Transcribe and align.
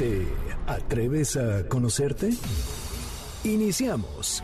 ¿Te 0.00 0.26
atreves 0.66 1.36
a 1.36 1.68
conocerte? 1.68 2.30
Iniciamos. 3.44 4.42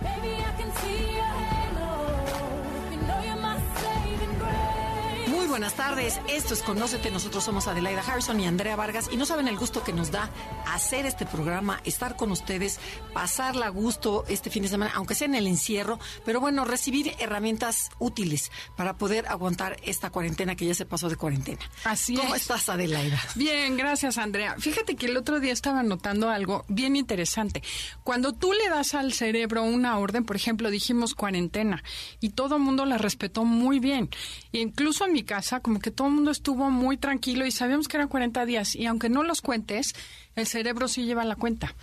Buenas 5.57 5.73
tardes, 5.73 6.21
esto 6.29 6.53
es 6.53 6.61
Conócete, 6.61 7.11
nosotros 7.11 7.43
somos 7.43 7.67
Adelaida 7.67 8.03
Harrison 8.03 8.39
y 8.39 8.47
Andrea 8.47 8.77
Vargas 8.77 9.09
y 9.11 9.17
no 9.17 9.25
saben 9.25 9.49
el 9.49 9.57
gusto 9.57 9.83
que 9.83 9.95
nos 9.95 10.11
da 10.11 10.29
hacer 10.67 11.07
este 11.07 11.25
programa, 11.25 11.81
estar 11.85 12.15
con 12.15 12.31
ustedes, 12.31 12.79
pasarla 13.15 13.65
a 13.65 13.71
gusto 13.71 14.27
este 14.29 14.51
fin 14.51 14.65
de 14.65 14.69
semana, 14.69 14.93
aunque 14.95 15.15
sea 15.15 15.25
en 15.25 15.35
el 15.35 15.47
encierro, 15.47 15.99
pero 16.27 16.41
bueno, 16.41 16.67
recibir 16.67 17.15
herramientas 17.21 17.89
útiles 17.99 18.53
para 18.77 18.99
poder 18.99 19.27
aguantar 19.29 19.79
esta 19.83 20.11
cuarentena 20.11 20.57
que 20.57 20.67
ya 20.67 20.75
se 20.75 20.85
pasó 20.85 21.09
de 21.09 21.17
cuarentena. 21.17 21.61
Así 21.85 22.17
¿Cómo 22.17 22.35
es. 22.35 22.43
estás, 22.43 22.69
Adelaida? 22.69 23.19
Bien, 23.35 23.79
gracias, 23.79 24.19
Andrea. 24.19 24.57
Fíjate 24.59 24.95
que 24.95 25.07
el 25.07 25.17
otro 25.17 25.41
día 25.41 25.55
estaba 25.55 25.83
notando 25.83 26.29
algo 26.29 26.67
bien 26.69 26.97
interesante. 26.97 27.63
Cuando 28.05 28.35
tú 28.35 28.53
le 28.53 28.69
das 28.69 28.93
al 28.93 29.15
cerebro 29.15 29.63
una 29.63 29.99
orden, 29.99 30.27
por 30.27 30.37
ejemplo, 30.37 30.71
dijimos 30.71 31.15
cuarentena, 31.15 31.83
y 32.21 32.31
todo 32.31 32.57
el 32.57 32.63
mundo 32.63 32.85
la 32.85 32.99
respetó 32.99 33.47
muy 33.47 33.81
bien. 33.81 34.11
Incluso 34.53 35.07
en 35.07 35.13
mi 35.15 35.23
como 35.63 35.79
que 35.81 35.91
todo 35.91 36.09
el 36.09 36.15
mundo 36.15 36.31
estuvo 36.31 36.71
muy 36.71 36.97
tranquilo 36.97 37.47
y 37.47 37.51
sabíamos 37.51 37.89
que 37.89 37.97
eran 37.97 38.09
40 38.09 38.45
días, 38.47 38.75
y 38.75 38.87
aunque 38.87 39.09
no 39.09 39.23
los 39.23 39.41
cuentes, 39.41 39.95
el 40.35 40.47
cerebro 40.47 40.89
sí 40.89 41.05
lleva 41.05 41.25
la 41.25 41.37
cuenta. 41.37 41.75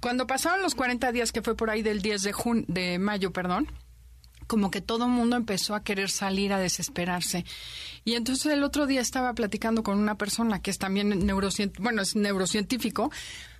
Cuando 0.00 0.26
pasaron 0.26 0.62
los 0.62 0.74
40 0.74 1.10
días, 1.12 1.32
que 1.32 1.42
fue 1.42 1.56
por 1.56 1.70
ahí 1.70 1.82
del 1.82 2.02
10 2.02 2.22
de, 2.22 2.32
jun 2.32 2.64
de 2.68 2.98
mayo, 2.98 3.32
perdón, 3.32 3.68
como 4.46 4.70
que 4.70 4.80
todo 4.80 5.06
el 5.06 5.10
mundo 5.10 5.36
empezó 5.36 5.74
a 5.74 5.82
querer 5.82 6.10
salir 6.10 6.52
a 6.52 6.58
desesperarse. 6.58 7.44
Y 8.04 8.14
entonces 8.14 8.52
el 8.52 8.62
otro 8.62 8.86
día 8.86 9.00
estaba 9.00 9.32
platicando 9.32 9.82
con 9.82 9.98
una 9.98 10.16
persona 10.16 10.60
que 10.60 10.70
es 10.70 10.78
también 10.78 11.26
neurocient 11.26 11.78
bueno, 11.78 12.02
es 12.02 12.14
neurocientífico, 12.14 13.10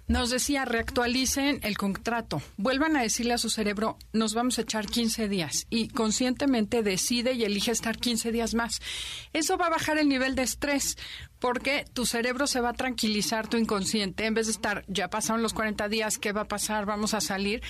nos 0.09 0.31
decía, 0.31 0.65
reactualicen 0.65 1.61
el 1.62 1.77
contrato, 1.77 2.41
vuelvan 2.57 2.97
a 2.97 3.03
decirle 3.03 3.35
a 3.35 3.39
su 3.39 3.51
cerebro, 3.51 3.99
nos 4.12 4.35
vamos 4.35 4.59
a 4.59 4.62
echar 4.62 4.87
15 4.87 5.29
días 5.29 5.67
y 5.69 5.89
conscientemente 5.89 6.83
decide 6.83 7.33
y 7.33 7.45
elige 7.45 7.73
estar 7.73 7.99
15 7.99 8.31
días 8.33 8.55
más. 8.55 8.81
Eso 9.33 9.57
va 9.57 9.67
a 9.67 9.71
bajar 9.71 9.99
el 9.99 10.09
nivel 10.09 10.34
de 10.34 10.43
estrés 10.43 10.97
porque 11.39 11.84
tu 11.93 12.07
cerebro 12.07 12.47
se 12.47 12.61
va 12.61 12.71
a 12.71 12.75
tranquilizar, 12.75 13.49
tu 13.49 13.57
inconsciente, 13.57 14.27
en 14.27 14.34
vez 14.34 14.47
de 14.47 14.53
estar, 14.53 14.84
ya 14.89 15.09
pasaron 15.09 15.43
los 15.43 15.53
40 15.53 15.89
días, 15.89 16.19
¿qué 16.19 16.33
va 16.33 16.43
a 16.43 16.49
pasar? 16.49 16.87
Vamos 16.87 17.15
a 17.15 17.21
salir 17.21 17.62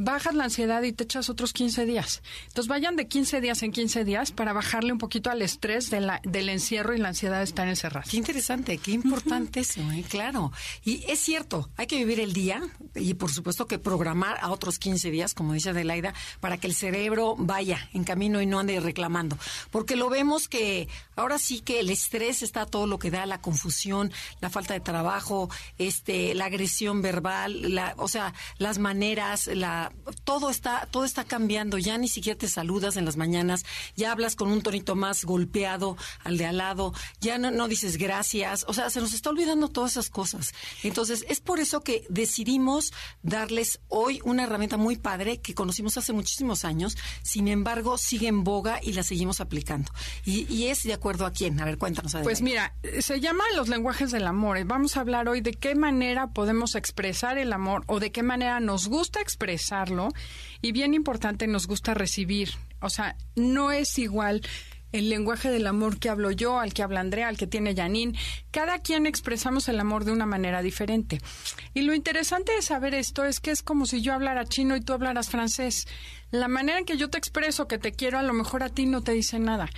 bajas 0.00 0.34
la 0.34 0.44
ansiedad 0.44 0.82
y 0.82 0.92
te 0.92 1.04
echas 1.04 1.28
otros 1.28 1.52
15 1.52 1.84
días. 1.84 2.22
Entonces 2.48 2.68
vayan 2.68 2.96
de 2.96 3.06
15 3.06 3.40
días 3.42 3.62
en 3.62 3.70
15 3.70 4.04
días 4.04 4.32
para 4.32 4.54
bajarle 4.54 4.92
un 4.92 4.98
poquito 4.98 5.30
al 5.30 5.42
estrés 5.42 5.90
de 5.90 6.00
la, 6.00 6.20
del 6.24 6.48
encierro 6.48 6.94
y 6.94 6.98
la 6.98 7.08
ansiedad 7.08 7.38
de 7.38 7.44
estar 7.44 7.68
encerrado. 7.68 8.08
Qué 8.10 8.16
interesante, 8.16 8.78
qué 8.78 8.92
importante 8.92 9.60
eso, 9.60 9.82
¿eh? 9.92 10.02
claro. 10.08 10.52
Y 10.84 11.04
es 11.10 11.20
cierto, 11.20 11.68
hay 11.76 11.86
que 11.86 11.98
vivir 11.98 12.18
el 12.18 12.32
día 12.32 12.62
y 12.94 13.12
por 13.14 13.30
supuesto 13.30 13.66
que 13.66 13.78
programar 13.78 14.38
a 14.40 14.50
otros 14.50 14.78
15 14.78 15.10
días, 15.10 15.34
como 15.34 15.52
dice 15.52 15.70
Adelaida, 15.70 16.14
para 16.40 16.56
que 16.56 16.66
el 16.66 16.74
cerebro 16.74 17.34
vaya 17.38 17.90
en 17.92 18.04
camino 18.04 18.40
y 18.40 18.46
no 18.46 18.58
ande 18.58 18.80
reclamando. 18.80 19.36
Porque 19.70 19.96
lo 19.96 20.08
vemos 20.08 20.48
que 20.48 20.88
ahora 21.14 21.38
sí 21.38 21.60
que 21.60 21.80
el 21.80 21.90
estrés 21.90 22.42
está 22.42 22.64
todo 22.64 22.86
lo 22.86 22.98
que 22.98 23.10
da, 23.10 23.26
la 23.26 23.42
confusión, 23.42 24.10
la 24.40 24.48
falta 24.48 24.72
de 24.72 24.80
trabajo, 24.80 25.50
este, 25.76 26.34
la 26.34 26.46
agresión 26.46 27.02
verbal, 27.02 27.74
la, 27.74 27.92
o 27.98 28.08
sea, 28.08 28.32
las 28.56 28.78
maneras, 28.78 29.46
la 29.48 29.89
todo 30.24 30.50
está, 30.50 30.86
todo 30.90 31.04
está 31.04 31.24
cambiando, 31.24 31.78
ya 31.78 31.98
ni 31.98 32.08
siquiera 32.08 32.38
te 32.38 32.48
saludas 32.48 32.96
en 32.96 33.04
las 33.04 33.16
mañanas, 33.16 33.64
ya 33.96 34.12
hablas 34.12 34.36
con 34.36 34.50
un 34.50 34.62
tonito 34.62 34.96
más 34.96 35.24
golpeado 35.24 35.96
al 36.24 36.36
de 36.36 36.46
al 36.46 36.58
lado, 36.58 36.92
ya 37.20 37.38
no, 37.38 37.50
no 37.50 37.68
dices 37.68 37.96
gracias, 37.96 38.64
o 38.68 38.74
sea, 38.74 38.90
se 38.90 39.00
nos 39.00 39.12
está 39.12 39.30
olvidando 39.30 39.68
todas 39.68 39.92
esas 39.92 40.10
cosas. 40.10 40.52
Entonces, 40.82 41.24
es 41.28 41.40
por 41.40 41.60
eso 41.60 41.82
que 41.82 42.04
decidimos 42.08 42.92
darles 43.22 43.80
hoy 43.88 44.20
una 44.24 44.44
herramienta 44.44 44.76
muy 44.76 44.96
padre 44.96 45.40
que 45.40 45.54
conocimos 45.54 45.96
hace 45.96 46.12
muchísimos 46.12 46.64
años, 46.64 46.96
sin 47.22 47.48
embargo, 47.48 47.98
sigue 47.98 48.28
en 48.28 48.44
boga 48.44 48.80
y 48.82 48.92
la 48.92 49.02
seguimos 49.02 49.40
aplicando. 49.40 49.92
Y, 50.24 50.60
es 50.70 50.82
de 50.82 50.92
acuerdo 50.92 51.26
a 51.26 51.32
quién, 51.32 51.58
a 51.60 51.64
ver, 51.64 51.78
cuéntanos. 51.78 52.14
Adelaida. 52.14 52.24
Pues 52.24 52.42
mira, 52.42 52.74
se 53.00 53.20
llama 53.20 53.44
los 53.56 53.68
lenguajes 53.68 54.10
del 54.10 54.26
amor. 54.26 54.62
Vamos 54.64 54.96
a 54.96 55.00
hablar 55.00 55.28
hoy 55.28 55.40
de 55.40 55.52
qué 55.52 55.74
manera 55.74 56.28
podemos 56.28 56.74
expresar 56.74 57.38
el 57.38 57.52
amor 57.52 57.82
o 57.86 57.98
de 57.98 58.12
qué 58.12 58.22
manera 58.22 58.60
nos 58.60 58.88
gusta 58.88 59.20
y 60.60 60.72
bien 60.72 60.94
importante 60.94 61.46
nos 61.46 61.66
gusta 61.66 61.94
recibir. 61.94 62.50
O 62.80 62.90
sea, 62.90 63.16
no 63.36 63.72
es 63.72 63.98
igual 63.98 64.42
el 64.92 65.08
lenguaje 65.08 65.50
del 65.50 65.66
amor 65.66 65.98
que 65.98 66.08
hablo 66.08 66.30
yo, 66.30 66.58
al 66.58 66.74
que 66.74 66.82
habla 66.82 67.00
Andrea, 67.00 67.28
al 67.28 67.36
que 67.36 67.46
tiene 67.46 67.74
Janine. 67.74 68.18
Cada 68.50 68.80
quien 68.80 69.06
expresamos 69.06 69.68
el 69.68 69.78
amor 69.78 70.04
de 70.04 70.12
una 70.12 70.26
manera 70.26 70.62
diferente. 70.62 71.20
Y 71.74 71.82
lo 71.82 71.94
interesante 71.94 72.52
de 72.52 72.62
saber 72.62 72.94
esto 72.94 73.24
es 73.24 73.40
que 73.40 73.50
es 73.50 73.62
como 73.62 73.86
si 73.86 74.02
yo 74.02 74.12
hablara 74.12 74.44
chino 74.44 74.76
y 74.76 74.80
tú 74.80 74.92
hablaras 74.92 75.30
francés. 75.30 75.86
La 76.30 76.48
manera 76.48 76.78
en 76.78 76.84
que 76.84 76.96
yo 76.96 77.08
te 77.10 77.18
expreso 77.18 77.68
que 77.68 77.78
te 77.78 77.92
quiero, 77.92 78.18
a 78.18 78.22
lo 78.22 78.32
mejor 78.32 78.62
a 78.62 78.68
ti 78.68 78.86
no 78.86 79.02
te 79.02 79.12
dice 79.12 79.38
nada. 79.38 79.68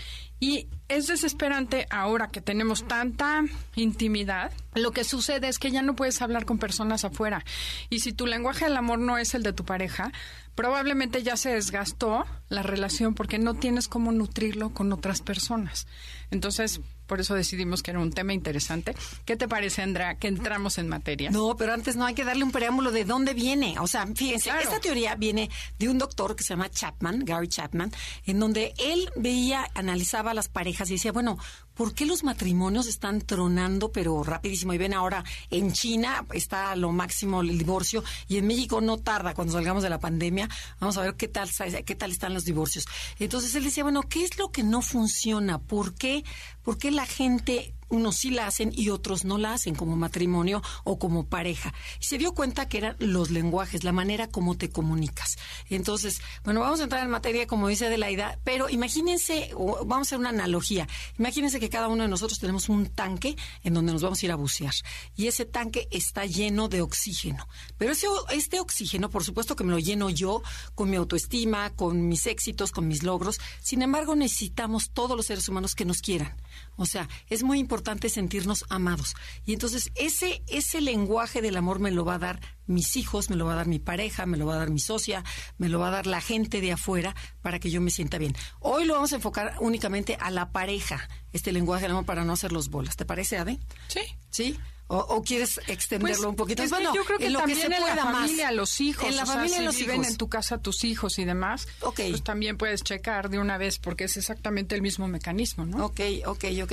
Y 0.42 0.66
es 0.88 1.06
desesperante 1.06 1.86
ahora 1.88 2.26
que 2.26 2.40
tenemos 2.40 2.88
tanta 2.88 3.44
intimidad. 3.76 4.50
Lo 4.74 4.90
que 4.90 5.04
sucede 5.04 5.46
es 5.46 5.60
que 5.60 5.70
ya 5.70 5.82
no 5.82 5.94
puedes 5.94 6.20
hablar 6.20 6.46
con 6.46 6.58
personas 6.58 7.04
afuera. 7.04 7.44
Y 7.90 8.00
si 8.00 8.12
tu 8.12 8.26
lenguaje 8.26 8.64
del 8.64 8.76
amor 8.76 8.98
no 8.98 9.18
es 9.18 9.36
el 9.36 9.44
de 9.44 9.52
tu 9.52 9.64
pareja, 9.64 10.10
probablemente 10.56 11.22
ya 11.22 11.36
se 11.36 11.50
desgastó 11.50 12.24
la 12.48 12.64
relación 12.64 13.14
porque 13.14 13.38
no 13.38 13.54
tienes 13.54 13.86
cómo 13.86 14.10
nutrirlo 14.10 14.70
con 14.70 14.92
otras 14.92 15.22
personas. 15.22 15.86
Entonces, 16.32 16.80
por 17.06 17.20
eso 17.20 17.34
decidimos 17.34 17.82
que 17.82 17.90
era 17.90 18.00
un 18.00 18.10
tema 18.10 18.32
interesante. 18.32 18.94
¿Qué 19.26 19.36
te 19.36 19.46
parece, 19.46 19.82
Andrea, 19.82 20.14
que 20.16 20.28
entramos 20.28 20.78
en 20.78 20.88
materia? 20.88 21.30
No, 21.30 21.56
pero 21.56 21.74
antes 21.74 21.94
no 21.94 22.06
hay 22.06 22.14
que 22.14 22.24
darle 22.24 22.42
un 22.42 22.50
preámbulo 22.52 22.90
de 22.90 23.04
dónde 23.04 23.34
viene. 23.34 23.78
O 23.80 23.86
sea, 23.86 24.06
fíjense, 24.06 24.44
Claro. 24.48 24.62
esta 24.62 24.80
teoría 24.80 25.14
viene 25.14 25.50
de 25.78 25.88
un 25.90 25.98
doctor 25.98 26.34
que 26.34 26.42
se 26.42 26.50
llama 26.54 26.70
Chapman, 26.70 27.24
Gary 27.24 27.48
Chapman, 27.48 27.92
en 28.24 28.40
donde 28.40 28.72
él 28.78 29.10
veía, 29.16 29.68
analizaba 29.74 30.32
las 30.32 30.48
parejas 30.48 30.88
y 30.88 30.94
decía, 30.94 31.12
bueno, 31.12 31.38
¿por 31.74 31.92
qué 31.94 32.06
los 32.06 32.24
matrimonios 32.24 32.86
están 32.86 33.20
tronando, 33.20 33.92
pero 33.92 34.22
rapidísimo? 34.24 34.72
Y 34.72 34.78
ven 34.78 34.94
ahora, 34.94 35.22
en 35.50 35.72
China 35.72 36.24
está 36.32 36.70
a 36.72 36.76
lo 36.76 36.92
máximo 36.92 37.42
el 37.42 37.58
divorcio 37.58 38.02
y 38.26 38.38
en 38.38 38.46
México 38.46 38.80
no 38.80 38.96
tarda 38.98 39.34
cuando 39.34 39.52
salgamos 39.52 39.82
de 39.82 39.90
la 39.90 40.00
pandemia. 40.00 40.48
Vamos 40.80 40.96
a 40.96 41.02
ver 41.02 41.14
qué 41.16 41.28
tal, 41.28 41.50
qué 41.84 41.94
tal 41.94 42.10
están 42.10 42.32
los 42.32 42.44
divorcios. 42.46 42.86
Entonces 43.18 43.54
él 43.54 43.64
decía, 43.64 43.82
bueno, 43.82 44.02
¿qué 44.02 44.24
es 44.24 44.38
lo 44.38 44.50
que 44.50 44.62
no 44.62 44.80
funciona? 44.80 45.58
¿Por 45.58 45.94
qué, 45.94 46.21
por 46.62 46.78
qué 46.78 46.90
la 46.90 47.06
gente 47.06 47.74
unos 47.92 48.16
sí 48.16 48.30
la 48.30 48.46
hacen 48.46 48.72
y 48.74 48.88
otros 48.88 49.24
no 49.24 49.38
la 49.38 49.52
hacen 49.52 49.74
como 49.74 49.96
matrimonio 49.96 50.62
o 50.84 50.98
como 50.98 51.26
pareja. 51.26 51.74
Y 52.00 52.04
se 52.04 52.18
dio 52.18 52.32
cuenta 52.32 52.68
que 52.68 52.78
eran 52.78 52.96
los 52.98 53.30
lenguajes, 53.30 53.84
la 53.84 53.92
manera 53.92 54.28
como 54.28 54.56
te 54.56 54.70
comunicas. 54.70 55.36
Entonces, 55.68 56.20
bueno, 56.44 56.60
vamos 56.60 56.80
a 56.80 56.84
entrar 56.84 57.04
en 57.04 57.10
materia, 57.10 57.46
como 57.46 57.68
dice 57.68 57.86
Adelaida, 57.86 58.38
pero 58.44 58.68
imagínense, 58.68 59.50
o 59.54 59.84
vamos 59.84 60.06
a 60.06 60.08
hacer 60.08 60.18
una 60.18 60.30
analogía. 60.30 60.88
Imagínense 61.18 61.60
que 61.60 61.68
cada 61.68 61.88
uno 61.88 62.02
de 62.02 62.08
nosotros 62.08 62.38
tenemos 62.38 62.68
un 62.68 62.86
tanque 62.86 63.36
en 63.62 63.74
donde 63.74 63.92
nos 63.92 64.02
vamos 64.02 64.22
a 64.22 64.26
ir 64.26 64.32
a 64.32 64.36
bucear. 64.36 64.72
Y 65.14 65.26
ese 65.26 65.44
tanque 65.44 65.88
está 65.90 66.24
lleno 66.24 66.68
de 66.68 66.80
oxígeno. 66.80 67.46
Pero 67.76 67.92
ese, 67.92 68.06
este 68.32 68.60
oxígeno, 68.60 69.10
por 69.10 69.24
supuesto 69.24 69.56
que 69.56 69.64
me 69.64 69.72
lo 69.72 69.78
lleno 69.78 70.08
yo 70.08 70.42
con 70.74 70.88
mi 70.88 70.96
autoestima, 70.96 71.70
con 71.70 72.08
mis 72.08 72.26
éxitos, 72.26 72.72
con 72.72 72.88
mis 72.88 73.02
logros. 73.02 73.38
Sin 73.60 73.82
embargo, 73.82 74.16
necesitamos 74.16 74.90
todos 74.90 75.16
los 75.16 75.26
seres 75.26 75.48
humanos 75.48 75.74
que 75.74 75.84
nos 75.84 76.00
quieran. 76.00 76.36
O 76.76 76.86
sea, 76.86 77.08
es 77.28 77.42
muy 77.42 77.58
importante 77.58 78.08
sentirnos 78.08 78.64
amados. 78.68 79.14
Y 79.44 79.52
entonces 79.52 79.90
ese, 79.94 80.42
ese 80.48 80.80
lenguaje 80.80 81.42
del 81.42 81.56
amor 81.56 81.78
me 81.78 81.90
lo 81.90 82.04
va 82.04 82.14
a 82.14 82.18
dar 82.18 82.40
mis 82.66 82.96
hijos, 82.96 83.30
me 83.30 83.36
lo 83.36 83.46
va 83.46 83.52
a 83.52 83.56
dar 83.56 83.66
mi 83.66 83.78
pareja, 83.78 84.26
me 84.26 84.36
lo 84.36 84.46
va 84.46 84.54
a 84.54 84.58
dar 84.58 84.70
mi 84.70 84.80
socia, 84.80 85.24
me 85.58 85.68
lo 85.68 85.78
va 85.78 85.88
a 85.88 85.92
dar 85.92 86.06
la 86.06 86.20
gente 86.20 86.60
de 86.60 86.72
afuera 86.72 87.14
para 87.42 87.58
que 87.58 87.70
yo 87.70 87.80
me 87.80 87.90
sienta 87.90 88.18
bien. 88.18 88.34
Hoy 88.60 88.84
lo 88.84 88.94
vamos 88.94 89.12
a 89.12 89.16
enfocar 89.16 89.56
únicamente 89.60 90.16
a 90.20 90.30
la 90.30 90.52
pareja, 90.52 91.08
este 91.32 91.52
lenguaje 91.52 91.82
del 91.82 91.92
amor 91.92 92.06
para 92.06 92.24
no 92.24 92.32
hacer 92.32 92.52
los 92.52 92.68
bolas. 92.70 92.96
¿Te 92.96 93.04
parece, 93.04 93.38
Ade? 93.38 93.58
Sí. 93.88 94.00
¿Sí? 94.30 94.58
O, 94.94 95.22
quieres 95.22 95.58
extenderlo 95.68 96.16
pues, 96.16 96.28
un 96.28 96.36
poquito. 96.36 96.62
Es 96.62 96.68
bueno, 96.70 96.94
yo 96.94 97.02
creo 97.04 97.18
que 97.18 97.26
en 97.26 97.32
lo 97.32 97.38
también 97.38 97.58
que 97.58 97.66
se 97.66 97.74
en 97.74 97.96
la 97.96 98.04
familia, 98.04 98.46
más. 98.46 98.54
los 98.54 98.80
hijos. 98.82 99.08
En 99.08 99.16
la 99.16 99.22
o 99.22 99.26
familia, 99.26 99.48
sea, 99.48 99.58
si 99.58 99.64
los 99.64 99.76
viven 99.78 99.94
hijos. 99.96 100.08
en 100.08 100.16
tu 100.18 100.28
casa 100.28 100.58
tus 100.58 100.84
hijos 100.84 101.18
y 101.18 101.24
demás, 101.24 101.66
Ok. 101.80 102.00
pues 102.10 102.22
también 102.22 102.58
puedes 102.58 102.82
checar 102.82 103.30
de 103.30 103.38
una 103.38 103.56
vez 103.56 103.78
porque 103.78 104.04
es 104.04 104.16
exactamente 104.18 104.74
el 104.74 104.82
mismo 104.82 105.08
mecanismo, 105.08 105.64
¿no? 105.64 105.86
Ok, 105.86 106.00
ok, 106.26 106.44
ok. 106.62 106.72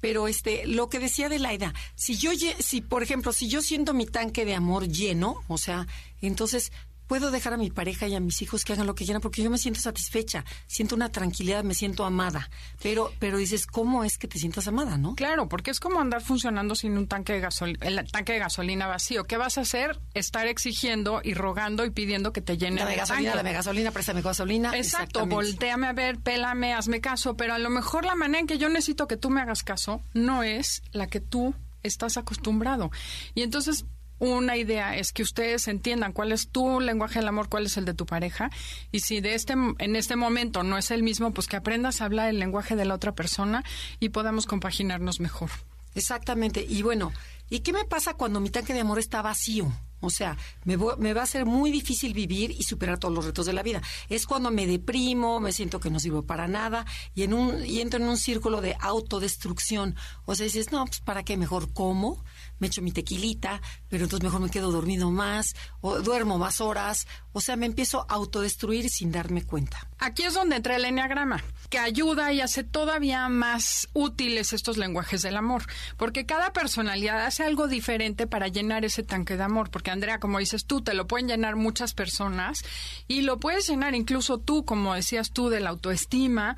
Pero 0.00 0.28
este, 0.28 0.66
lo 0.66 0.88
que 0.88 0.98
decía 0.98 1.28
de 1.28 1.38
Laida, 1.38 1.74
si 1.94 2.16
yo, 2.16 2.30
si 2.58 2.80
por 2.80 3.02
ejemplo, 3.02 3.32
si 3.32 3.48
yo 3.48 3.60
siento 3.60 3.92
mi 3.92 4.06
tanque 4.06 4.44
de 4.46 4.54
amor 4.54 4.88
lleno, 4.88 5.42
o 5.48 5.58
sea, 5.58 5.86
entonces 6.22 6.72
puedo 7.08 7.32
dejar 7.32 7.54
a 7.54 7.56
mi 7.56 7.70
pareja 7.70 8.06
y 8.06 8.14
a 8.14 8.20
mis 8.20 8.40
hijos 8.42 8.64
que 8.64 8.74
hagan 8.74 8.86
lo 8.86 8.94
que 8.94 9.04
quieran 9.04 9.20
porque 9.20 9.42
yo 9.42 9.50
me 9.50 9.58
siento 9.58 9.80
satisfecha, 9.80 10.44
siento 10.66 10.94
una 10.94 11.10
tranquilidad, 11.10 11.64
me 11.64 11.74
siento 11.74 12.04
amada. 12.04 12.48
Pero, 12.82 13.12
pero 13.18 13.38
dices, 13.38 13.66
¿cómo 13.66 14.04
es 14.04 14.18
que 14.18 14.28
te 14.28 14.38
sientas 14.38 14.68
amada, 14.68 14.96
no? 14.96 15.14
Claro, 15.16 15.48
porque 15.48 15.72
es 15.72 15.80
como 15.80 16.00
andar 16.00 16.22
funcionando 16.22 16.74
sin 16.74 16.96
un 16.96 17.08
tanque 17.08 17.32
de 17.32 17.40
gasolina, 17.40 17.78
el 17.86 18.10
tanque 18.12 18.34
de 18.34 18.38
gasolina 18.38 18.86
vacío. 18.86 19.24
¿Qué 19.24 19.36
vas 19.36 19.58
a 19.58 19.62
hacer? 19.62 19.98
Estar 20.14 20.46
exigiendo 20.46 21.20
y 21.24 21.34
rogando 21.34 21.84
y 21.84 21.90
pidiendo 21.90 22.32
que 22.32 22.42
te 22.42 22.56
llenen 22.58 22.78
Dame 22.78 22.92
el 22.92 22.98
gasolina, 22.98 23.34
dame 23.34 23.52
gasolina, 23.52 23.90
préstame 23.90 24.22
gasolina. 24.22 24.76
Exacto, 24.76 25.26
volteame 25.26 25.86
a 25.86 25.92
ver, 25.94 26.18
pélame, 26.18 26.74
hazme 26.74 27.00
caso, 27.00 27.36
pero 27.36 27.54
a 27.54 27.58
lo 27.58 27.70
mejor 27.70 28.04
la 28.04 28.14
manera 28.14 28.40
en 28.40 28.46
que 28.46 28.58
yo 28.58 28.68
necesito 28.68 29.08
que 29.08 29.16
tú 29.16 29.30
me 29.30 29.40
hagas 29.40 29.62
caso 29.62 30.02
no 30.12 30.42
es 30.42 30.82
la 30.92 31.06
que 31.06 31.20
tú 31.20 31.54
estás 31.82 32.16
acostumbrado. 32.16 32.90
Y 33.34 33.42
entonces 33.42 33.86
una 34.18 34.56
idea 34.56 34.96
es 34.96 35.12
que 35.12 35.22
ustedes 35.22 35.68
entiendan 35.68 36.12
cuál 36.12 36.32
es 36.32 36.48
tu 36.48 36.80
lenguaje 36.80 37.18
del 37.20 37.28
amor, 37.28 37.48
cuál 37.48 37.66
es 37.66 37.76
el 37.76 37.84
de 37.84 37.94
tu 37.94 38.06
pareja, 38.06 38.50
y 38.92 39.00
si 39.00 39.20
de 39.20 39.34
este 39.34 39.52
en 39.52 39.96
este 39.96 40.16
momento 40.16 40.62
no 40.62 40.76
es 40.78 40.90
el 40.90 41.02
mismo, 41.02 41.32
pues 41.32 41.46
que 41.46 41.56
aprendas 41.56 42.00
a 42.00 42.04
hablar 42.06 42.28
el 42.28 42.38
lenguaje 42.38 42.76
de 42.76 42.84
la 42.84 42.94
otra 42.94 43.12
persona 43.14 43.64
y 44.00 44.08
podamos 44.08 44.46
compaginarnos 44.46 45.20
mejor. 45.20 45.50
Exactamente. 45.94 46.64
Y 46.68 46.82
bueno, 46.82 47.12
¿y 47.50 47.60
qué 47.60 47.72
me 47.72 47.84
pasa 47.84 48.14
cuando 48.14 48.40
mi 48.40 48.50
tanque 48.50 48.74
de 48.74 48.80
amor 48.80 48.98
está 48.98 49.22
vacío? 49.22 49.72
O 50.00 50.10
sea, 50.10 50.36
me, 50.64 50.78
vo- 50.78 50.96
me 50.96 51.12
va 51.12 51.22
a 51.22 51.26
ser 51.26 51.44
muy 51.44 51.72
difícil 51.72 52.12
vivir 52.14 52.52
y 52.52 52.62
superar 52.62 52.98
todos 52.98 53.12
los 53.12 53.24
retos 53.24 53.46
de 53.46 53.52
la 53.52 53.64
vida. 53.64 53.82
Es 54.08 54.26
cuando 54.26 54.52
me 54.52 54.64
deprimo, 54.64 55.40
me 55.40 55.50
siento 55.50 55.80
que 55.80 55.90
no 55.90 55.98
sirvo 55.98 56.22
para 56.22 56.46
nada 56.46 56.86
y, 57.16 57.24
en 57.24 57.34
un, 57.34 57.66
y 57.66 57.80
entro 57.80 57.98
en 58.00 58.08
un 58.08 58.16
círculo 58.16 58.60
de 58.60 58.76
autodestrucción. 58.78 59.96
O 60.24 60.36
sea, 60.36 60.44
dices, 60.44 60.70
no, 60.70 60.84
pues 60.84 61.00
¿para 61.00 61.24
qué? 61.24 61.36
Mejor 61.36 61.72
como, 61.72 62.24
me 62.58 62.66
echo 62.66 62.82
mi 62.82 62.92
tequilita, 62.92 63.60
pero 63.88 64.04
entonces 64.04 64.24
mejor 64.24 64.40
me 64.40 64.50
quedo 64.50 64.70
dormido 64.70 65.10
más, 65.10 65.54
o 65.80 66.00
duermo 66.00 66.38
más 66.38 66.60
horas. 66.60 67.06
O 67.32 67.40
sea, 67.40 67.56
me 67.56 67.66
empiezo 67.66 68.06
a 68.08 68.14
autodestruir 68.14 68.90
sin 68.90 69.12
darme 69.12 69.44
cuenta. 69.44 69.88
Aquí 69.98 70.22
es 70.22 70.34
donde 70.34 70.56
entra 70.56 70.76
el 70.76 70.84
enneagrama, 70.84 71.42
que 71.70 71.78
ayuda 71.78 72.32
y 72.32 72.40
hace 72.40 72.64
todavía 72.64 73.28
más 73.28 73.88
útiles 73.92 74.52
estos 74.52 74.76
lenguajes 74.76 75.22
del 75.22 75.36
amor, 75.36 75.64
porque 75.96 76.26
cada 76.26 76.52
personalidad 76.52 77.24
hace 77.26 77.44
algo 77.44 77.66
diferente 77.66 78.26
para 78.26 78.48
llenar 78.48 78.84
ese 78.84 79.02
tanque 79.02 79.36
de 79.36 79.42
amor, 79.42 79.70
porque 79.70 79.90
Andrea, 79.90 80.20
como 80.20 80.38
dices 80.38 80.66
tú, 80.66 80.82
te 80.82 80.94
lo 80.94 81.06
pueden 81.06 81.28
llenar 81.28 81.56
muchas 81.56 81.94
personas 81.94 82.64
y 83.08 83.22
lo 83.22 83.38
puedes 83.38 83.68
llenar 83.68 83.94
incluso 83.94 84.38
tú, 84.38 84.64
como 84.64 84.94
decías 84.94 85.32
tú, 85.32 85.48
de 85.48 85.60
la 85.60 85.70
autoestima, 85.70 86.56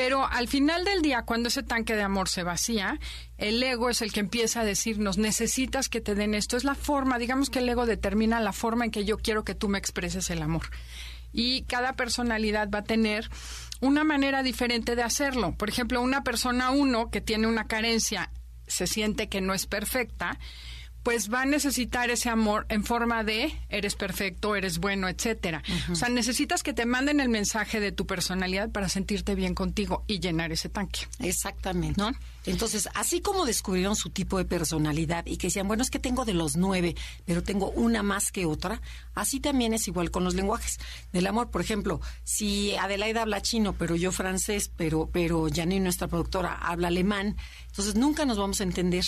pero 0.00 0.26
al 0.26 0.48
final 0.48 0.86
del 0.86 1.02
día, 1.02 1.24
cuando 1.26 1.48
ese 1.50 1.62
tanque 1.62 1.94
de 1.94 2.00
amor 2.00 2.30
se 2.30 2.42
vacía, 2.42 2.98
el 3.36 3.62
ego 3.62 3.90
es 3.90 4.00
el 4.00 4.14
que 4.14 4.20
empieza 4.20 4.62
a 4.62 4.64
decirnos, 4.64 5.18
necesitas 5.18 5.90
que 5.90 6.00
te 6.00 6.14
den 6.14 6.32
esto. 6.32 6.56
Es 6.56 6.64
la 6.64 6.74
forma, 6.74 7.18
digamos 7.18 7.50
que 7.50 7.58
el 7.58 7.68
ego 7.68 7.84
determina 7.84 8.40
la 8.40 8.54
forma 8.54 8.86
en 8.86 8.92
que 8.92 9.04
yo 9.04 9.18
quiero 9.18 9.44
que 9.44 9.54
tú 9.54 9.68
me 9.68 9.76
expreses 9.76 10.30
el 10.30 10.40
amor. 10.40 10.70
Y 11.34 11.64
cada 11.64 11.96
personalidad 11.96 12.70
va 12.70 12.78
a 12.78 12.84
tener 12.84 13.28
una 13.82 14.02
manera 14.02 14.42
diferente 14.42 14.96
de 14.96 15.02
hacerlo. 15.02 15.52
Por 15.52 15.68
ejemplo, 15.68 16.00
una 16.00 16.24
persona 16.24 16.70
uno 16.70 17.10
que 17.10 17.20
tiene 17.20 17.46
una 17.46 17.66
carencia, 17.66 18.30
se 18.66 18.86
siente 18.86 19.28
que 19.28 19.42
no 19.42 19.52
es 19.52 19.66
perfecta, 19.66 20.38
pues 21.02 21.32
va 21.32 21.42
a 21.42 21.46
necesitar 21.46 22.10
ese 22.10 22.28
amor 22.28 22.66
en 22.68 22.84
forma 22.84 23.24
de 23.24 23.52
eres 23.68 23.94
perfecto, 23.94 24.54
eres 24.54 24.78
bueno, 24.78 25.08
etcétera. 25.08 25.62
O 25.90 25.94
sea, 25.94 26.08
necesitas 26.08 26.62
que 26.62 26.72
te 26.72 26.86
manden 26.86 27.20
el 27.20 27.28
mensaje 27.28 27.80
de 27.80 27.92
tu 27.92 28.06
personalidad 28.06 28.70
para 28.70 28.88
sentirte 28.88 29.34
bien 29.34 29.54
contigo 29.54 30.04
y 30.06 30.20
llenar 30.20 30.52
ese 30.52 30.68
tanque. 30.68 31.00
Exactamente. 31.20 32.00
¿No? 32.00 32.12
Entonces, 32.46 32.88
así 32.94 33.20
como 33.20 33.44
descubrieron 33.44 33.96
su 33.96 34.10
tipo 34.10 34.38
de 34.38 34.44
personalidad 34.44 35.26
y 35.26 35.36
que 35.36 35.48
decían, 35.48 35.68
bueno, 35.68 35.82
es 35.82 35.90
que 35.90 35.98
tengo 35.98 36.24
de 36.24 36.34
los 36.34 36.56
nueve, 36.56 36.94
pero 37.26 37.42
tengo 37.42 37.70
una 37.70 38.02
más 38.02 38.32
que 38.32 38.46
otra, 38.46 38.80
así 39.14 39.40
también 39.40 39.74
es 39.74 39.88
igual 39.88 40.10
con 40.10 40.24
los 40.24 40.34
lenguajes 40.34 40.78
del 41.12 41.26
amor. 41.26 41.50
Por 41.50 41.60
ejemplo, 41.60 42.00
si 42.24 42.74
Adelaida 42.76 43.22
habla 43.22 43.42
chino, 43.42 43.74
pero 43.74 43.94
yo 43.94 44.10
francés, 44.12 44.70
pero, 44.74 45.08
pero 45.12 45.48
Janine, 45.52 45.80
nuestra 45.80 46.08
productora, 46.08 46.54
habla 46.54 46.88
alemán, 46.88 47.36
entonces 47.66 47.94
nunca 47.94 48.24
nos 48.24 48.38
vamos 48.38 48.60
a 48.60 48.64
entender. 48.64 49.04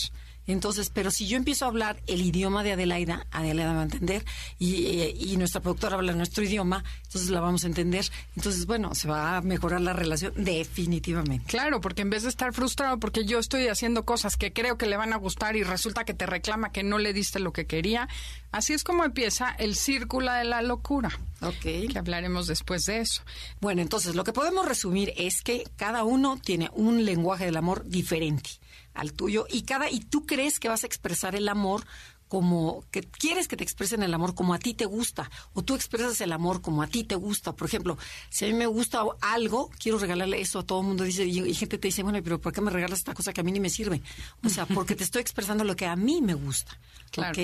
Entonces, 0.46 0.90
pero 0.90 1.10
si 1.10 1.26
yo 1.26 1.36
empiezo 1.36 1.64
a 1.64 1.68
hablar 1.68 2.02
el 2.06 2.20
idioma 2.20 2.62
de 2.62 2.72
Adelaida, 2.72 3.26
Adelaida 3.30 3.72
va 3.74 3.80
a 3.80 3.84
entender, 3.84 4.24
y, 4.58 4.86
eh, 4.86 5.14
y 5.16 5.36
nuestra 5.36 5.60
productora 5.60 5.96
habla 5.96 6.12
nuestro 6.12 6.44
idioma, 6.44 6.84
entonces 7.04 7.30
la 7.30 7.40
vamos 7.40 7.64
a 7.64 7.66
entender. 7.68 8.04
Entonces, 8.36 8.66
bueno, 8.66 8.94
se 8.94 9.08
va 9.08 9.36
a 9.36 9.40
mejorar 9.42 9.80
la 9.80 9.92
relación 9.92 10.32
definitivamente. 10.36 11.46
Claro, 11.46 11.80
porque 11.80 12.02
en 12.02 12.10
vez 12.10 12.22
de 12.24 12.28
estar 12.28 12.52
frustrado 12.52 12.98
porque 12.98 13.24
yo 13.24 13.38
estoy 13.38 13.68
haciendo 13.68 14.04
cosas 14.04 14.36
que 14.36 14.52
creo 14.52 14.78
que 14.78 14.86
le 14.86 14.96
van 14.96 15.12
a 15.12 15.16
gustar 15.16 15.56
y 15.56 15.62
resulta 15.62 16.04
que 16.04 16.14
te 16.14 16.26
reclama 16.26 16.72
que 16.72 16.82
no 16.82 16.98
le 16.98 17.12
diste 17.12 17.38
lo 17.38 17.52
que 17.52 17.66
quería, 17.66 18.08
así 18.50 18.72
es 18.72 18.84
como 18.84 19.04
empieza 19.04 19.50
el 19.58 19.74
círculo 19.74 20.32
de 20.32 20.44
la 20.44 20.62
locura. 20.62 21.10
Ok. 21.40 21.62
Que 21.62 21.98
hablaremos 21.98 22.46
después 22.46 22.86
de 22.86 23.00
eso. 23.00 23.22
Bueno, 23.60 23.82
entonces 23.82 24.14
lo 24.14 24.24
que 24.24 24.32
podemos 24.32 24.66
resumir 24.66 25.12
es 25.16 25.42
que 25.42 25.64
cada 25.76 26.04
uno 26.04 26.38
tiene 26.42 26.70
un 26.74 27.04
lenguaje 27.04 27.44
del 27.44 27.56
amor 27.56 27.84
diferente 27.86 28.50
al 28.94 29.12
tuyo 29.12 29.46
y 29.50 29.62
cada 29.62 29.90
y 29.90 30.00
tú 30.00 30.26
crees 30.26 30.60
que 30.60 30.68
vas 30.68 30.84
a 30.84 30.86
expresar 30.86 31.34
el 31.34 31.48
amor 31.48 31.84
como 32.32 32.82
que 32.90 33.02
quieres 33.02 33.46
que 33.46 33.58
te 33.58 33.62
expresen 33.62 34.02
el 34.02 34.14
amor 34.14 34.34
como 34.34 34.54
a 34.54 34.58
ti 34.58 34.72
te 34.72 34.86
gusta 34.86 35.30
o 35.52 35.60
tú 35.60 35.74
expresas 35.74 36.18
el 36.22 36.32
amor 36.32 36.62
como 36.62 36.82
a 36.82 36.86
ti 36.86 37.04
te 37.04 37.14
gusta. 37.14 37.54
Por 37.54 37.68
ejemplo, 37.68 37.98
si 38.30 38.46
a 38.46 38.48
mí 38.48 38.54
me 38.54 38.64
gusta 38.64 39.04
algo, 39.20 39.70
quiero 39.78 39.98
regalarle 39.98 40.40
eso 40.40 40.60
a 40.60 40.62
todo 40.62 40.80
el 40.80 40.86
mundo. 40.86 41.04
Dice 41.04 41.26
y, 41.26 41.40
y 41.40 41.52
gente 41.52 41.76
te 41.76 41.88
dice, 41.88 42.02
bueno, 42.02 42.20
pero 42.24 42.40
¿por 42.40 42.54
qué 42.54 42.62
me 42.62 42.70
regalas 42.70 43.00
esta 43.00 43.12
cosa 43.12 43.34
que 43.34 43.42
a 43.42 43.44
mí 43.44 43.52
ni 43.52 43.60
me 43.60 43.68
sirve? 43.68 44.00
O 44.42 44.48
sea, 44.48 44.64
porque 44.64 44.94
te 44.94 45.04
estoy 45.04 45.20
expresando 45.20 45.62
lo 45.62 45.76
que 45.76 45.84
a 45.84 45.94
mí 45.94 46.22
me 46.22 46.32
gusta. 46.32 46.78
Claro. 47.10 47.38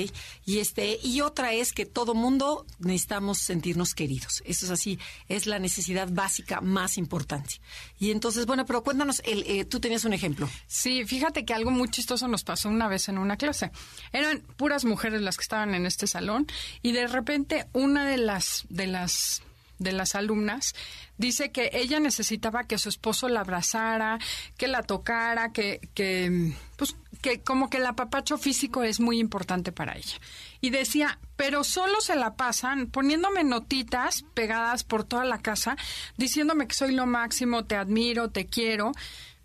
Y 0.46 0.58
este 0.60 0.98
y 1.02 1.20
otra 1.20 1.52
es 1.52 1.74
que 1.74 1.84
todo 1.84 2.14
mundo 2.14 2.64
necesitamos 2.78 3.38
sentirnos 3.40 3.94
queridos. 3.94 4.42
Eso 4.46 4.64
es 4.64 4.70
así, 4.70 4.98
es 5.28 5.46
la 5.46 5.58
necesidad 5.58 6.08
básica 6.10 6.62
más 6.62 6.96
importante. 6.96 7.60
Y 7.98 8.10
entonces, 8.10 8.46
bueno, 8.46 8.64
pero 8.64 8.82
cuéntanos, 8.82 9.20
el, 9.26 9.44
eh, 9.46 9.66
tú 9.66 9.78
tenías 9.78 10.06
un 10.06 10.14
ejemplo. 10.14 10.48
Sí, 10.66 11.04
fíjate 11.04 11.44
que 11.44 11.52
algo 11.52 11.70
muy 11.70 11.90
chistoso 11.90 12.26
nos 12.28 12.44
pasó 12.44 12.70
una 12.70 12.88
vez 12.88 13.10
en 13.10 13.18
una 13.18 13.36
clase. 13.36 13.70
Eran 14.10 14.40
puras 14.56 14.77
mujeres 14.84 15.22
las 15.22 15.36
que 15.36 15.42
estaban 15.42 15.74
en 15.74 15.86
este 15.86 16.06
salón 16.06 16.46
y 16.82 16.92
de 16.92 17.06
repente 17.06 17.66
una 17.72 18.06
de 18.06 18.18
las 18.18 18.66
de 18.68 18.86
las 18.86 19.42
de 19.78 19.92
las 19.92 20.14
alumnas 20.14 20.74
dice 21.18 21.50
que 21.50 21.70
ella 21.72 22.00
necesitaba 22.00 22.64
que 22.64 22.78
su 22.78 22.88
esposo 22.88 23.28
la 23.28 23.40
abrazara, 23.40 24.18
que 24.56 24.68
la 24.68 24.82
tocara, 24.82 25.52
que, 25.52 25.80
que 25.94 26.52
pues 26.76 26.96
que 27.20 27.40
como 27.40 27.68
que 27.68 27.78
el 27.78 27.86
apapacho 27.86 28.38
físico 28.38 28.82
es 28.84 29.00
muy 29.00 29.18
importante 29.18 29.72
para 29.72 29.96
ella. 29.96 30.18
Y 30.60 30.70
decía, 30.70 31.18
pero 31.36 31.64
solo 31.64 32.00
se 32.00 32.16
la 32.16 32.36
pasan 32.36 32.86
poniéndome 32.86 33.44
notitas 33.44 34.24
pegadas 34.34 34.84
por 34.84 35.04
toda 35.04 35.24
la 35.24 35.38
casa, 35.38 35.76
diciéndome 36.16 36.68
que 36.68 36.74
soy 36.74 36.94
lo 36.94 37.06
máximo, 37.06 37.64
te 37.64 37.76
admiro, 37.76 38.30
te 38.30 38.46
quiero. 38.46 38.92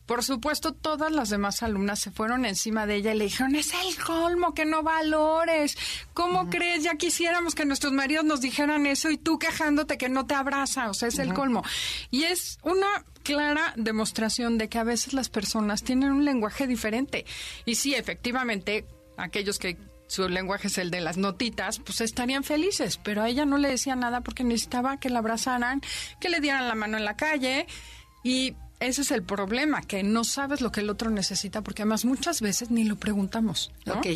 Por 0.06 0.24
supuesto, 0.24 0.74
todas 0.74 1.12
las 1.12 1.30
demás 1.30 1.64
alumnas 1.64 2.00
se 2.00 2.12
fueron 2.12 2.46
encima 2.46 2.86
de 2.86 2.96
ella 2.96 3.14
y 3.14 3.18
le 3.18 3.26
dijeron, 3.26 3.56
es 3.56 3.72
el 3.74 4.04
colmo, 4.04 4.54
que 4.54 4.66
no 4.66 4.84
valores. 4.84 5.78
¿Cómo 6.14 6.50
crees? 6.50 6.84
Ya 6.84 6.96
quisiéramos 6.96 7.56
que 7.56 7.66
nuestros 7.66 7.94
maridos 7.94 8.26
nos 8.26 8.42
dijeran 8.42 8.86
eso 8.86 9.10
y 9.10 9.18
tú 9.18 9.40
quejándote 9.40 9.98
que 9.98 10.10
no 10.10 10.26
te 10.26 10.36
abraza. 10.36 10.90
O 10.90 10.94
sea, 10.94 11.08
es 11.08 11.20
el 11.20 11.34
colmo. 11.34 11.64
Y 12.12 12.24
es 12.24 12.58
una 12.64 13.06
clara 13.24 13.74
demostración 13.78 14.58
de 14.58 14.68
que 14.68 14.78
a 14.78 14.84
veces 14.84 15.14
las 15.14 15.30
personas 15.30 15.84
tienen 15.84 16.12
un 16.12 16.26
lenguaje 16.26 16.68
diferente. 16.68 17.26
Y 17.66 17.76
sí, 17.76 17.96
efectivamente, 17.96 18.86
aquellos 19.18 19.58
que 19.58 19.78
su 20.08 20.28
lenguaje 20.30 20.68
es 20.68 20.78
el 20.78 20.92
de 20.92 21.02
las 21.02 21.18
notitas, 21.18 21.80
pues 21.80 22.02
estarían 22.02 22.44
felices, 22.44 23.00
pero 23.02 23.24
a 23.24 23.30
ella 23.30 23.46
no 23.46 23.58
le 23.58 23.70
decía 23.70 23.96
nada 23.96 24.22
porque 24.22 24.44
necesitaba 24.44 25.00
que 25.00 25.10
la 25.10 25.20
abrazaran, 25.20 25.82
que 26.20 26.30
le 26.30 26.40
dieran 26.40 26.68
la 26.68 26.76
mano 26.76 26.98
en 26.98 27.06
la 27.06 27.16
calle 27.16 27.66
y 28.24 28.56
ese 28.86 29.02
es 29.02 29.12
el 29.12 29.24
problema, 29.24 29.82
que 29.82 30.04
no 30.04 30.24
sabes 30.24 30.62
lo 30.62 30.72
que 30.72 30.82
el 30.82 30.90
otro 30.90 31.10
necesita, 31.10 31.62
porque 31.62 31.82
además 31.84 32.06
muchas 32.06 32.42
veces 32.42 32.72
ni 32.72 32.84
lo 32.84 32.96
preguntamos. 32.96 33.72
¿no? 33.86 33.94
Ok. 33.96 34.08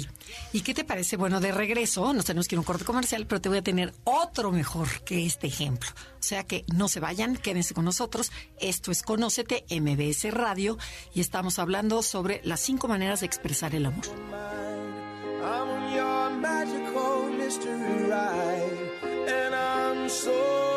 ¿Y 0.53 0.61
qué 0.61 0.73
te 0.73 0.83
parece? 0.83 1.17
Bueno, 1.17 1.39
de 1.39 1.51
regreso, 1.51 2.13
nos 2.13 2.25
tenemos 2.25 2.47
que 2.47 2.55
ir 2.55 2.57
a 2.57 2.61
un 2.61 2.65
corte 2.65 2.85
comercial, 2.85 3.25
pero 3.27 3.41
te 3.41 3.49
voy 3.49 3.59
a 3.59 3.63
tener 3.63 3.93
otro 4.03 4.51
mejor 4.51 4.87
que 5.03 5.25
este 5.25 5.47
ejemplo. 5.47 5.89
O 6.19 6.23
sea 6.23 6.43
que 6.43 6.65
no 6.73 6.87
se 6.87 6.99
vayan, 6.99 7.37
quédense 7.37 7.73
con 7.73 7.85
nosotros. 7.85 8.31
Esto 8.59 8.91
es 8.91 9.03
Conócete, 9.03 9.65
MBS 9.69 10.31
Radio, 10.33 10.77
y 11.13 11.21
estamos 11.21 11.59
hablando 11.59 12.03
sobre 12.03 12.41
las 12.43 12.59
cinco 12.59 12.87
maneras 12.87 13.21
de 13.21 13.25
expresar 13.25 13.75
el 13.75 13.85
amor. 13.85 14.05
I'm 15.39 15.69
on 15.69 15.93
your 15.93 16.29
magical 16.41 17.29
mystery 17.29 18.09
ride, 18.09 18.89
and 19.27 19.55
I'm 19.55 20.09
so 20.09 20.76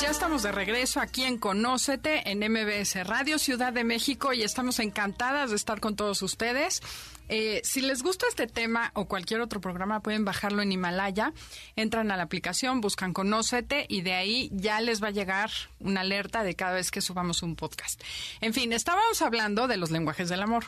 Ya 0.00 0.08
estamos 0.08 0.42
de 0.42 0.50
regreso 0.50 0.98
aquí 0.98 1.24
en 1.24 1.36
Conócete 1.36 2.30
en 2.30 2.38
MBS 2.38 3.06
Radio 3.06 3.38
Ciudad 3.38 3.70
de 3.70 3.84
México 3.84 4.32
y 4.32 4.42
estamos 4.42 4.78
encantadas 4.78 5.50
de 5.50 5.56
estar 5.56 5.78
con 5.78 5.94
todos 5.94 6.22
ustedes. 6.22 6.80
Eh, 7.28 7.60
si 7.64 7.82
les 7.82 8.02
gusta 8.02 8.24
este 8.26 8.46
tema 8.46 8.92
o 8.94 9.04
cualquier 9.04 9.42
otro 9.42 9.60
programa, 9.60 10.00
pueden 10.00 10.24
bajarlo 10.24 10.62
en 10.62 10.72
Himalaya. 10.72 11.34
Entran 11.76 12.10
a 12.10 12.16
la 12.16 12.22
aplicación, 12.22 12.80
buscan 12.80 13.12
Conócete 13.12 13.84
y 13.90 14.00
de 14.00 14.14
ahí 14.14 14.48
ya 14.54 14.80
les 14.80 15.02
va 15.02 15.08
a 15.08 15.12
llegar 15.12 15.50
una 15.80 16.00
alerta 16.00 16.44
de 16.44 16.56
cada 16.56 16.72
vez 16.72 16.90
que 16.90 17.02
subamos 17.02 17.42
un 17.42 17.54
podcast. 17.54 18.02
En 18.40 18.54
fin, 18.54 18.72
estábamos 18.72 19.20
hablando 19.20 19.68
de 19.68 19.76
los 19.76 19.90
lenguajes 19.90 20.30
del 20.30 20.42
amor 20.42 20.64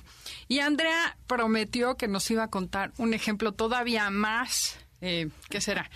y 0.47 0.59
Andrea 0.59 1.17
prometió 1.27 1.97
que 1.97 2.07
nos 2.07 2.31
iba 2.31 2.45
a 2.45 2.51
contar 2.51 2.93
un 2.99 3.15
ejemplo 3.15 3.53
todavía 3.53 4.11
más, 4.11 4.79
eh, 5.01 5.31
¿qué 5.49 5.63
será? 5.63 5.91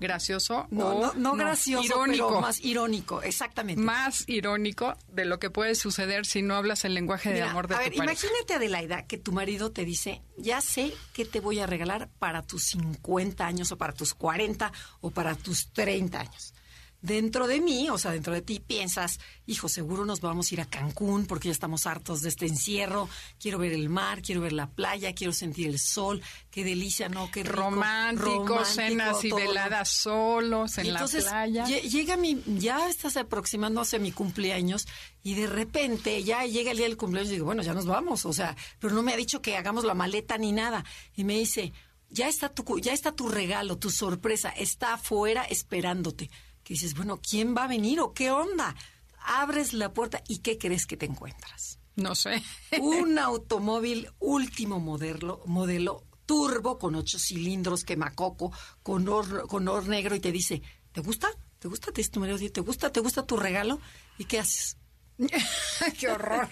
Gracioso 0.00 0.66
No, 0.70 0.86
o 0.88 1.00
no, 1.00 1.14
no 1.14 1.36
gracioso, 1.36 1.84
irónico 1.84 2.28
pero 2.28 2.40
más 2.40 2.60
irónico, 2.64 3.22
exactamente. 3.22 3.80
más 3.80 4.24
irónico 4.28 4.96
de 5.08 5.26
lo 5.26 5.38
que 5.38 5.50
puede 5.50 5.74
suceder 5.74 6.26
si 6.26 6.42
no 6.42 6.56
hablas 6.56 6.84
el 6.84 6.94
lenguaje 6.94 7.32
de 7.32 7.42
amor 7.42 7.68
de 7.68 7.74
a 7.74 7.78
tu 7.78 7.84
ver, 7.84 7.94
pareja. 7.96 8.04
imagínate, 8.24 8.54
Adelaida, 8.54 9.06
que 9.06 9.18
tu 9.18 9.32
marido 9.32 9.70
te 9.72 9.84
dice, 9.84 10.22
ya 10.36 10.60
sé 10.60 10.92
qué 11.12 11.24
te 11.24 11.40
voy 11.40 11.60
a 11.60 11.66
regalar 11.66 12.08
para 12.18 12.42
tus 12.42 12.64
50 12.64 13.46
años 13.46 13.70
o 13.72 13.78
para 13.78 13.92
tus 13.92 14.14
40 14.14 14.72
o 15.02 15.10
para 15.10 15.34
tus 15.34 15.70
30 15.72 16.20
años. 16.20 16.54
Dentro 17.02 17.46
de 17.46 17.60
mí, 17.62 17.88
o 17.88 17.96
sea, 17.96 18.10
dentro 18.12 18.34
de 18.34 18.42
ti, 18.42 18.60
piensas, 18.60 19.20
hijo, 19.46 19.68
seguro 19.70 20.04
nos 20.04 20.20
vamos 20.20 20.50
a 20.50 20.54
ir 20.54 20.60
a 20.60 20.66
Cancún 20.66 21.24
porque 21.26 21.48
ya 21.48 21.52
estamos 21.52 21.86
hartos 21.86 22.20
de 22.20 22.28
este 22.28 22.46
encierro. 22.46 23.08
Quiero 23.40 23.56
ver 23.58 23.72
el 23.72 23.88
mar, 23.88 24.20
quiero 24.20 24.42
ver 24.42 24.52
la 24.52 24.68
playa, 24.68 25.14
quiero 25.14 25.32
sentir 25.32 25.68
el 25.68 25.78
sol. 25.78 26.22
Qué 26.50 26.62
delicia, 26.62 27.08
¿no? 27.08 27.30
Qué 27.30 27.42
rico, 27.42 27.56
Romántico, 27.56 28.30
romántico, 28.48 28.64
cenas 28.64 29.24
y 29.24 29.30
veladas 29.32 29.88
solos 29.88 30.76
en 30.78 30.86
Y 30.86 30.88
entonces, 30.90 31.24
la 31.24 31.30
playa. 31.30 31.66
lle- 31.66 31.88
Llega 31.88 32.16
mi, 32.18 32.42
ya 32.58 32.88
estás 32.88 33.16
aproximando 33.16 33.80
hacia 33.80 33.98
mi 33.98 34.12
cumpleaños 34.12 34.86
y 35.22 35.34
de 35.34 35.46
repente 35.46 36.22
ya 36.22 36.44
llega 36.44 36.70
el 36.72 36.76
día 36.76 36.86
del 36.86 36.96
cumpleaños 36.98 37.30
y 37.30 37.34
digo, 37.34 37.46
bueno, 37.46 37.62
ya 37.62 37.72
nos 37.72 37.86
vamos, 37.86 38.26
o 38.26 38.32
sea, 38.34 38.54
pero 38.78 38.92
no 38.94 39.02
me 39.02 39.12
ha 39.14 39.16
dicho 39.16 39.40
que 39.40 39.56
hagamos 39.56 39.84
la 39.84 39.94
maleta 39.94 40.36
ni 40.36 40.52
nada. 40.52 40.84
Y 41.16 41.24
me 41.24 41.38
dice, 41.38 41.72
ya 42.10 42.28
está 42.28 42.50
tu, 42.50 42.78
ya 42.78 42.92
está 42.92 43.12
tu 43.12 43.28
regalo, 43.28 43.78
tu 43.78 43.88
sorpresa, 43.90 44.50
está 44.50 44.94
afuera 44.94 45.44
esperándote. 45.44 46.30
Que 46.70 46.74
dices, 46.74 46.94
bueno, 46.94 47.18
¿quién 47.20 47.56
va 47.56 47.64
a 47.64 47.66
venir 47.66 47.98
o 47.98 48.14
qué 48.14 48.30
onda? 48.30 48.76
Abres 49.24 49.72
la 49.72 49.92
puerta 49.92 50.22
y 50.28 50.38
¿qué 50.38 50.56
crees 50.56 50.86
que 50.86 50.96
te 50.96 51.04
encuentras? 51.04 51.80
No 51.96 52.14
sé. 52.14 52.44
un 52.80 53.18
automóvil 53.18 54.08
último 54.20 54.78
modelo, 54.78 55.42
modelo 55.46 56.04
turbo 56.26 56.78
con 56.78 56.94
ocho 56.94 57.18
cilindros, 57.18 57.82
quemacoco, 57.82 58.52
con 58.84 59.08
or, 59.08 59.48
con 59.48 59.66
or 59.66 59.88
negro 59.88 60.14
y 60.14 60.20
te 60.20 60.30
dice, 60.30 60.62
¿te 60.92 61.00
gusta? 61.00 61.26
¿Te 61.58 61.66
gusta? 61.66 61.90
Te 61.90 62.02
dice 62.02 62.12
tu 62.12 62.20
marido, 62.20 62.38
¿te 62.38 62.60
gusta? 62.60 62.92
¿Te 62.92 63.00
gusta 63.00 63.26
tu 63.26 63.36
regalo? 63.36 63.80
¿Y 64.16 64.26
qué 64.26 64.38
haces? 64.38 64.76
Qué 65.98 66.08
horror. 66.08 66.48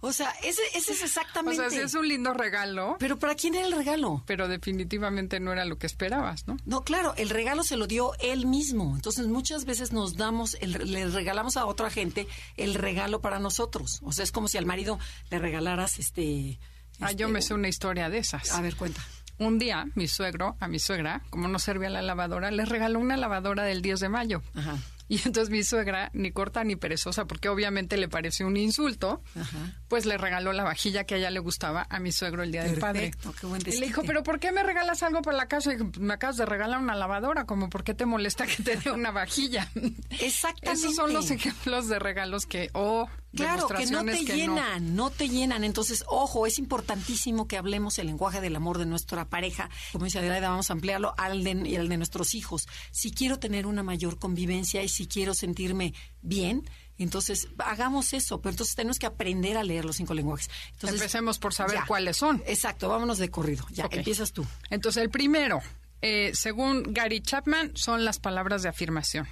O 0.00 0.12
sea, 0.12 0.30
ese, 0.42 0.62
ese 0.74 0.92
es 0.92 1.02
O 1.02 1.04
exactamente. 1.04 1.56
sea, 1.60 1.70
sí 1.70 1.76
es 1.78 1.94
un 1.94 2.08
lindo 2.08 2.32
regalo, 2.34 2.96
Pero 2.98 3.18
¿para 3.18 3.34
quién 3.34 3.54
era 3.54 3.66
el 3.66 3.72
regalo? 3.76 4.22
pero 4.26 4.48
definitivamente 4.48 5.40
no 5.40 5.52
era 5.52 5.64
lo 5.64 5.78
que 5.78 5.86
esperabas, 5.86 6.46
¿no? 6.46 6.56
No, 6.64 6.82
claro, 6.82 7.14
el 7.16 7.30
regalo 7.30 7.62
se 7.64 7.76
lo 7.76 7.86
dio 7.86 8.12
él 8.20 8.46
mismo. 8.46 8.94
Entonces 8.96 9.26
muchas 9.26 9.64
veces 9.64 9.92
nos 9.92 10.16
damos, 10.16 10.56
el- 10.60 10.90
le 10.90 11.06
regalamos 11.08 11.56
a 11.56 11.66
otra 11.66 11.90
gente 11.90 12.26
el 12.56 12.74
regalo 12.74 13.20
para 13.20 13.38
nosotros. 13.38 14.00
O 14.02 14.12
sea, 14.12 14.24
es 14.24 14.32
como 14.32 14.48
si 14.48 14.58
al 14.58 14.66
marido 14.66 14.98
le 15.30 15.38
regalaras 15.38 15.98
este. 15.98 16.58
Ah, 17.00 17.12
yo 17.12 17.26
este, 17.26 17.32
me 17.32 17.42
sé 17.42 17.54
una 17.54 17.68
historia 17.68 18.08
de 18.10 18.18
esas. 18.18 18.52
A 18.52 18.60
ver, 18.60 18.74
cuenta. 18.76 19.00
Un 19.38 19.58
día, 19.60 19.86
mi 19.94 20.08
suegro, 20.08 20.56
a 20.58 20.66
mi 20.66 20.80
suegra, 20.80 21.22
como 21.30 21.46
no 21.46 21.58
servía 21.60 21.90
la 21.90 22.02
lavadora, 22.02 22.50
le 22.50 22.64
regaló 22.64 22.98
una 22.98 23.16
lavadora 23.16 23.62
del 23.62 23.82
10 23.82 24.00
de 24.00 24.08
mayo. 24.08 24.42
Ajá. 24.56 24.76
Y 25.18 25.20
entonces 25.24 25.48
mi 25.48 25.64
suegra, 25.64 26.10
ni 26.12 26.32
corta 26.32 26.64
ni 26.64 26.76
perezosa, 26.76 27.24
porque 27.24 27.48
obviamente 27.48 27.96
le 27.96 28.08
pareció 28.08 28.46
un 28.46 28.56
insulto, 28.58 29.22
Ajá. 29.34 29.72
pues 29.88 30.04
le 30.04 30.18
regaló 30.18 30.52
la 30.52 30.64
vajilla 30.64 31.04
que 31.04 31.14
a 31.14 31.18
ella 31.18 31.30
le 31.30 31.40
gustaba 31.40 31.86
a 31.88 31.98
mi 31.98 32.12
suegro 32.12 32.42
el 32.42 32.52
día 32.52 32.64
del 32.64 32.78
padre. 32.78 33.12
Qué 33.40 33.46
buen 33.46 33.62
y 33.66 33.78
le 33.78 33.86
dijo, 33.86 34.02
pero 34.04 34.22
¿por 34.22 34.38
qué 34.38 34.52
me 34.52 34.62
regalas 34.62 35.02
algo 35.02 35.22
para 35.22 35.36
la 35.36 35.48
casa? 35.48 35.72
Y 35.72 35.76
dijo, 35.76 35.90
me 35.98 36.14
acabas 36.14 36.36
de 36.36 36.44
regalar 36.44 36.78
una 36.78 36.94
lavadora, 36.94 37.46
como 37.46 37.70
¿por 37.70 37.84
qué 37.84 37.94
te 37.94 38.04
molesta 38.04 38.46
que 38.46 38.62
te 38.62 38.76
dé 38.76 38.90
una 38.90 39.10
vajilla? 39.10 39.70
Exactamente. 40.20 40.72
Esos 40.72 40.94
son 40.94 41.12
los 41.12 41.30
ejemplos 41.30 41.88
de 41.88 41.98
regalos 41.98 42.44
que, 42.44 42.70
o 42.74 43.08
Claro, 43.34 43.68
que 43.68 43.86
no 43.86 44.04
te 44.04 44.24
que 44.24 44.36
llenan, 44.36 44.96
no. 44.96 45.10
te 45.10 45.28
llenan. 45.28 45.62
Entonces, 45.62 46.02
ojo, 46.08 46.46
es 46.46 46.58
importantísimo 46.58 47.46
que 47.46 47.58
hablemos 47.58 47.98
el 47.98 48.06
lenguaje 48.06 48.40
del 48.40 48.56
amor 48.56 48.78
de 48.78 48.86
nuestra 48.86 49.28
pareja. 49.28 49.68
Como 49.92 50.06
dice 50.06 50.18
Adelaida, 50.18 50.48
vamos 50.48 50.70
a 50.70 50.72
ampliarlo 50.72 51.14
al 51.18 51.44
de, 51.44 51.52
y 51.68 51.76
al 51.76 51.88
de 51.88 51.98
nuestros 51.98 52.34
hijos. 52.34 52.66
Si 52.90 53.12
quiero 53.12 53.38
tener 53.38 53.66
una 53.66 53.82
mayor 53.82 54.18
convivencia 54.18 54.82
y 54.82 54.88
si 54.98 55.06
quiero 55.06 55.32
sentirme 55.32 55.94
bien, 56.22 56.68
entonces 56.98 57.46
hagamos 57.58 58.12
eso. 58.12 58.40
Pero 58.40 58.50
entonces 58.50 58.74
tenemos 58.74 58.98
que 58.98 59.06
aprender 59.06 59.56
a 59.56 59.62
leer 59.62 59.84
los 59.84 59.96
cinco 59.96 60.12
lenguajes. 60.12 60.50
Entonces, 60.72 61.00
Empecemos 61.00 61.38
por 61.38 61.54
saber 61.54 61.76
ya. 61.76 61.86
cuáles 61.86 62.16
son. 62.16 62.42
Exacto, 62.46 62.88
vámonos 62.88 63.18
de 63.18 63.30
corrido. 63.30 63.64
Ya, 63.70 63.88
empiezas 63.90 64.32
tú. 64.32 64.44
Entonces, 64.70 65.04
el 65.04 65.08
primero, 65.10 65.60
eh, 66.02 66.32
según 66.34 66.82
Gary 66.92 67.20
Chapman, 67.20 67.70
son 67.76 68.04
las 68.04 68.18
palabras 68.18 68.64
de 68.64 68.70
afirmación. 68.70 69.28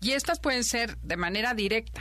Y 0.00 0.12
estas 0.12 0.38
pueden 0.38 0.62
ser 0.62 0.96
de 0.98 1.16
manera 1.16 1.54
directa, 1.54 2.00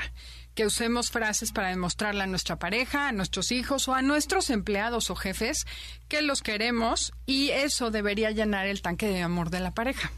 que 0.54 0.66
usemos 0.68 1.10
frases 1.10 1.52
para 1.52 1.70
demostrarle 1.70 2.24
a 2.24 2.28
nuestra 2.28 2.58
pareja, 2.60 3.08
a 3.08 3.12
nuestros 3.12 3.52
hijos 3.52 3.88
o 3.88 3.96
a 3.96 4.02
nuestros 4.02 4.50
empleados 4.52 5.10
o 5.10 5.16
jefes 5.16 5.66
que 6.08 6.22
los 6.22 6.42
queremos 6.42 7.14
y 7.26 7.50
eso 7.50 7.90
debería 7.90 8.32
llenar 8.32 8.68
el 8.68 8.82
tanque 8.82 9.08
de 9.08 9.22
amor 9.22 9.50
de 9.50 9.62
la 9.62 9.74
pareja. 9.74 10.12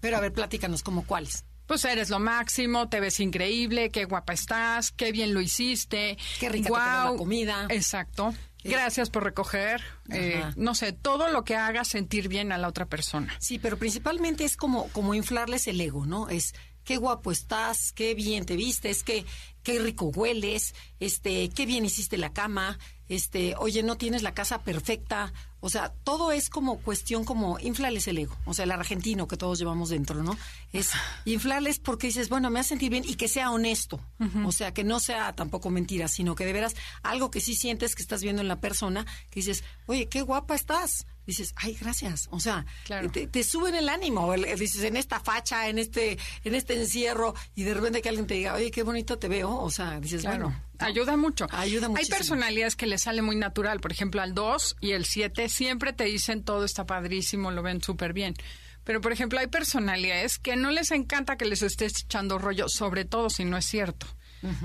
Pero 0.00 0.16
a 0.16 0.20
ver, 0.20 0.32
platícanos, 0.32 0.82
¿como 0.82 1.06
cuáles? 1.06 1.44
Pues 1.66 1.84
eres 1.84 2.10
lo 2.10 2.18
máximo, 2.18 2.88
te 2.88 3.00
ves 3.00 3.20
increíble, 3.20 3.90
qué 3.90 4.04
guapa 4.04 4.32
estás, 4.32 4.92
qué 4.92 5.12
bien 5.12 5.32
lo 5.32 5.40
hiciste. 5.40 6.18
Qué 6.38 6.48
rica 6.48 6.68
te 6.68 6.74
quedó 6.74 7.12
la 7.12 7.16
comida. 7.16 7.66
Exacto. 7.70 8.34
Gracias 8.62 9.10
por 9.10 9.24
recoger. 9.24 9.82
eh, 10.10 10.42
no 10.56 10.74
sé, 10.74 10.92
todo 10.92 11.28
lo 11.28 11.44
que 11.44 11.54
haga 11.56 11.84
sentir 11.84 12.28
bien 12.28 12.50
a 12.50 12.58
la 12.58 12.68
otra 12.68 12.86
persona. 12.86 13.34
Sí, 13.38 13.58
pero 13.58 13.78
principalmente 13.78 14.44
es 14.44 14.56
como, 14.56 14.88
como 14.88 15.14
inflarles 15.14 15.66
el 15.66 15.80
ego, 15.80 16.06
¿no? 16.06 16.28
Es 16.28 16.54
qué 16.84 16.96
guapo 16.96 17.30
estás, 17.30 17.92
qué 17.92 18.14
bien 18.14 18.46
te 18.46 18.56
vistes, 18.56 19.02
qué, 19.02 19.24
qué 19.62 19.78
rico 19.78 20.06
hueles, 20.06 20.74
este, 21.00 21.50
qué 21.50 21.66
bien 21.66 21.84
hiciste 21.84 22.16
la 22.18 22.32
cama, 22.32 22.78
este, 23.08 23.54
oye, 23.58 23.82
no 23.82 23.96
tienes 23.96 24.22
la 24.22 24.32
casa 24.32 24.62
perfecta. 24.62 25.32
O 25.64 25.70
sea, 25.70 25.94
todo 26.04 26.30
es 26.30 26.50
como 26.50 26.76
cuestión 26.76 27.24
como 27.24 27.58
inflarles 27.58 28.06
el 28.06 28.18
ego. 28.18 28.36
O 28.44 28.52
sea, 28.52 28.66
el 28.66 28.70
argentino 28.70 29.26
que 29.26 29.38
todos 29.38 29.58
llevamos 29.58 29.88
dentro, 29.88 30.22
¿no? 30.22 30.36
Es 30.74 30.90
inflarles 31.24 31.78
porque 31.78 32.08
dices, 32.08 32.28
bueno, 32.28 32.50
me 32.50 32.60
hace 32.60 32.68
sentir 32.68 32.90
bien 32.90 33.02
y 33.06 33.14
que 33.14 33.28
sea 33.28 33.50
honesto. 33.50 33.98
O 34.44 34.52
sea, 34.52 34.74
que 34.74 34.84
no 34.84 35.00
sea 35.00 35.34
tampoco 35.34 35.70
mentira, 35.70 36.06
sino 36.06 36.34
que 36.34 36.44
de 36.44 36.52
veras 36.52 36.74
algo 37.02 37.30
que 37.30 37.40
sí 37.40 37.54
sientes 37.54 37.94
que 37.94 38.02
estás 38.02 38.22
viendo 38.22 38.42
en 38.42 38.48
la 38.48 38.60
persona, 38.60 39.06
que 39.30 39.40
dices, 39.40 39.64
oye, 39.86 40.06
qué 40.06 40.20
guapa 40.20 40.54
estás. 40.54 41.06
Dices, 41.26 41.54
ay, 41.56 41.76
gracias. 41.80 42.28
O 42.30 42.40
sea, 42.40 42.66
Claro. 42.84 43.10
te, 43.10 43.26
te 43.26 43.42
suben 43.44 43.74
el 43.74 43.88
ánimo. 43.88 44.34
el- 44.34 44.44
dices, 44.58 44.82
en 44.84 44.96
esta 44.96 45.20
facha, 45.20 45.68
en 45.68 45.78
este, 45.78 46.18
en 46.44 46.54
este 46.54 46.74
encierro, 46.74 47.34
y 47.54 47.62
de 47.62 47.74
repente 47.74 48.02
que 48.02 48.08
alguien 48.10 48.26
te 48.26 48.34
diga, 48.34 48.54
oye, 48.54 48.70
qué 48.70 48.82
bonito 48.82 49.18
te 49.18 49.28
veo. 49.28 49.54
O 49.56 49.70
sea, 49.70 50.00
dices, 50.00 50.22
Claro, 50.22 50.44
bueno. 50.46 50.62
¿no? 50.78 50.86
ayuda 50.86 51.16
mucho. 51.16 51.46
Ayuda 51.50 51.88
Hay 51.96 52.06
personalidades 52.06 52.76
que 52.76 52.86
les 52.86 53.02
sale 53.02 53.22
muy 53.22 53.36
natural, 53.36 53.80
por 53.80 53.92
ejemplo, 53.92 54.20
al 54.20 54.34
2 54.34 54.76
y 54.80 54.90
el 54.92 55.04
7 55.04 55.48
siempre 55.48 55.92
te 55.92 56.04
dicen 56.04 56.42
todo 56.44 56.64
está 56.64 56.84
padrísimo, 56.84 57.50
lo 57.50 57.62
ven 57.62 57.80
súper 57.82 58.12
bien. 58.12 58.34
Pero, 58.84 59.00
por 59.00 59.12
ejemplo, 59.12 59.38
hay 59.38 59.46
personalidades 59.46 60.38
que 60.38 60.56
no 60.56 60.70
les 60.70 60.90
encanta 60.90 61.36
que 61.38 61.46
les 61.46 61.62
estés 61.62 62.02
echando 62.04 62.38
rollo, 62.38 62.68
sobre 62.68 63.06
todo 63.06 63.30
si 63.30 63.44
no 63.46 63.56
es 63.56 63.64
cierto. 63.64 64.06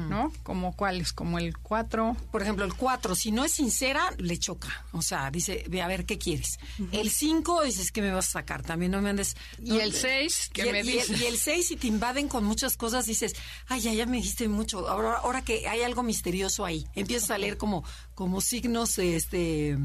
¿No? 0.09 0.31
Como 0.43 0.75
cuáles, 0.75 1.13
como 1.13 1.39
el 1.39 1.57
4. 1.57 2.15
Por 2.31 2.41
ejemplo, 2.41 2.65
el 2.65 2.73
4, 2.73 3.15
si 3.15 3.31
no 3.31 3.43
es 3.45 3.51
sincera, 3.53 4.09
le 4.17 4.37
choca. 4.37 4.85
O 4.91 5.01
sea, 5.01 5.31
dice, 5.31 5.63
ve 5.69 5.81
a 5.81 5.87
ver, 5.87 6.05
¿qué 6.05 6.17
quieres? 6.17 6.59
El 6.91 7.09
5, 7.09 7.63
dices, 7.63 7.91
¿qué 7.91 8.01
me 8.01 8.11
vas 8.11 8.27
a 8.29 8.31
sacar? 8.31 8.63
También 8.63 8.91
no 8.91 9.01
me 9.01 9.09
andes... 9.09 9.35
Y 9.63 9.69
no- 9.69 9.79
el 9.79 9.93
6, 9.93 10.49
que 10.53 10.71
me 10.71 10.83
dices. 10.83 11.19
Y 11.21 11.25
el 11.25 11.37
6, 11.37 11.67
si 11.67 11.75
te 11.75 11.87
invaden 11.87 12.27
con 12.27 12.43
muchas 12.43 12.77
cosas, 12.77 13.05
dices, 13.05 13.33
ay, 13.67 13.81
ya, 13.81 13.93
ya 13.93 14.05
me 14.05 14.17
dijiste 14.17 14.47
mucho. 14.47 14.87
Ahora, 14.89 15.13
ahora 15.19 15.41
que 15.43 15.67
hay 15.67 15.81
algo 15.81 16.03
misterioso 16.03 16.65
ahí. 16.65 16.85
Empiezas 16.95 17.31
a 17.31 17.37
leer 17.37 17.57
como, 17.57 17.83
como 18.15 18.41
signos, 18.41 18.97
este... 18.97 19.77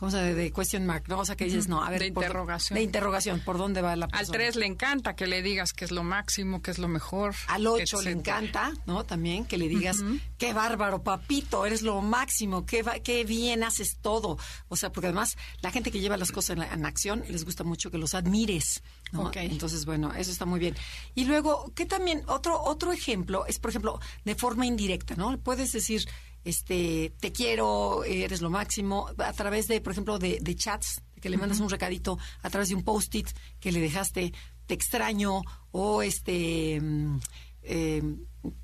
¿Cómo 0.00 0.10
se 0.10 0.16
llama? 0.16 0.30
De 0.30 0.50
question 0.50 0.86
mark, 0.86 1.04
¿no? 1.08 1.18
O 1.20 1.24
sea, 1.26 1.36
que 1.36 1.44
dices, 1.44 1.68
no, 1.68 1.84
a 1.84 1.90
ver... 1.90 2.00
De 2.00 2.10
por- 2.10 2.24
interrogación. 2.24 2.74
de 2.74 2.82
interrogación, 2.82 3.40
¿por 3.40 3.58
dónde 3.58 3.82
va 3.82 3.94
la 3.96 4.08
persona? 4.08 4.26
Al 4.26 4.32
3 4.32 4.56
le 4.56 4.64
encanta 4.66 5.14
que 5.14 5.26
le 5.26 5.42
digas 5.42 5.74
que 5.74 5.84
es 5.84 5.90
lo 5.92 6.02
máximo, 6.02 6.62
que 6.62 6.70
es 6.70 6.78
lo 6.78 6.88
mejor. 6.88 7.34
Al 7.48 7.66
8 7.66 8.00
le 8.00 8.10
encanta, 8.12 8.72
¿no? 8.86 9.04
También 9.04 9.44
que 9.44 9.58
le 9.58 9.68
digas, 9.68 9.98
qué 10.38 10.54
bárbaro, 10.54 11.02
papito, 11.02 11.66
eres 11.66 11.82
lo 11.82 12.00
máximo, 12.00 12.64
qué, 12.64 12.82
va- 12.82 12.98
qué 13.00 13.24
bien 13.24 13.62
haces 13.62 13.98
todo. 14.00 14.38
O 14.68 14.76
sea, 14.76 14.90
porque 14.90 15.08
además 15.08 15.36
la 15.60 15.70
gente 15.70 15.92
que 15.92 16.00
lleva 16.00 16.16
las 16.16 16.32
cosas 16.32 16.50
en, 16.50 16.58
la- 16.60 16.72
en 16.72 16.86
acción 16.86 17.22
les 17.28 17.44
gusta 17.44 17.62
mucho 17.62 17.90
que 17.90 17.98
los 17.98 18.14
admires, 18.14 18.82
¿no? 19.12 19.30
Entonces, 19.34 19.84
bueno, 19.84 20.14
eso 20.14 20.30
está 20.30 20.46
muy 20.46 20.58
bien. 20.60 20.74
Y 21.14 21.26
luego, 21.26 21.72
¿qué 21.76 21.84
también? 21.84 22.22
Otro, 22.26 22.58
otro 22.62 22.90
ejemplo 22.92 23.44
es, 23.46 23.58
por 23.58 23.68
ejemplo, 23.70 24.00
de 24.24 24.34
forma 24.34 24.64
indirecta, 24.64 25.14
¿no? 25.14 25.36
Puedes 25.38 25.72
decir, 25.72 26.08
este, 26.44 27.12
te 27.20 27.32
quiero, 27.32 28.04
eres 28.04 28.40
lo 28.40 28.50
máximo, 28.50 29.08
a 29.18 29.32
través 29.32 29.68
de, 29.68 29.80
por 29.80 29.92
ejemplo, 29.92 30.18
de, 30.18 30.38
de 30.40 30.56
chats, 30.56 31.02
que 31.20 31.28
le 31.28 31.36
mandas 31.36 31.60
un 31.60 31.68
recadito 31.68 32.18
a 32.42 32.50
través 32.50 32.70
de 32.70 32.74
un 32.74 32.82
post-it 32.82 33.28
que 33.60 33.72
le 33.72 33.80
dejaste, 33.80 34.32
te 34.66 34.74
extraño, 34.74 35.42
o 35.70 36.02
este, 36.02 36.80
mm, 36.80 37.20
eh, 37.62 38.02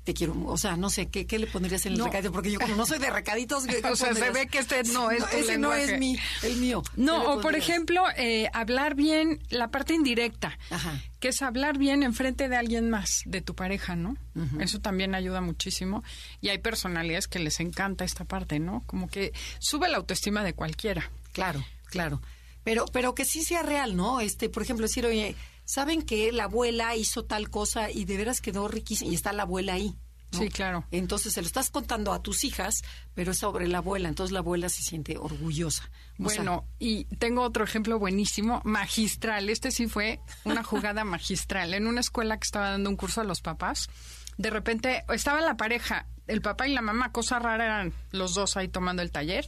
te 0.03 0.13
quiero, 0.13 0.33
o 0.45 0.57
sea, 0.57 0.75
no 0.75 0.89
sé, 0.89 1.09
¿qué, 1.09 1.27
qué 1.27 1.37
le 1.37 1.45
pondrías 1.47 1.85
en 1.85 1.93
el 1.93 1.99
No. 1.99 2.05
recadito? 2.05 2.31
Porque 2.31 2.49
yo 2.51 2.59
como 2.59 2.75
no 2.75 2.85
soy 2.85 2.97
de 2.97 3.09
recaditos... 3.11 3.65
¿qué- 3.67 3.81
qué 3.81 3.87
O 3.89 3.95
sea, 3.95 4.13
se 4.13 4.31
ve 4.31 4.47
que 4.47 4.57
este 4.59 4.83
no 4.85 5.11
es 5.11 5.29
tu 5.29 5.37
ese 5.37 5.57
no 5.57 5.73
es 5.73 5.99
mi, 5.99 6.17
el 6.43 6.57
mío. 6.57 6.81
¿Qué 6.83 7.01
No, 7.01 7.33
o 7.33 7.41
por 7.41 7.55
ejemplo, 7.55 8.03
eh, 8.17 8.49
hablar 8.53 8.95
bien 8.95 9.39
la 9.49 9.69
parte 9.69 9.93
indirecta, 9.93 10.57
Ajá. 10.71 10.99
que 11.19 11.27
es 11.27 11.41
hablar 11.43 11.77
bien 11.77 12.01
enfrente 12.03 12.49
de 12.49 12.55
alguien 12.55 12.89
más, 12.89 13.21
de 13.25 13.41
tu 13.41 13.53
pareja, 13.55 13.95
¿no? 13.95 14.15
Eso 14.59 14.79
también 14.79 15.13
ayuda 15.15 15.41
muchísimo. 15.41 16.03
Y 16.41 16.49
hay 16.49 16.57
personalidades 16.59 17.27
que 17.27 17.39
les 17.39 17.59
encanta 17.59 18.03
esta 18.05 18.25
parte, 18.25 18.59
¿no? 18.59 18.83
Como 18.87 19.07
que 19.09 19.31
sube 19.59 19.89
la 19.89 19.97
autoestima 19.97 20.43
de 20.43 20.53
cualquiera. 20.53 21.09
Claro, 21.33 21.63
claro. 21.85 22.21
Pero, 22.63 22.85
pero 22.91 23.15
que 23.15 23.25
sí 23.25 23.43
sea 23.43 23.63
real, 23.63 23.95
¿no? 23.95 24.19
Este, 24.21 24.49
por 24.49 24.61
ejemplo, 24.63 24.85
decir, 24.85 25.05
oye, 25.05 25.35
¿saben 25.67 26.01
que 26.01 26.31
la 26.31 26.45
abuela 26.45 26.95
hizo 26.95 27.25
tal 27.25 27.49
cosa 27.49 27.91
y 27.91 28.05
de 28.05 28.17
veras 28.17 28.41
quedó 28.41 28.67
riquísima? 28.67 29.11
Y 29.11 29.15
está 29.15 29.33
la 29.33 29.43
abuela 29.43 29.73
ahí. 29.73 29.95
¿no? 30.31 30.39
Sí, 30.39 30.49
claro. 30.49 30.85
Entonces 30.91 31.33
se 31.33 31.41
lo 31.41 31.47
estás 31.47 31.69
contando 31.69 32.13
a 32.13 32.21
tus 32.21 32.43
hijas, 32.43 32.81
pero 33.13 33.31
es 33.31 33.37
sobre 33.37 33.67
la 33.67 33.79
abuela. 33.79 34.09
Entonces 34.09 34.31
la 34.31 34.39
abuela 34.39 34.69
se 34.69 34.81
siente 34.81 35.17
orgullosa. 35.17 35.83
O 36.19 36.29
sea, 36.29 36.39
Bueno, 36.39 36.65
y 36.79 37.05
tengo 37.17 37.43
otro 37.43 37.63
ejemplo 37.63 37.99
buenísimo, 37.99 38.61
magistral. 38.63 39.49
Este 39.49 39.71
sí 39.71 39.87
fue 39.87 40.19
una 40.45 40.63
jugada 40.63 41.03
magistral. 41.05 41.73
En 41.73 41.85
una 41.87 41.99
escuela 42.01 42.37
que 42.37 42.45
estaba 42.45 42.71
dando 42.71 42.89
un 42.89 42.95
curso 42.95 43.21
a 43.21 43.25
los 43.25 43.41
papás, 43.41 43.89
de 44.37 44.49
repente 44.49 45.03
estaba 45.09 45.41
la 45.41 45.57
pareja, 45.57 46.07
el 46.27 46.41
papá 46.41 46.67
y 46.67 46.73
la 46.73 46.81
mamá, 46.81 47.11
cosa 47.11 47.39
rara, 47.39 47.65
eran 47.65 47.93
los 48.11 48.33
dos 48.33 48.57
ahí 48.57 48.67
tomando 48.67 49.01
el 49.01 49.11
taller. 49.11 49.47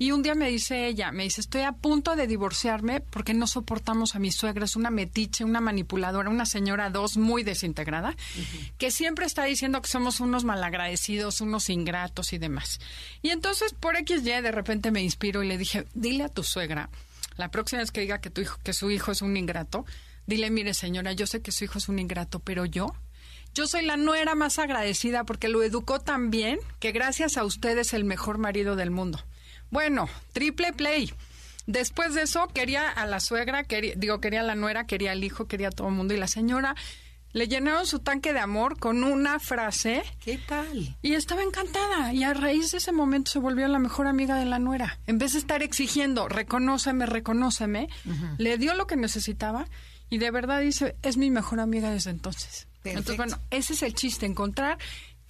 Y 0.00 0.12
un 0.12 0.22
día 0.22 0.34
me 0.34 0.48
dice 0.48 0.86
ella, 0.86 1.12
me 1.12 1.24
dice, 1.24 1.42
estoy 1.42 1.60
a 1.60 1.72
punto 1.72 2.16
de 2.16 2.26
divorciarme 2.26 3.00
porque 3.02 3.34
no 3.34 3.46
soportamos 3.46 4.14
a 4.14 4.18
mi 4.18 4.32
suegra, 4.32 4.64
es 4.64 4.74
una 4.74 4.88
metiche, 4.88 5.44
una 5.44 5.60
manipuladora, 5.60 6.30
una 6.30 6.46
señora 6.46 6.88
dos 6.88 7.18
muy 7.18 7.42
desintegrada, 7.42 8.16
que 8.78 8.90
siempre 8.90 9.26
está 9.26 9.44
diciendo 9.44 9.82
que 9.82 9.90
somos 9.90 10.20
unos 10.20 10.44
malagradecidos, 10.44 11.42
unos 11.42 11.68
ingratos 11.68 12.32
y 12.32 12.38
demás. 12.38 12.80
Y 13.20 13.28
entonces 13.28 13.74
por 13.74 13.94
XY 13.94 14.40
de 14.40 14.52
repente 14.52 14.90
me 14.90 15.02
inspiro 15.02 15.42
y 15.42 15.48
le 15.48 15.58
dije, 15.58 15.86
dile 15.92 16.24
a 16.24 16.28
tu 16.30 16.44
suegra, 16.44 16.88
la 17.36 17.50
próxima 17.50 17.82
vez 17.82 17.90
que 17.90 18.00
diga 18.00 18.22
que 18.22 18.30
tu 18.30 18.40
hijo, 18.40 18.58
que 18.64 18.72
su 18.72 18.90
hijo 18.90 19.12
es 19.12 19.20
un 19.20 19.36
ingrato, 19.36 19.84
dile, 20.26 20.50
mire 20.50 20.72
señora, 20.72 21.12
yo 21.12 21.26
sé 21.26 21.42
que 21.42 21.52
su 21.52 21.64
hijo 21.64 21.76
es 21.76 21.90
un 21.90 21.98
ingrato, 21.98 22.38
pero 22.38 22.64
yo 22.64 22.94
yo 23.54 23.66
soy 23.66 23.84
la 23.84 23.96
nuera 23.96 24.34
más 24.34 24.58
agradecida 24.58 25.24
porque 25.24 25.48
lo 25.48 25.62
educó 25.62 26.00
tan 26.00 26.30
bien 26.30 26.58
que 26.78 26.92
gracias 26.92 27.36
a 27.36 27.44
usted 27.44 27.76
es 27.78 27.92
el 27.92 28.04
mejor 28.04 28.38
marido 28.38 28.76
del 28.76 28.90
mundo. 28.90 29.20
Bueno, 29.70 30.08
triple 30.32 30.72
play. 30.72 31.12
Después 31.66 32.14
de 32.14 32.22
eso 32.22 32.48
quería 32.48 32.88
a 32.88 33.06
la 33.06 33.20
suegra, 33.20 33.64
quería, 33.64 33.94
digo, 33.96 34.20
quería 34.20 34.40
a 34.40 34.44
la 34.44 34.54
nuera, 34.54 34.86
quería 34.86 35.12
al 35.12 35.22
hijo, 35.22 35.46
quería 35.46 35.68
a 35.68 35.72
todo 35.72 35.88
el 35.88 35.94
mundo 35.94 36.14
y 36.14 36.16
la 36.16 36.26
señora 36.26 36.74
le 37.32 37.46
llenaron 37.46 37.86
su 37.86 38.00
tanque 38.00 38.32
de 38.32 38.40
amor 38.40 38.78
con 38.78 39.04
una 39.04 39.38
frase 39.38 40.02
¿Qué 40.24 40.38
tal? 40.38 40.96
y 41.00 41.14
estaba 41.14 41.42
encantada. 41.42 42.12
Y 42.12 42.24
a 42.24 42.34
raíz 42.34 42.72
de 42.72 42.78
ese 42.78 42.92
momento 42.92 43.30
se 43.30 43.38
volvió 43.38 43.68
la 43.68 43.78
mejor 43.78 44.06
amiga 44.08 44.36
de 44.36 44.46
la 44.46 44.58
nuera. 44.58 44.98
En 45.06 45.18
vez 45.18 45.34
de 45.34 45.38
estar 45.38 45.62
exigiendo, 45.62 46.28
reconóceme, 46.28 47.06
reconóceme, 47.06 47.88
le 48.38 48.58
dio 48.58 48.74
lo 48.74 48.86
que 48.86 48.96
necesitaba 48.96 49.66
y 50.08 50.18
de 50.18 50.30
verdad 50.32 50.60
dice, 50.60 50.96
es 51.02 51.16
mi 51.16 51.30
mejor 51.30 51.60
amiga 51.60 51.90
desde 51.90 52.10
entonces. 52.10 52.66
Perfecto. 52.82 53.12
Entonces, 53.12 53.16
bueno, 53.16 53.38
ese 53.50 53.74
es 53.74 53.82
el 53.82 53.94
chiste, 53.94 54.26
encontrar 54.26 54.78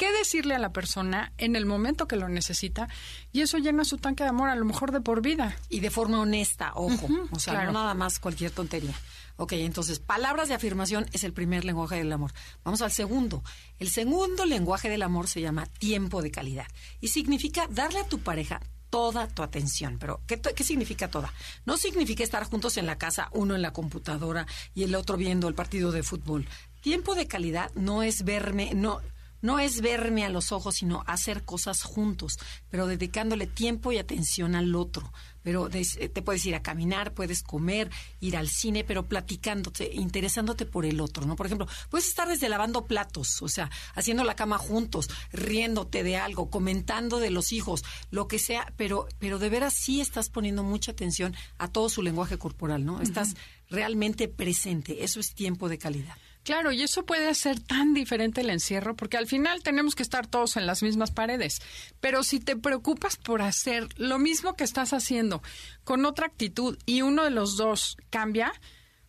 qué 0.01 0.11
decirle 0.13 0.55
a 0.55 0.59
la 0.59 0.73
persona 0.73 1.33
en 1.37 1.57
el 1.57 1.67
momento 1.67 2.09
que 2.09 2.17
lo 2.17 2.27
necesita 2.27 2.89
y 3.33 3.43
eso 3.43 3.59
llena 3.59 3.85
su 3.85 3.99
tanque 3.99 4.23
de 4.25 4.31
amor, 4.31 4.49
a 4.49 4.55
lo 4.55 4.65
mejor 4.65 4.93
de 4.93 5.03
por 5.03 5.21
vida. 5.21 5.55
Y 5.69 5.81
de 5.81 5.91
forma 5.91 6.21
honesta, 6.21 6.73
ojo. 6.75 7.07
O 7.33 7.39
sea, 7.39 7.53
claro. 7.53 7.73
no 7.73 7.81
nada 7.81 7.93
más 7.93 8.19
cualquier 8.19 8.51
tontería. 8.51 8.95
Ok, 9.37 9.53
entonces, 9.53 9.99
palabras 9.99 10.49
de 10.49 10.55
afirmación 10.55 11.07
es 11.13 11.25
el 11.25 11.35
primer 11.35 11.67
lenguaje 11.67 11.97
del 11.97 12.13
amor. 12.13 12.33
Vamos 12.65 12.81
al 12.81 12.93
segundo. 12.93 13.43
El 13.79 13.91
segundo 13.91 14.47
lenguaje 14.47 14.89
del 14.89 15.03
amor 15.03 15.29
se 15.29 15.43
llama 15.43 15.67
tiempo 15.67 16.23
de 16.23 16.31
calidad. 16.31 16.67
Y 17.03 17.09
significa 17.09 17.67
darle 17.69 18.01
a 18.01 18.07
tu 18.07 18.21
pareja 18.21 18.61
toda 18.91 19.29
tu 19.29 19.43
atención. 19.43 19.99
Pero, 19.99 20.21
¿qué, 20.27 20.41
qué 20.41 20.65
significa 20.65 21.09
toda? 21.09 21.33
No 21.65 21.77
significa 21.77 22.23
estar 22.23 22.45
juntos 22.45 22.77
en 22.77 22.87
la 22.87 22.99
casa, 22.99 23.29
uno 23.33 23.55
en 23.55 23.63
la 23.63 23.73
computadora 23.73 24.47
y 24.75 24.83
el 24.83 24.95
otro 24.95 25.17
viendo 25.17 25.49
el 25.49 25.55
partido 25.55 25.93
de 25.93 26.03
fútbol. 26.03 26.47
Tiempo 26.81 27.15
de 27.15 27.27
calidad 27.27 27.71
no 27.75 28.03
es 28.03 28.25
verme, 28.25 28.73
no, 28.75 29.01
no 29.43 29.59
es 29.59 29.81
verme 29.81 30.25
a 30.25 30.29
los 30.29 30.53
ojos, 30.53 30.77
sino 30.77 31.03
hacer 31.07 31.45
cosas 31.45 31.83
juntos, 31.83 32.39
pero 32.69 32.87
dedicándole 32.87 33.47
tiempo 33.47 33.93
y 33.93 33.99
atención 33.99 34.55
al 34.55 34.75
otro. 34.75 35.13
Pero 35.43 35.71
eh, 35.73 36.09
te 36.11 36.21
puedes 36.21 36.45
ir 36.45 36.55
a 36.55 36.63
caminar, 36.63 37.15
puedes 37.15 37.43
comer, 37.43 37.91
ir 38.21 38.37
al 38.37 38.49
cine, 38.49 38.85
pero 38.85 39.07
platicándote, 39.07 39.91
interesándote 39.95 40.67
por 40.67 40.85
el 40.85 41.01
otro, 41.01 41.25
¿no? 41.25 41.37
Por 41.37 41.47
ejemplo, 41.47 41.67
puedes 41.89 42.09
estar 42.09 42.29
desde 42.29 42.51
lavando 42.51 42.85
platos, 42.85 43.41
o 43.41 43.49
sea, 43.49 43.71
haciendo 43.95 44.23
la 44.25 44.37
cama 44.37 44.59
juntos, 44.59 45.09
riéndote 45.33 46.03
de 46.03 46.19
algo, 46.19 46.51
comentando 46.51 47.21
de 47.21 47.31
los 47.31 47.53
hijos, 47.53 47.85
lo 48.11 48.29
que 48.29 48.39
sea, 48.39 48.71
pero, 48.77 49.09
pero 49.19 49.39
de 49.39 49.49
veras 49.49 49.73
sí 49.75 50.03
estás 50.03 50.29
poniendo 50.29 50.63
mucha 50.63 50.93
atención 50.93 51.35
a 51.57 51.69
todo 51.69 51.89
su 51.89 52.03
lenguaje 52.03 52.37
corporal, 52.37 52.85
¿no? 52.85 53.01
Estás 53.01 53.35
realmente 53.71 54.29
presente. 54.29 55.05
Eso 55.05 55.21
es 55.21 55.35
tiempo 55.35 55.71
de 55.71 55.79
calidad. 55.79 56.17
Claro, 56.43 56.73
y 56.73 56.83
eso 56.83 57.05
puede 57.05 57.29
hacer 57.29 57.61
tan 57.61 57.93
diferente 57.93 58.41
el 58.41 58.51
encierro, 58.51 58.97
porque 58.97 59.19
al 59.19 59.27
final 59.27 59.63
tenemos 59.63 59.95
que 59.95 60.03
estar 60.03 60.27
todos 60.27 60.57
en 60.57 60.67
las 60.67 60.83
mismas 60.83 61.11
paredes. 61.11 61.61
Pero 62.01 62.23
si 62.23 62.41
te 62.41 62.57
preocupas 62.57 63.17
por 63.17 63.43
hacer 63.43 63.89
lo 63.97 64.19
mismo 64.19 64.57
que 64.57 64.65
estás 64.65 64.93
haciendo 64.93 65.43
con 65.85 66.07
otra 66.07 66.27
actitud 66.27 66.79
y 66.87 67.03
uno 67.03 67.25
de 67.25 67.31
los 67.31 67.57
dos 67.57 67.99
cambia, 68.09 68.53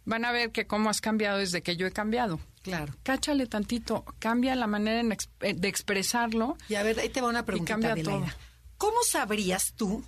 van 0.03 0.25
a 0.25 0.31
ver 0.31 0.51
que 0.51 0.67
cómo 0.67 0.89
has 0.89 0.99
cambiado 0.99 1.37
desde 1.37 1.61
que 1.61 1.77
yo 1.77 1.87
he 1.87 1.91
cambiado. 1.91 2.39
Claro. 2.63 2.93
Cáchale 3.03 3.47
tantito, 3.47 4.05
cambia 4.19 4.55
la 4.55 4.67
manera 4.67 4.99
en 4.99 5.11
eh, 5.11 5.53
de 5.53 5.67
expresarlo. 5.67 6.57
Y 6.69 6.75
a 6.75 6.83
ver, 6.83 6.99
ahí 6.99 7.09
te 7.09 7.21
va 7.21 7.29
una 7.29 7.45
pregunta, 7.45 7.73
cambia 7.73 8.03
todo. 8.03 8.25
¿Cómo 8.77 8.97
sabrías 9.03 9.73
tú, 9.75 10.03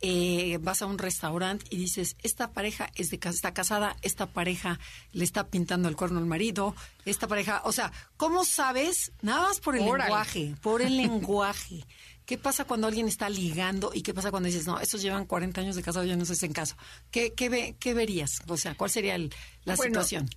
eh, 0.00 0.58
vas 0.60 0.82
a 0.82 0.86
un 0.86 0.98
restaurante 0.98 1.64
y 1.70 1.76
dices, 1.76 2.16
esta 2.22 2.52
pareja 2.52 2.90
es 2.94 3.10
de, 3.10 3.18
está 3.22 3.52
casada, 3.52 3.96
esta 4.02 4.26
pareja 4.26 4.78
le 5.12 5.24
está 5.24 5.48
pintando 5.48 5.88
el 5.88 5.96
cuerno 5.96 6.18
al 6.18 6.26
marido, 6.26 6.74
esta 7.04 7.26
pareja, 7.26 7.62
o 7.64 7.72
sea, 7.72 7.92
¿cómo 8.16 8.44
sabes? 8.44 9.12
Nada 9.22 9.42
más 9.48 9.60
por 9.60 9.76
el 9.76 9.82
Órale. 9.82 10.04
lenguaje, 10.04 10.54
por 10.62 10.82
el 10.82 10.96
lenguaje. 10.96 11.84
¿Qué 12.26 12.36
pasa 12.36 12.64
cuando 12.66 12.86
alguien 12.86 13.08
está 13.08 13.30
ligando 13.30 13.90
y 13.94 14.02
qué 14.02 14.12
pasa 14.12 14.30
cuando 14.30 14.48
dices, 14.48 14.66
no, 14.66 14.78
estos 14.80 15.00
llevan 15.00 15.24
40 15.24 15.62
años 15.62 15.76
de 15.76 15.82
casado, 15.82 16.04
ya 16.04 16.14
no 16.14 16.26
se 16.26 16.34
hacen 16.34 16.52
caso? 16.52 16.76
¿Qué, 17.10 17.32
qué, 17.32 17.48
ve- 17.48 17.76
qué 17.80 17.94
verías? 17.94 18.42
O 18.48 18.56
sea, 18.58 18.74
¿cuál 18.74 18.90
sería 18.90 19.14
el- 19.14 19.32
la 19.64 19.76
Bueno, 19.76 19.90
situación? 20.02 20.28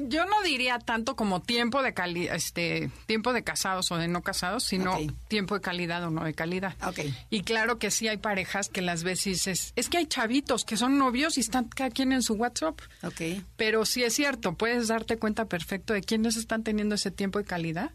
Yo 0.00 0.26
no 0.26 0.42
diría 0.42 0.78
tanto 0.78 1.16
como 1.16 1.40
tiempo 1.40 1.82
de 1.82 1.94
cali 1.94 2.28
este 2.28 2.90
tiempo 3.06 3.32
de 3.32 3.42
casados 3.42 3.90
o 3.90 3.96
de 3.96 4.06
no 4.06 4.22
casados, 4.22 4.64
sino 4.64 4.98
tiempo 5.28 5.54
de 5.54 5.60
calidad 5.60 6.04
o 6.04 6.10
no 6.10 6.24
de 6.24 6.34
calidad. 6.34 6.74
Ok. 6.86 7.00
Y 7.30 7.42
claro 7.42 7.78
que 7.78 7.90
sí 7.90 8.06
hay 8.06 8.18
parejas 8.18 8.68
que 8.68 8.82
las 8.82 9.02
y 9.02 9.30
dices, 9.30 9.72
es 9.76 9.88
que 9.88 9.98
hay 9.98 10.06
chavitos 10.06 10.64
que 10.64 10.76
son 10.76 10.98
novios 10.98 11.38
y 11.38 11.40
están 11.40 11.64
cada 11.68 11.90
quien 11.90 12.12
en 12.12 12.22
su 12.22 12.34
WhatsApp. 12.34 12.80
Ok. 13.02 13.42
Pero 13.56 13.86
sí 13.86 14.04
es 14.04 14.14
cierto, 14.14 14.54
puedes 14.54 14.88
darte 14.88 15.16
cuenta 15.16 15.46
perfecto 15.46 15.94
de 15.94 16.02
quiénes 16.02 16.36
están 16.36 16.62
teniendo 16.64 16.94
ese 16.94 17.10
tiempo 17.10 17.38
de 17.38 17.44
calidad 17.46 17.90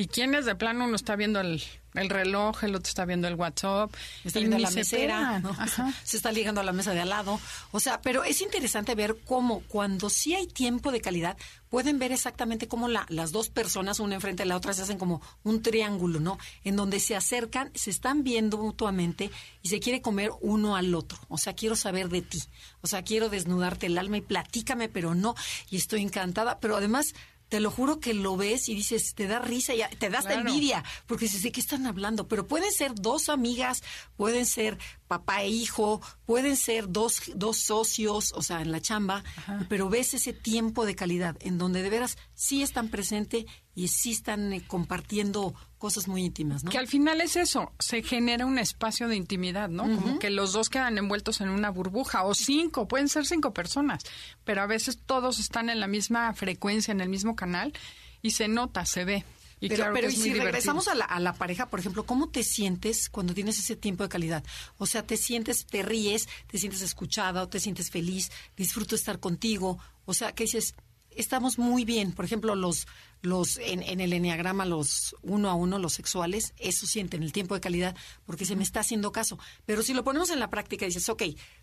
Y 0.00 0.06
quienes 0.06 0.46
de 0.46 0.54
plano 0.54 0.84
uno 0.86 0.96
está 0.96 1.14
viendo 1.14 1.40
el, 1.40 1.62
el 1.92 2.08
reloj, 2.08 2.64
el 2.64 2.74
otro 2.74 2.88
está 2.88 3.04
viendo 3.04 3.28
el 3.28 3.34
WhatsApp. 3.34 3.92
Está 4.24 4.38
viendo 4.38 4.56
la 4.58 4.70
se 4.70 4.76
mesera, 4.76 5.42
se 6.04 6.16
está 6.16 6.32
ligando 6.32 6.62
a 6.62 6.64
la 6.64 6.72
mesa 6.72 6.94
de 6.94 7.00
al 7.00 7.10
lado. 7.10 7.38
O 7.70 7.80
sea, 7.80 8.00
pero 8.00 8.24
es 8.24 8.40
interesante 8.40 8.94
ver 8.94 9.18
cómo 9.26 9.60
cuando 9.68 10.08
sí 10.08 10.34
hay 10.34 10.46
tiempo 10.46 10.90
de 10.90 11.02
calidad, 11.02 11.36
pueden 11.68 11.98
ver 11.98 12.12
exactamente 12.12 12.66
cómo 12.66 12.88
la- 12.88 13.04
las 13.10 13.30
dos 13.30 13.50
personas, 13.50 14.00
una 14.00 14.14
enfrente 14.14 14.44
de 14.44 14.48
la 14.48 14.56
otra, 14.56 14.72
se 14.72 14.80
hacen 14.82 14.96
como 14.96 15.20
un 15.42 15.60
triángulo, 15.60 16.18
¿no? 16.18 16.38
En 16.64 16.76
donde 16.76 16.98
se 16.98 17.14
acercan, 17.14 17.70
se 17.74 17.90
están 17.90 18.24
viendo 18.24 18.56
mutuamente 18.56 19.30
y 19.60 19.68
se 19.68 19.80
quiere 19.80 20.00
comer 20.00 20.30
uno 20.40 20.76
al 20.76 20.94
otro. 20.94 21.18
O 21.28 21.36
sea, 21.36 21.52
quiero 21.52 21.76
saber 21.76 22.08
de 22.08 22.22
ti. 22.22 22.42
O 22.80 22.86
sea, 22.86 23.02
quiero 23.02 23.28
desnudarte 23.28 23.84
el 23.84 23.98
alma 23.98 24.16
y 24.16 24.22
platícame, 24.22 24.88
pero 24.88 25.14
no. 25.14 25.34
Y 25.68 25.76
estoy 25.76 26.00
encantada. 26.00 26.58
Pero 26.58 26.76
además... 26.76 27.12
Te 27.50 27.60
lo 27.60 27.70
juro 27.70 28.00
que 28.00 28.14
lo 28.14 28.36
ves 28.38 28.68
y 28.70 28.74
dices, 28.74 29.14
te 29.14 29.26
da 29.26 29.40
risa, 29.40 29.74
y 29.74 29.82
te 29.98 30.08
da 30.08 30.18
hasta 30.20 30.30
Claro. 30.34 30.48
envidia, 30.48 30.82
porque 31.06 31.26
dices, 31.26 31.42
¿de 31.42 31.52
qué 31.52 31.60
están 31.60 31.84
hablando? 31.86 32.26
Pero 32.28 32.46
pueden 32.46 32.72
ser 32.72 32.94
dos 32.94 33.28
amigas, 33.28 33.82
pueden 34.16 34.46
ser 34.46 34.78
papá 35.08 35.42
e 35.42 35.48
hijo, 35.48 36.00
pueden 36.24 36.56
ser 36.56 36.88
dos, 36.88 37.20
dos 37.34 37.58
socios, 37.58 38.32
o 38.36 38.42
sea, 38.42 38.62
en 38.62 38.70
la 38.70 38.80
chamba, 38.80 39.24
pero 39.68 39.88
ves 39.90 40.14
ese 40.14 40.32
tiempo 40.32 40.86
de 40.86 40.94
calidad 40.94 41.36
en 41.40 41.58
donde 41.58 41.82
de 41.82 41.90
veras 41.90 42.16
sí 42.34 42.62
están 42.62 42.88
presentes 42.88 43.44
y 43.74 43.88
sí 43.88 44.10
están 44.10 44.52
eh, 44.52 44.62
compartiendo 44.66 45.54
cosas 45.78 46.08
muy 46.08 46.24
íntimas, 46.24 46.64
¿no? 46.64 46.70
Que 46.70 46.78
al 46.78 46.88
final 46.88 47.20
es 47.20 47.36
eso, 47.36 47.72
se 47.78 48.02
genera 48.02 48.44
un 48.44 48.58
espacio 48.58 49.08
de 49.08 49.16
intimidad, 49.16 49.68
¿no? 49.68 49.84
Como 49.84 50.18
que 50.18 50.30
los 50.30 50.52
dos 50.52 50.68
quedan 50.68 50.98
envueltos 50.98 51.40
en 51.40 51.48
una 51.48 51.70
burbuja, 51.70 52.24
o 52.24 52.34
cinco, 52.34 52.86
pueden 52.86 53.08
ser 53.08 53.24
cinco 53.24 53.54
personas, 53.54 54.02
pero 54.44 54.60
a 54.62 54.66
veces 54.66 54.98
todos 55.04 55.38
están 55.38 55.70
en 55.70 55.80
la 55.80 55.86
misma 55.86 56.32
frecuencia, 56.34 56.92
en 56.92 57.00
el 57.00 57.08
mismo 57.08 57.34
canal, 57.36 57.72
y 58.20 58.32
se 58.32 58.48
nota, 58.48 58.84
se 58.84 59.04
ve. 59.04 59.24
Y 59.60 59.68
pero 59.68 59.82
claro 59.82 59.94
pero 59.94 60.08
y 60.08 60.12
si 60.12 60.22
divertido. 60.24 60.44
regresamos 60.46 60.88
a 60.88 60.94
la, 60.94 61.04
a 61.04 61.20
la 61.20 61.34
pareja, 61.34 61.68
por 61.68 61.80
ejemplo, 61.80 62.04
¿cómo 62.04 62.30
te 62.30 62.42
sientes 62.42 63.10
cuando 63.10 63.34
tienes 63.34 63.58
ese 63.58 63.76
tiempo 63.76 64.02
de 64.02 64.08
calidad? 64.08 64.44
O 64.78 64.86
sea, 64.86 65.06
te 65.06 65.18
sientes, 65.18 65.66
te 65.66 65.82
ríes, 65.82 66.28
te 66.46 66.58
sientes 66.58 66.80
escuchada 66.80 67.42
o 67.42 67.48
te 67.48 67.60
sientes 67.60 67.90
feliz, 67.90 68.30
disfruto 68.56 68.94
estar 68.94 69.20
contigo. 69.20 69.78
O 70.06 70.14
sea, 70.14 70.32
que 70.32 70.44
dices, 70.44 70.74
estamos 71.10 71.58
muy 71.58 71.84
bien. 71.84 72.12
Por 72.12 72.24
ejemplo, 72.24 72.54
los, 72.54 72.86
los 73.22 73.58
en, 73.58 73.82
en 73.82 74.00
el 74.00 74.12
enneagrama, 74.12 74.64
los 74.64 75.14
uno 75.22 75.50
a 75.50 75.54
uno, 75.54 75.78
los 75.78 75.92
sexuales, 75.92 76.54
eso 76.58 76.86
sienten 76.86 77.22
el 77.22 77.32
tiempo 77.32 77.54
de 77.54 77.60
calidad 77.60 77.96
porque 78.26 78.44
se 78.44 78.56
me 78.56 78.62
está 78.62 78.80
haciendo 78.80 79.12
caso. 79.12 79.38
Pero 79.66 79.82
si 79.82 79.94
lo 79.94 80.04
ponemos 80.04 80.30
en 80.30 80.40
la 80.40 80.50
práctica, 80.50 80.86
dices, 80.86 81.08
ok, 81.08 81.22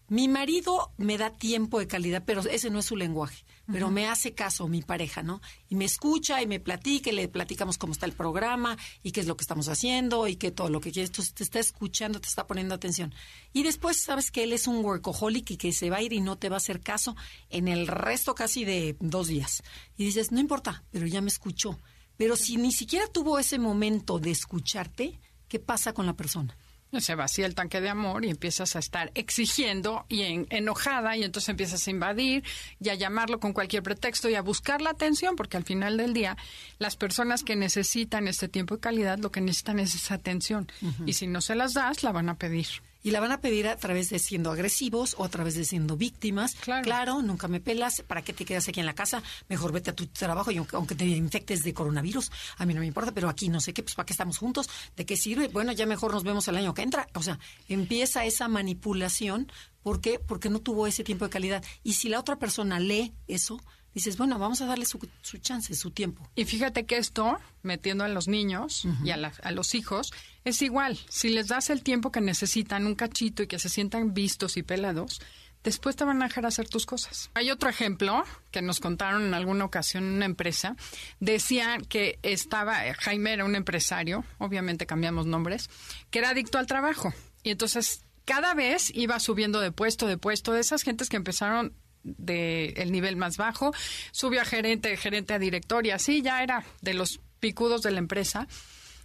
mi 0.10 0.30
marido 0.30 0.94
me 0.98 1.18
da 1.18 1.32
tiempo 1.32 1.80
de 1.80 1.88
calidad, 1.88 2.24
pero 2.26 2.42
ese 2.42 2.70
no 2.70 2.80
es 2.80 2.86
su 2.86 2.96
lenguaje. 2.96 3.44
Pero 3.70 3.92
me 3.92 4.08
hace 4.08 4.34
caso 4.34 4.70
mi 4.70 4.82
pareja, 4.82 5.22
¿no? 5.22 5.42
Y 5.68 5.76
me 5.76 5.84
escucha 5.84 6.42
y 6.42 6.48
me 6.48 6.62
platica, 6.62 7.10
y 7.10 7.14
le 7.14 7.28
platicamos 7.28 7.78
cómo 7.78 7.92
está 7.92 8.06
el 8.06 8.14
programa 8.14 8.78
y 9.04 9.12
qué 9.12 9.20
es 9.20 9.28
lo 9.28 9.36
que 9.36 9.42
estamos 9.42 9.68
haciendo 9.68 10.28
y 10.28 10.38
qué 10.38 10.52
todo 10.52 10.70
lo 10.70 10.80
que 10.80 10.94
quieres. 10.94 11.10
Entonces 11.10 11.34
te 11.34 11.44
está 11.44 11.60
escuchando, 11.60 12.22
te 12.22 12.30
está 12.30 12.48
poniendo 12.48 12.74
atención. 12.74 13.14
Y 13.52 13.64
después 13.64 14.02
sabes 14.02 14.32
que 14.32 14.44
él 14.44 14.54
es 14.54 14.68
un 14.68 14.84
workaholic 14.84 15.52
y 15.52 15.58
que 15.58 15.74
se 15.74 15.90
va 15.90 15.98
a 15.98 16.02
ir 16.02 16.14
y 16.14 16.22
no 16.22 16.38
te 16.38 16.48
va 16.48 16.56
a 16.56 16.58
hacer 16.58 16.80
caso 16.80 17.18
en 17.50 17.68
el 17.68 17.88
resto 17.88 18.34
casi 18.34 18.64
de 18.64 18.96
dos 19.02 19.28
días. 19.28 19.62
Y 19.98 20.06
dices, 20.06 20.32
no 20.32 20.40
importa, 20.40 20.86
pero 20.90 21.06
ya 21.06 21.20
me 21.20 21.28
escuchó. 21.28 21.78
Pero 22.16 22.38
si 22.38 22.56
ni 22.56 22.72
siquiera 22.72 23.08
tuvo 23.08 23.40
ese 23.40 23.60
momento 23.60 24.20
de 24.20 24.32
escucharte, 24.32 25.20
¿qué 25.50 25.60
pasa 25.60 25.94
con 25.94 26.06
la 26.06 26.16
persona? 26.16 26.58
Se 27.00 27.16
vacía 27.16 27.46
el 27.46 27.54
tanque 27.54 27.82
de 27.82 27.90
amor 27.90 28.24
y 28.26 28.30
empiezas 28.30 28.76
a 28.76 28.80
estar 28.80 29.12
exigiendo 29.14 30.06
y 30.10 30.22
en- 30.24 30.48
enojada 30.50 31.16
y 31.18 31.24
entonces 31.24 31.50
empiezas 31.50 31.86
a 31.86 31.92
invadir 31.92 32.44
y 32.80 32.90
a 32.90 32.96
llamarlo 32.96 33.40
con 33.40 33.54
cualquier 33.54 33.84
pretexto 33.84 34.30
y 34.30 34.36
a 34.36 34.42
buscar 34.42 34.82
la 34.82 34.92
atención 34.92 35.36
porque 35.36 35.58
al 35.58 35.64
final 35.64 35.98
del 35.98 36.14
día 36.14 36.38
las 36.80 36.96
personas 36.96 37.44
que 37.44 37.56
necesitan 37.56 38.28
este 38.28 38.48
tiempo 38.48 38.76
de 38.76 38.82
calidad 38.82 39.20
lo 39.20 39.32
que 39.32 39.42
necesitan 39.42 39.80
es 39.80 39.96
esa 39.96 40.16
atención 40.16 40.68
y 41.06 41.14
si 41.14 41.28
no 41.28 41.42
se 41.42 41.56
las 41.56 41.74
das 41.74 42.04
la 42.04 42.12
van 42.12 42.30
a 42.30 42.36
pedir. 42.36 42.68
Y 43.08 43.12
la 43.12 43.22
van 43.22 43.32
a 43.32 43.40
pedir 43.40 43.70
a 43.70 43.78
través 43.78 44.10
de 44.10 44.20
siendo 44.20 44.52
agresivos 44.52 45.16
o 45.18 45.24
a 45.24 45.30
través 45.30 45.56
de 45.56 45.64
siendo 45.64 45.96
víctimas. 45.96 46.56
Claro. 46.56 47.22
nunca 47.22 47.48
me 47.48 47.62
pelas. 47.62 48.04
¿Para 48.06 48.22
qué 48.22 48.34
te 48.34 48.44
quedas 48.44 48.68
aquí 48.68 48.82
en 48.82 48.86
la 48.86 48.96
casa? 48.96 49.24
Mejor 49.48 49.72
vete 49.72 49.92
a 49.92 49.96
tu 49.96 50.08
trabajo 50.08 50.52
y 50.52 50.58
aunque, 50.58 50.76
aunque 50.76 50.94
te 50.94 51.06
infectes 51.06 51.64
de 51.64 51.74
coronavirus, 51.74 52.30
a 52.58 52.66
mí 52.66 52.74
no 52.74 52.82
me 52.82 52.86
importa, 52.86 53.14
pero 53.14 53.30
aquí 53.30 53.48
no 53.48 53.62
sé 53.62 53.74
qué, 53.74 53.82
pues 53.82 53.96
¿para 53.96 54.06
qué 54.06 54.12
estamos 54.12 54.38
juntos? 54.38 54.70
¿De 54.98 55.06
qué 55.06 55.16
sirve? 55.16 55.48
Bueno, 55.48 55.72
ya 55.72 55.86
mejor 55.86 56.12
nos 56.12 56.26
vemos 56.26 56.50
el 56.50 56.58
año 56.58 56.74
que 56.74 56.82
entra. 56.82 57.08
O 57.14 57.24
sea, 57.24 57.40
empieza 57.70 58.26
esa 58.26 58.50
manipulación. 58.50 59.50
¿Por 59.84 60.02
qué? 60.02 60.20
Porque 60.20 60.50
no 60.50 60.60
tuvo 60.60 60.86
ese 60.86 61.06
tiempo 61.06 61.24
de 61.24 61.32
calidad. 61.32 61.64
Y 61.84 61.94
si 61.94 62.10
la 62.10 62.20
otra 62.20 62.36
persona 62.36 62.78
lee 62.78 63.14
eso, 63.30 63.58
dices, 63.98 64.18
bueno, 64.18 64.40
vamos 64.40 64.62
a 64.62 64.66
darle 64.66 64.86
su, 64.86 65.00
su 65.22 65.38
chance, 65.40 65.74
su 65.76 65.92
tiempo. 65.92 66.30
Y 66.36 66.46
fíjate 66.46 66.86
que 66.86 66.98
esto, 66.98 67.38
metiendo 67.64 68.04
a 68.04 68.08
los 68.08 68.28
niños 68.28 68.84
y 69.04 69.12
a, 69.12 69.18
la- 69.18 69.34
a 69.44 69.52
los 69.52 69.76
hijos, 69.76 70.12
es 70.46 70.62
igual. 70.62 70.98
Si 71.10 71.30
les 71.30 71.48
das 71.48 71.70
el 71.70 71.84
tiempo 71.84 72.12
que 72.12 72.22
necesitan, 72.22 72.86
un 72.88 72.96
cachito 72.96 73.44
y 73.44 73.48
que 73.48 73.60
se 73.60 73.70
sientan 73.70 74.14
vistos 74.14 74.56
y 74.58 74.64
pelados, 74.64 75.20
después 75.64 75.96
te 75.96 76.06
van 76.06 76.22
a 76.22 76.28
dejar 76.28 76.46
hacer 76.46 76.70
tus 76.70 76.86
cosas. 76.86 77.30
Hay 77.34 77.52
otro 77.52 77.70
ejemplo 77.70 78.24
que 78.52 78.62
nos 78.62 78.80
contaron 78.80 79.24
en 79.26 79.34
alguna 79.34 79.66
ocasión 79.66 80.06
en 80.06 80.14
una 80.14 80.26
empresa. 80.26 80.76
Decían 81.20 81.84
que 81.86 82.20
estaba, 82.24 82.88
eh, 82.88 82.94
Jaime 82.94 83.34
era 83.34 83.46
un 83.46 83.56
empresario, 83.56 84.24
obviamente 84.38 84.86
cambiamos 84.86 85.26
nombres, 85.26 85.70
que 86.12 86.20
era 86.20 86.30
adicto 86.30 86.58
al 86.58 86.68
trabajo. 86.68 87.14
Y 87.44 87.50
entonces 87.52 88.02
cada 88.26 88.54
vez 88.54 88.92
iba 88.94 89.20
subiendo 89.20 89.60
de 89.60 89.72
puesto, 89.72 90.06
de 90.08 90.18
puesto, 90.18 90.54
de 90.54 90.60
esas 90.62 90.84
gentes 90.84 91.10
que 91.10 91.16
empezaron 91.18 91.74
de 92.18 92.70
el 92.78 92.92
nivel 92.92 93.16
más 93.16 93.38
bajo, 93.38 93.74
subió 94.12 94.42
a 94.42 94.46
gerente, 94.46 94.96
gerente 94.98 95.34
a 95.34 95.40
director 95.40 95.86
y 95.86 95.92
así 95.92 96.22
ya 96.22 96.44
era 96.44 96.64
de 96.82 96.94
los 96.94 97.20
picudos 97.40 97.82
de 97.82 97.92
la 97.92 98.00
empresa. 98.00 98.48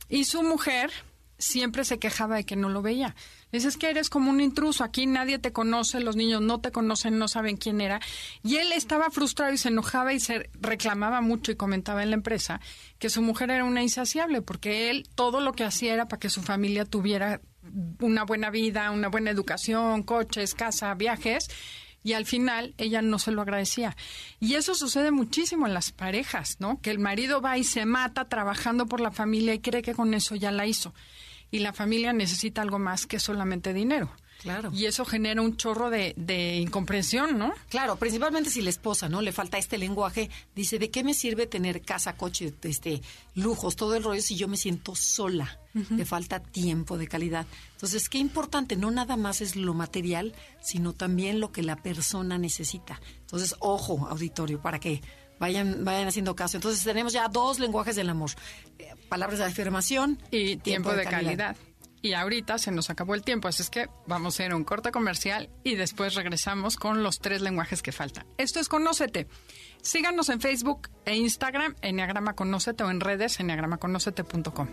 Y 0.09 0.25
su 0.25 0.43
mujer 0.43 0.91
siempre 1.43 1.85
se 1.85 1.99
quejaba 1.99 2.37
de 2.37 2.45
que 2.45 2.57
no 2.57 2.69
lo 2.69 2.83
veía. 2.83 3.15
Dices 3.51 3.77
que 3.77 3.91
eres 3.91 4.09
como 4.09 4.31
un 4.31 4.41
intruso, 4.41 4.85
aquí 4.85 5.07
nadie 5.07 5.39
te 5.39 5.53
conoce, 5.53 6.01
los 6.01 6.17
niños 6.17 6.41
no 6.41 6.61
te 6.61 6.71
conocen, 6.71 7.19
no 7.19 7.29
saben 7.29 7.57
quién 7.57 7.81
era. 7.81 8.01
Y 8.43 8.57
él 8.57 8.73
estaba 8.73 9.11
frustrado 9.11 9.53
y 9.53 9.59
se 9.59 9.69
enojaba 9.69 10.15
y 10.15 10.21
se 10.21 10.49
reclamaba 10.61 11.21
mucho 11.21 11.53
y 11.53 11.57
comentaba 11.57 12.03
en 12.03 12.11
la 12.11 12.17
empresa 12.17 12.61
que 12.99 13.11
su 13.11 13.21
mujer 13.21 13.51
era 13.51 13.65
una 13.65 13.83
insaciable, 13.83 14.41
porque 14.41 14.91
él 14.91 15.09
todo 15.15 15.41
lo 15.41 15.53
que 15.53 15.65
hacía 15.65 15.93
era 15.93 16.07
para 16.07 16.21
que 16.21 16.31
su 16.31 16.43
familia 16.43 16.85
tuviera 16.85 17.41
una 18.01 18.25
buena 18.25 18.51
vida, 18.51 18.91
una 18.91 19.09
buena 19.09 19.31
educación, 19.31 20.03
coches, 20.03 20.55
casa, 20.55 20.95
viajes. 20.95 21.49
Y 22.05 22.15
al 22.15 22.27
final 22.27 22.75
ella 22.79 23.03
no 23.03 23.19
se 23.19 23.31
lo 23.31 23.43
agradecía. 23.43 23.97
Y 24.41 24.55
eso 24.55 24.75
sucede 24.75 25.11
muchísimo 25.11 25.67
en 25.67 25.75
las 25.75 25.93
parejas, 25.93 26.57
¿no? 26.59 26.81
Que 26.81 26.91
el 26.91 26.99
marido 26.99 27.41
va 27.41 27.59
y 27.59 27.65
se 27.65 27.87
mata 27.87 28.29
trabajando 28.29 28.87
por 28.87 29.01
la 29.01 29.13
familia 29.13 29.55
y 29.55 29.61
cree 29.61 29.83
que 29.83 29.95
con 29.95 30.15
eso 30.15 30.35
ya 30.35 30.51
la 30.51 30.67
hizo. 30.67 30.95
Y 31.51 31.61
la 31.61 31.73
familia 31.73 32.13
necesita 32.13 32.63
algo 32.63 32.79
más 32.79 33.07
que 33.07 33.21
solamente 33.21 33.73
dinero. 33.73 34.11
Claro. 34.43 34.71
Y 34.75 34.87
eso 34.87 35.05
genera 35.05 35.41
un 35.41 35.57
chorro 35.57 35.89
de, 35.89 36.15
de 36.17 36.57
incomprensión, 36.57 37.39
¿no? 37.39 37.53
Claro, 37.69 37.97
principalmente 37.97 38.51
si 38.51 38.61
la 38.61 38.71
esposa, 38.71 39.09
¿no? 39.09 39.23
Le 39.23 39.33
falta 39.33 39.57
este 39.57 39.79
lenguaje, 39.79 40.31
dice, 40.55 40.79
¿de 40.79 40.91
qué 40.91 41.05
me 41.05 41.15
sirve 41.15 41.47
tener 41.47 41.83
casa, 41.83 42.17
coche, 42.17 42.53
este, 42.63 43.03
lujos, 43.35 43.77
todo 43.77 43.95
el 43.95 44.03
rollo 44.03 44.21
si 44.21 44.37
yo 44.37 44.49
me 44.49 44.57
siento 44.57 44.95
sola? 44.95 45.59
Le 45.91 46.05
falta 46.05 46.41
tiempo 46.41 46.99
de 46.99 47.09
calidad. 47.09 47.47
Entonces, 47.73 48.11
qué 48.11 48.19
importante, 48.19 48.77
no 48.77 48.91
nada 48.91 49.17
más 49.17 49.41
es 49.41 49.57
lo 49.57 49.73
material, 49.73 50.35
sino 50.61 50.93
también 50.93 51.41
lo 51.41 51.51
que 51.51 51.63
la 51.63 51.77
persona 51.77 52.37
necesita. 52.37 53.01
Entonces, 53.21 53.55
ojo, 53.61 54.07
auditorio, 54.09 54.61
para 54.61 54.79
que 54.79 55.01
vayan, 55.39 55.85
vayan 55.85 56.09
haciendo 56.09 56.37
caso. 56.37 56.59
Entonces, 56.59 56.85
tenemos 56.85 57.15
ya 57.15 57.29
dos 57.29 57.59
lenguajes 57.59 57.97
del 57.97 58.11
amor. 58.11 58.31
Eh, 58.79 58.95
palabras 59.09 59.39
de 59.39 59.47
afirmación 59.47 60.23
y 60.31 60.57
tiempo, 60.57 60.93
de, 60.93 61.05
calidad. 61.05 61.57
Y 62.03 62.15
ahorita 62.15 62.59
se 62.59 62.73
nos 62.73 62.91
acabó 62.91 63.15
el 63.15 63.23
tiempo, 63.23 63.47
así 63.47 63.63
es 63.63 63.71
que 63.71 63.89
vamos 64.07 64.39
a 64.39 64.45
ir 64.45 64.51
a 64.51 64.57
un 64.57 64.65
corte 64.65 64.91
comercial 64.91 65.49
y 65.63 65.77
después 65.77 66.17
regresamos 66.17 66.77
con 66.77 67.05
los 67.05 67.21
tres 67.21 67.41
lenguajes 67.41 67.81
que 67.81 67.93
faltan. 67.93 68.27
Esto 68.39 68.59
es 68.59 68.69
Conócete. 68.69 69.29
Síganos 69.83 70.29
en 70.29 70.41
Facebook 70.41 70.91
e 71.05 71.15
Instagram, 71.15 71.77
Enneagrama 71.81 72.35
Conócete 72.35 72.83
o 72.83 72.91
en 72.91 73.01
redes, 73.01 73.39
enneagramaconócete.com. 73.39 74.69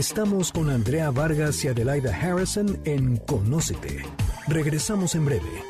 Estamos 0.00 0.50
con 0.50 0.70
Andrea 0.70 1.10
Vargas 1.10 1.62
y 1.62 1.68
Adelaida 1.68 2.16
Harrison 2.16 2.80
en 2.86 3.18
Conócete. 3.18 4.02
Regresamos 4.48 5.14
en 5.14 5.26
breve. 5.26 5.62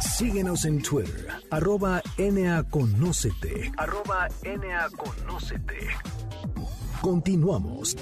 Síguenos 0.00 0.64
en 0.66 0.80
Twitter, 0.80 1.26
arroba 1.50 2.00
NAConócete. 2.16 3.72
Arroba 3.76 4.28
NAConócete. 4.44 5.88
Continuamos. 7.00 7.96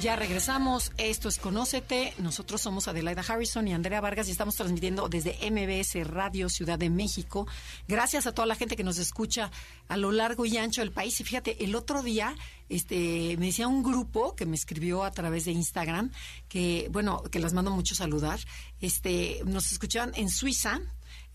Ya 0.00 0.16
regresamos. 0.16 0.92
Esto 0.96 1.28
es 1.28 1.36
Conócete. 1.36 2.14
Nosotros 2.16 2.62
somos 2.62 2.88
Adelaida 2.88 3.22
Harrison 3.26 3.68
y 3.68 3.74
Andrea 3.74 4.00
Vargas 4.00 4.28
y 4.28 4.30
estamos 4.30 4.56
transmitiendo 4.56 5.10
desde 5.10 5.36
MBS 5.50 6.08
Radio 6.08 6.48
Ciudad 6.48 6.78
de 6.78 6.88
México. 6.88 7.46
Gracias 7.86 8.26
a 8.26 8.32
toda 8.32 8.46
la 8.46 8.54
gente 8.54 8.76
que 8.76 8.82
nos 8.82 8.96
escucha 8.96 9.50
a 9.88 9.98
lo 9.98 10.10
largo 10.10 10.46
y 10.46 10.56
ancho 10.56 10.80
del 10.80 10.90
país. 10.90 11.20
Y 11.20 11.24
fíjate, 11.24 11.62
el 11.62 11.74
otro 11.74 12.02
día 12.02 12.34
este, 12.70 13.36
me 13.38 13.46
decía 13.46 13.68
un 13.68 13.82
grupo 13.82 14.34
que 14.34 14.46
me 14.46 14.56
escribió 14.56 15.04
a 15.04 15.10
través 15.10 15.44
de 15.44 15.52
Instagram 15.52 16.10
que, 16.48 16.88
bueno, 16.90 17.22
que 17.24 17.38
las 17.38 17.52
mando 17.52 17.70
mucho 17.70 17.94
saludar. 17.94 18.40
Este, 18.80 19.42
nos 19.44 19.70
escuchaban 19.70 20.12
en 20.16 20.30
Suiza, 20.30 20.80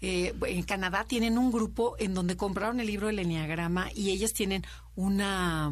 eh, 0.02 0.34
en 0.48 0.64
Canadá 0.64 1.06
tienen 1.08 1.38
un 1.38 1.52
grupo 1.52 1.98
en 2.00 2.16
donde 2.16 2.36
compraron 2.36 2.80
el 2.80 2.88
libro 2.88 3.08
del 3.08 3.20
Enneagrama 3.20 3.92
y 3.94 4.10
ellas 4.10 4.34
tienen 4.34 4.66
una 4.96 5.72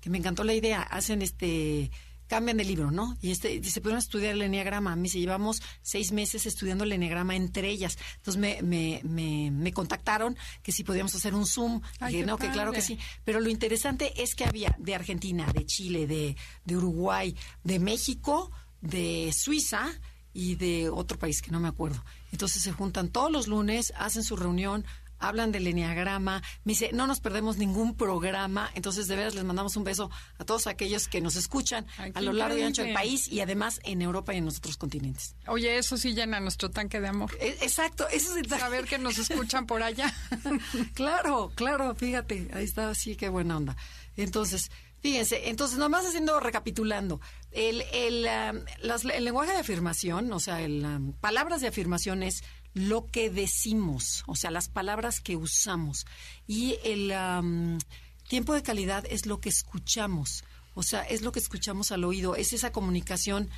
que 0.00 0.08
me 0.08 0.16
encantó 0.16 0.42
la 0.42 0.54
idea, 0.54 0.80
hacen 0.80 1.20
este 1.20 1.90
cambian 2.30 2.58
de 2.58 2.64
libro, 2.64 2.92
¿no? 2.92 3.18
Y 3.20 3.32
este 3.32 3.56
y 3.56 3.64
se 3.64 3.80
pudieron 3.80 3.98
estudiar 3.98 4.34
el 4.34 4.42
enneagrama. 4.42 4.92
A 4.92 4.96
mí 4.96 5.08
se 5.08 5.18
llevamos 5.18 5.60
seis 5.82 6.12
meses 6.12 6.46
estudiando 6.46 6.84
el 6.84 6.92
enneagrama 6.92 7.34
entre 7.34 7.68
ellas. 7.68 7.98
Entonces 8.18 8.40
me, 8.40 8.62
me, 8.62 9.00
me, 9.02 9.50
me 9.50 9.72
contactaron 9.72 10.36
que 10.62 10.70
si 10.70 10.84
podíamos 10.84 11.12
hacer 11.16 11.34
un 11.34 11.44
Zoom. 11.44 11.82
Ay, 11.98 12.14
Dije, 12.14 12.26
no, 12.26 12.38
que 12.38 12.48
claro 12.50 12.70
que 12.70 12.82
sí. 12.82 13.00
Pero 13.24 13.40
lo 13.40 13.50
interesante 13.50 14.22
es 14.22 14.36
que 14.36 14.44
había 14.44 14.76
de 14.78 14.94
Argentina, 14.94 15.52
de 15.52 15.66
Chile, 15.66 16.06
de, 16.06 16.36
de 16.64 16.76
Uruguay, 16.76 17.34
de 17.64 17.80
México, 17.80 18.52
de 18.80 19.32
Suiza 19.36 19.90
y 20.32 20.54
de 20.54 20.88
otro 20.88 21.18
país 21.18 21.42
que 21.42 21.50
no 21.50 21.58
me 21.58 21.66
acuerdo. 21.66 22.04
Entonces 22.30 22.62
se 22.62 22.70
juntan 22.70 23.08
todos 23.08 23.32
los 23.32 23.48
lunes, 23.48 23.92
hacen 23.96 24.22
su 24.22 24.36
reunión, 24.36 24.84
hablan 25.20 25.52
del 25.52 25.66
enneagrama. 25.66 26.42
Me 26.64 26.72
dice, 26.72 26.90
no 26.92 27.06
nos 27.06 27.20
perdemos 27.20 27.56
ningún 27.58 27.94
programa. 27.96 28.70
Entonces, 28.74 29.06
de 29.06 29.14
veras, 29.16 29.34
les 29.36 29.44
mandamos 29.44 29.76
un 29.76 29.84
beso 29.84 30.10
a 30.38 30.44
todos 30.44 30.66
aquellos 30.66 31.06
que 31.06 31.20
nos 31.20 31.36
escuchan 31.36 31.86
a 32.14 32.20
lo 32.20 32.32
largo 32.32 32.56
y 32.58 32.62
ancho 32.62 32.82
del 32.82 32.92
país 32.94 33.28
y 33.28 33.40
además 33.40 33.78
en 33.84 34.02
Europa 34.02 34.34
y 34.34 34.38
en 34.38 34.46
los 34.46 34.56
otros 34.58 34.76
continentes. 34.76 35.36
Oye, 35.46 35.78
eso 35.78 35.96
sí 35.96 36.14
llena 36.14 36.40
nuestro 36.40 36.70
tanque 36.70 37.00
de 37.00 37.08
amor. 37.08 37.30
E- 37.40 37.58
Exacto, 37.60 38.08
eso 38.08 38.32
es 38.32 38.38
el 38.44 38.48
Saber 38.48 38.86
que 38.86 38.98
nos 38.98 39.16
escuchan 39.18 39.66
por 39.66 39.82
allá. 39.82 40.12
claro, 40.94 41.52
claro, 41.54 41.94
fíjate, 41.94 42.48
ahí 42.52 42.64
está, 42.64 42.94
sí, 42.94 43.16
qué 43.16 43.28
buena 43.28 43.56
onda. 43.56 43.76
Entonces, 44.16 44.70
fíjense, 45.00 45.48
entonces, 45.48 45.78
nomás 45.78 46.04
haciendo, 46.06 46.40
recapitulando, 46.40 47.20
el, 47.52 47.82
el, 47.92 48.26
ah, 48.28 48.52
las- 48.80 49.04
el 49.04 49.24
lenguaje 49.24 49.52
de 49.52 49.58
afirmación, 49.58 50.32
o 50.32 50.40
sea, 50.40 50.60
el, 50.62 50.84
ah, 50.84 51.00
palabras 51.20 51.60
de 51.60 51.68
afirmación 51.68 52.22
es 52.22 52.42
lo 52.74 53.06
que 53.06 53.30
decimos, 53.30 54.22
o 54.26 54.36
sea, 54.36 54.50
las 54.50 54.68
palabras 54.68 55.20
que 55.20 55.36
usamos. 55.36 56.06
Y 56.46 56.76
el 56.84 57.12
tiempo 58.28 58.54
de 58.54 58.62
calidad 58.62 59.04
es 59.10 59.26
lo 59.26 59.40
que 59.40 59.48
escuchamos, 59.48 60.44
o 60.74 60.82
sea, 60.82 61.02
es 61.02 61.22
lo 61.22 61.32
que 61.32 61.40
escuchamos 61.40 61.92
al 61.92 62.04
oído, 62.04 62.36
es 62.36 62.52
esa 62.52 62.72
comunicación 62.72 63.50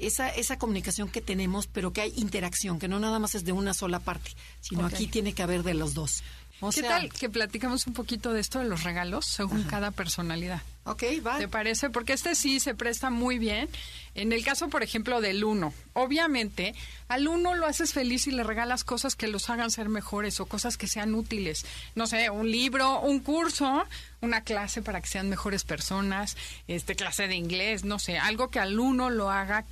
esa, 0.00 0.28
esa 0.30 0.58
comunicación 0.58 1.08
que 1.08 1.20
tenemos, 1.20 1.66
pero 1.66 1.92
que 1.92 2.00
hay 2.00 2.12
interacción, 2.16 2.78
que 2.78 2.88
no 2.88 2.98
nada 2.98 3.18
más 3.18 3.34
es 3.34 3.44
de 3.44 3.52
una 3.52 3.74
sola 3.74 4.00
parte, 4.00 4.30
sino 4.60 4.86
aquí 4.86 5.06
tiene 5.06 5.34
que 5.34 5.42
haber 5.42 5.62
de 5.62 5.74
los 5.74 5.94
dos. 5.94 6.22
O 6.60 6.70
¿Qué 6.70 6.80
sea, 6.80 6.90
tal 6.90 7.12
que 7.12 7.30
platicamos 7.30 7.86
un 7.86 7.94
poquito 7.94 8.32
de 8.32 8.40
esto 8.40 8.58
de 8.58 8.66
los 8.66 8.84
regalos 8.84 9.26
según 9.26 9.62
cada 9.64 9.90
personalidad? 9.90 10.62
Ok, 10.84 11.04
va. 11.26 11.38
¿Te 11.38 11.48
parece? 11.48 11.88
Porque 11.88 12.12
este 12.12 12.34
sí 12.34 12.60
se 12.60 12.74
presta 12.74 13.10
muy 13.10 13.38
bien. 13.38 13.68
En 14.14 14.32
el 14.32 14.44
caso, 14.44 14.68
por 14.68 14.82
ejemplo, 14.82 15.20
del 15.20 15.44
uno, 15.44 15.72
obviamente, 15.92 16.74
al 17.08 17.28
uno 17.28 17.54
lo 17.54 17.66
haces 17.66 17.92
feliz 17.92 18.26
y 18.26 18.32
le 18.32 18.42
regalas 18.42 18.84
cosas 18.84 19.14
que 19.14 19.28
los 19.28 19.48
hagan 19.50 19.70
ser 19.70 19.88
mejores 19.88 20.40
o 20.40 20.46
cosas 20.46 20.76
que 20.76 20.88
sean 20.88 21.14
útiles. 21.14 21.64
No 21.94 22.06
sé, 22.06 22.28
un 22.28 22.50
libro, 22.50 23.00
un 23.00 23.20
curso, 23.20 23.84
una 24.20 24.42
clase 24.42 24.82
para 24.82 25.00
que 25.00 25.08
sean 25.08 25.28
mejores 25.28 25.64
personas, 25.64 26.36
este 26.66 26.96
clase 26.96 27.28
de 27.28 27.36
inglés, 27.36 27.84
no 27.84 27.98
sé, 27.98 28.18
algo 28.18 28.48
que 28.48 28.58
al 28.58 28.78
uno 28.78 29.10
lo 29.10 29.30
haga 29.30 29.64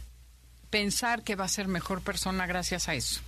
pensar 0.71 1.23
que 1.23 1.37
va 1.37 1.45
a 1.47 1.49
ser 1.49 1.69
mejor 1.69 2.03
persona 2.03 2.47
gracias 2.47 2.89
a 2.89 2.95
eso. 2.95 3.21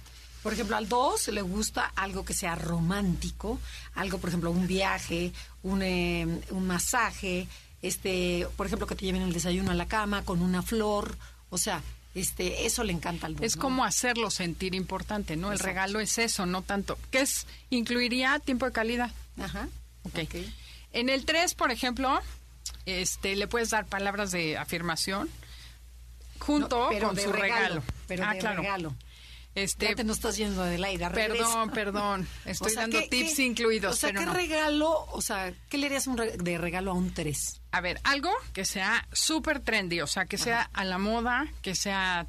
Por 0.42 0.52
ejemplo, 0.52 0.76
al 0.76 0.88
dos 0.88 1.28
le 1.28 1.42
gusta 1.42 1.92
algo 1.94 2.24
que 2.24 2.34
sea 2.34 2.54
romántico, 2.54 3.58
algo, 3.94 4.18
por 4.18 4.28
ejemplo, 4.30 4.50
un 4.50 4.66
viaje, 4.66 5.32
un, 5.62 5.82
eh, 5.82 6.26
un 6.50 6.66
masaje, 6.66 7.46
este, 7.82 8.46
por 8.56 8.66
ejemplo, 8.66 8.86
que 8.86 8.94
te 8.94 9.04
lleven 9.04 9.22
el 9.22 9.32
desayuno 9.32 9.70
a 9.70 9.74
la 9.74 9.86
cama 9.86 10.24
con 10.24 10.42
una 10.42 10.62
flor, 10.62 11.16
o 11.50 11.58
sea, 11.58 11.82
este, 12.14 12.66
eso 12.66 12.84
le 12.84 12.92
encanta 12.92 13.26
al 13.26 13.36
dos. 13.36 13.44
Es 13.44 13.56
¿no? 13.56 13.62
como 13.62 13.84
hacerlo 13.84 14.30
sentir 14.30 14.74
importante, 14.74 15.36
¿no? 15.36 15.52
El 15.52 15.58
regalo 15.58 16.00
es 16.00 16.18
eso, 16.18 16.46
no 16.46 16.62
tanto. 16.62 16.98
¿Qué 17.10 17.20
es? 17.20 17.46
Incluiría 17.70 18.38
tiempo 18.38 18.66
de 18.66 18.72
calidad. 18.72 19.10
Ajá. 19.38 19.68
Ok. 20.04 20.18
Ok. 20.24 20.34
En 20.92 21.08
el 21.08 21.24
3, 21.24 21.54
por 21.54 21.70
ejemplo, 21.70 22.20
este, 22.86 23.36
le 23.36 23.46
puedes 23.46 23.70
dar 23.70 23.86
palabras 23.86 24.32
de 24.32 24.58
afirmación 24.58 25.28
junto 26.40 26.84
No, 26.84 26.88
pero 26.88 27.08
con 27.08 27.16
de 27.16 27.22
su 27.22 27.32
regalo. 27.32 27.82
Pero 28.08 28.24
ah, 28.26 28.34
de 28.34 28.38
claro. 28.40 28.62
regalo. 28.62 28.94
Este, 29.56 29.88
ya 29.88 29.94
te 29.96 30.04
no 30.04 30.12
estás 30.12 30.36
yendo 30.36 30.62
de 30.62 30.78
la 30.78 30.92
ira. 30.92 31.10
perdón, 31.10 31.70
perdón. 31.70 32.28
Estoy 32.44 32.72
dando 32.74 33.00
¿qué- 33.00 33.08
tips 33.08 33.34
qué- 33.36 33.42
incluidos, 33.44 33.94
O 33.94 33.96
sea, 33.96 34.10
pero 34.10 34.20
¿qué 34.20 34.26
no. 34.26 34.32
regalo? 34.34 35.06
O 35.10 35.20
sea, 35.20 35.52
¿qué 35.68 35.76
le 35.78 35.86
harías 35.86 36.06
un 36.06 36.16
re- 36.16 36.36
de 36.36 36.56
regalo 36.58 36.92
a 36.92 36.94
un 36.94 37.12
tres? 37.12 37.60
A 37.72 37.80
ver, 37.80 38.00
algo 38.04 38.30
que 38.52 38.64
sea 38.64 39.06
súper 39.12 39.60
trendy, 39.60 40.00
o 40.00 40.06
sea, 40.06 40.24
que 40.26 40.38
sea 40.38 40.70
a 40.72 40.84
la 40.84 40.98
moda, 40.98 41.46
que 41.62 41.74
sea 41.74 42.26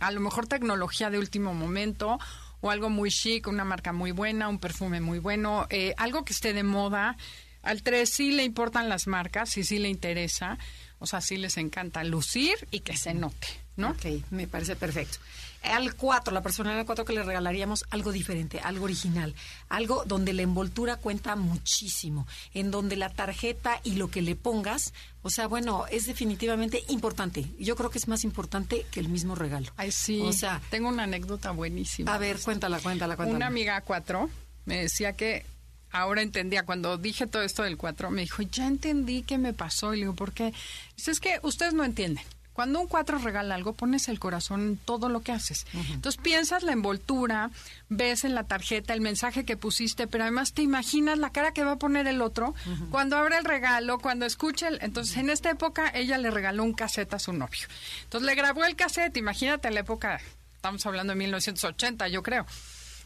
a 0.00 0.10
lo 0.10 0.20
mejor 0.20 0.46
tecnología 0.46 1.08
de 1.10 1.18
último 1.18 1.54
momento, 1.54 2.18
o 2.60 2.70
algo 2.70 2.90
muy 2.90 3.10
chic, 3.10 3.46
una 3.46 3.64
marca 3.64 3.92
muy 3.92 4.10
buena, 4.12 4.48
un 4.48 4.58
perfume 4.58 5.00
muy 5.00 5.18
bueno, 5.20 5.66
eh, 5.70 5.94
algo 5.96 6.24
que 6.24 6.32
esté 6.32 6.52
de 6.52 6.64
moda. 6.64 7.16
Al 7.62 7.82
3 7.82 8.08
sí 8.08 8.30
le 8.32 8.44
importan 8.44 8.88
las 8.88 9.06
marcas, 9.06 9.50
sí, 9.50 9.64
sí 9.64 9.78
le 9.78 9.88
interesa, 9.88 10.58
o 10.98 11.06
sea, 11.06 11.20
sí 11.20 11.36
les 11.38 11.56
encanta 11.56 12.02
lucir 12.04 12.54
y 12.70 12.80
que 12.80 12.96
se 12.96 13.14
note, 13.14 13.46
¿no? 13.76 13.90
Ok, 13.90 14.04
me 14.30 14.46
parece 14.46 14.74
perfecto. 14.76 15.18
Al 15.62 15.94
4, 15.94 16.32
la 16.32 16.40
personalidad 16.40 16.86
4 16.86 17.04
que 17.04 17.12
le 17.12 17.22
regalaríamos 17.22 17.84
algo 17.90 18.12
diferente, 18.12 18.60
algo 18.60 18.84
original, 18.84 19.34
algo 19.68 20.04
donde 20.06 20.32
la 20.32 20.42
envoltura 20.42 20.96
cuenta 20.96 21.36
muchísimo, 21.36 22.26
en 22.54 22.70
donde 22.70 22.96
la 22.96 23.10
tarjeta 23.10 23.80
y 23.82 23.96
lo 23.96 24.08
que 24.08 24.22
le 24.22 24.36
pongas, 24.36 24.94
o 25.22 25.30
sea, 25.30 25.48
bueno, 25.48 25.86
es 25.90 26.06
definitivamente 26.06 26.84
importante. 26.88 27.44
Yo 27.58 27.76
creo 27.76 27.90
que 27.90 27.98
es 27.98 28.08
más 28.08 28.24
importante 28.24 28.86
que 28.90 29.00
el 29.00 29.08
mismo 29.08 29.34
regalo. 29.34 29.72
Ay, 29.76 29.90
sí. 29.90 30.20
O 30.22 30.32
sea, 30.32 30.60
tengo 30.70 30.88
una 30.88 31.02
anécdota 31.04 31.50
buenísima. 31.50 32.14
a 32.14 32.18
ver, 32.18 32.38
cuéntala, 32.40 32.78
cuéntala, 32.80 33.16
cuéntala. 33.16 33.36
Una 33.36 33.46
amiga 33.48 33.80
4 33.80 34.30
me 34.64 34.82
decía 34.82 35.14
que 35.14 35.44
ahora 35.90 36.22
entendía, 36.22 36.64
cuando 36.64 36.98
dije 36.98 37.26
todo 37.26 37.42
esto 37.42 37.62
del 37.62 37.76
4, 37.76 38.10
me 38.10 38.22
dijo, 38.22 38.42
ya 38.42 38.66
entendí 38.66 39.22
qué 39.22 39.38
me 39.38 39.52
pasó. 39.52 39.92
Y 39.94 39.98
le 39.98 40.02
digo, 40.04 40.14
¿por 40.14 40.32
qué? 40.32 40.52
Dice, 40.96 41.10
es 41.10 41.20
que 41.20 41.40
ustedes 41.42 41.74
no 41.74 41.84
entienden. 41.84 42.24
Cuando 42.58 42.80
un 42.80 42.88
4 42.88 43.18
regala 43.18 43.54
algo, 43.54 43.72
pones 43.72 44.08
el 44.08 44.18
corazón 44.18 44.62
en 44.62 44.76
todo 44.78 45.08
lo 45.08 45.20
que 45.20 45.30
haces. 45.30 45.64
Entonces 45.92 46.20
piensas 46.20 46.64
la 46.64 46.72
envoltura, 46.72 47.52
ves 47.88 48.24
en 48.24 48.34
la 48.34 48.42
tarjeta 48.42 48.94
el 48.94 49.00
mensaje 49.00 49.44
que 49.44 49.56
pusiste, 49.56 50.08
pero 50.08 50.24
además 50.24 50.54
te 50.54 50.62
imaginas 50.62 51.20
la 51.20 51.30
cara 51.30 51.52
que 51.52 51.62
va 51.62 51.74
a 51.74 51.78
poner 51.78 52.08
el 52.08 52.20
otro 52.20 52.56
cuando 52.90 53.16
abre 53.16 53.38
el 53.38 53.44
regalo, 53.44 54.00
cuando 54.00 54.26
escuche 54.26 54.66
el... 54.66 54.80
Entonces 54.82 55.18
en 55.18 55.30
esta 55.30 55.50
época 55.50 55.88
ella 55.94 56.18
le 56.18 56.32
regaló 56.32 56.64
un 56.64 56.72
cassette 56.72 57.14
a 57.14 57.20
su 57.20 57.32
novio. 57.32 57.68
Entonces 58.02 58.26
le 58.26 58.34
grabó 58.34 58.64
el 58.64 58.74
cassette, 58.74 59.16
imagínate 59.18 59.70
la 59.70 59.78
época, 59.78 60.20
estamos 60.56 60.84
hablando 60.84 61.12
de 61.12 61.18
1980 61.20 62.08
yo 62.08 62.24
creo. 62.24 62.44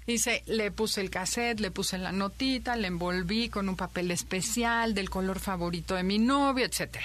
Dice, 0.06 0.44
le 0.46 0.70
puse 0.70 1.02
el 1.02 1.10
cassette, 1.10 1.60
le 1.60 1.70
puse 1.70 1.98
la 1.98 2.10
notita, 2.10 2.74
le 2.74 2.88
envolví 2.88 3.50
con 3.50 3.68
un 3.68 3.76
papel 3.76 4.12
especial 4.12 4.94
del 4.94 5.10
color 5.10 5.40
favorito 5.40 5.94
de 5.94 6.04
mi 6.04 6.18
novio, 6.18 6.64
etcétera. 6.64 7.04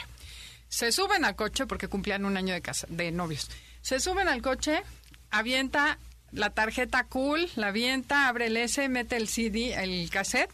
Se 0.70 0.92
suben 0.92 1.26
al 1.26 1.36
coche 1.36 1.66
porque 1.66 1.88
cumplían 1.88 2.26
un 2.26 2.38
año 2.38 2.54
de, 2.54 2.62
casa, 2.62 2.88
de 2.90 3.12
novios. 3.12 3.50
Se 3.82 4.00
suben 4.00 4.28
al 4.28 4.42
coche, 4.42 4.84
avienta 5.32 5.98
la 6.32 6.50
tarjeta 6.50 7.06
cool, 7.06 7.50
la 7.56 7.68
avienta, 7.68 8.28
abre 8.28 8.48
el 8.48 8.58
S, 8.58 8.88
mete 8.90 9.16
el 9.16 9.28
CD, 9.28 9.74
el 9.82 10.10
cassette. 10.10 10.52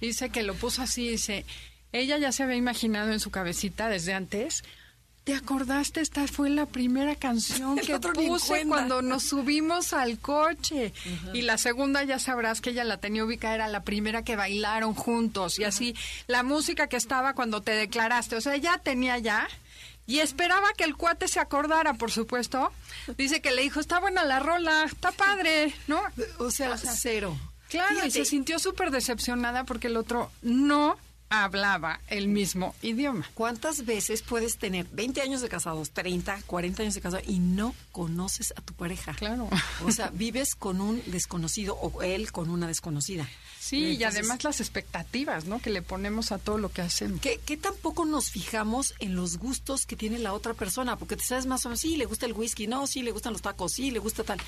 Dice 0.00 0.30
que 0.30 0.42
lo 0.42 0.54
puso 0.54 0.82
así, 0.82 1.08
dice, 1.08 1.44
ella 1.92 2.18
ya 2.18 2.32
se 2.32 2.42
había 2.42 2.56
imaginado 2.56 3.12
en 3.12 3.20
su 3.20 3.30
cabecita 3.30 3.88
desde 3.88 4.14
antes. 4.14 4.64
¿Te 5.28 5.34
acordaste? 5.34 6.00
Esta 6.00 6.26
fue 6.26 6.48
la 6.48 6.64
primera 6.64 7.14
canción 7.14 7.76
que 7.86 7.98
puse 7.98 8.64
cuando 8.66 9.02
nos 9.02 9.24
subimos 9.24 9.92
al 9.92 10.18
coche. 10.18 10.94
Y 11.34 11.42
la 11.42 11.58
segunda 11.58 12.02
ya 12.02 12.18
sabrás 12.18 12.62
que 12.62 12.70
ella 12.70 12.82
la 12.82 12.96
tenía 12.96 13.26
ubicada, 13.26 13.56
era 13.56 13.68
la 13.68 13.84
primera 13.84 14.24
que 14.24 14.36
bailaron 14.36 14.94
juntos. 14.94 15.58
Y 15.58 15.64
así, 15.64 15.94
la 16.28 16.42
música 16.42 16.86
que 16.86 16.96
estaba 16.96 17.34
cuando 17.34 17.60
te 17.60 17.72
declaraste. 17.72 18.36
O 18.36 18.40
sea, 18.40 18.56
ya 18.56 18.78
tenía 18.78 19.18
ya. 19.18 19.46
Y 20.06 20.20
esperaba 20.20 20.72
que 20.72 20.84
el 20.84 20.96
cuate 20.96 21.28
se 21.28 21.40
acordara, 21.40 21.92
por 21.92 22.10
supuesto. 22.10 22.72
Dice 23.18 23.42
que 23.42 23.50
le 23.50 23.60
dijo, 23.60 23.80
está 23.80 24.00
buena 24.00 24.24
la 24.24 24.40
rola, 24.40 24.84
está 24.84 25.12
padre, 25.12 25.74
¿no? 25.88 26.00
O 26.38 26.50
sea, 26.50 26.78
cero. 26.78 27.36
Claro, 27.68 28.06
y 28.06 28.10
se 28.10 28.24
sintió 28.24 28.58
súper 28.58 28.90
decepcionada 28.90 29.64
porque 29.64 29.88
el 29.88 29.98
otro 29.98 30.30
no 30.40 30.96
hablaba 31.30 32.00
el 32.08 32.28
mismo 32.28 32.74
idioma. 32.82 33.28
¿Cuántas 33.34 33.84
veces 33.84 34.22
puedes 34.22 34.58
tener 34.58 34.86
20 34.92 35.20
años 35.20 35.40
de 35.40 35.48
casados, 35.48 35.90
30, 35.90 36.42
40 36.46 36.82
años 36.82 36.94
de 36.94 37.00
casados 37.00 37.28
y 37.28 37.38
no 37.38 37.74
conoces 37.92 38.52
a 38.56 38.60
tu 38.60 38.74
pareja? 38.74 39.14
Claro. 39.14 39.48
O 39.84 39.90
sea, 39.90 40.10
vives 40.14 40.54
con 40.54 40.80
un 40.80 41.02
desconocido 41.06 41.74
o 41.76 42.02
él 42.02 42.32
con 42.32 42.50
una 42.50 42.66
desconocida. 42.66 43.28
Sí, 43.58 43.96
y 43.96 44.04
además 44.04 44.44
las 44.44 44.60
expectativas, 44.60 45.44
¿no? 45.44 45.60
Que 45.60 45.68
le 45.68 45.82
ponemos 45.82 46.32
a 46.32 46.38
todo 46.38 46.56
lo 46.56 46.70
que 46.70 46.80
hacemos. 46.80 47.20
que, 47.20 47.38
que 47.44 47.56
tampoco 47.56 48.06
nos 48.06 48.30
fijamos 48.30 48.94
en 48.98 49.14
los 49.14 49.36
gustos 49.36 49.84
que 49.84 49.96
tiene 49.96 50.18
la 50.18 50.32
otra 50.32 50.54
persona, 50.54 50.96
porque 50.96 51.16
te 51.16 51.24
sabes 51.24 51.44
más 51.44 51.66
o 51.66 51.68
menos, 51.68 51.80
sí, 51.80 51.96
le 51.96 52.06
gusta 52.06 52.24
el 52.24 52.32
whisky, 52.32 52.66
no, 52.66 52.86
sí, 52.86 53.02
le 53.02 53.10
gustan 53.10 53.32
los 53.34 53.42
tacos, 53.42 53.72
sí, 53.72 53.90
le 53.90 53.98
gusta 53.98 54.24
tal, 54.24 54.38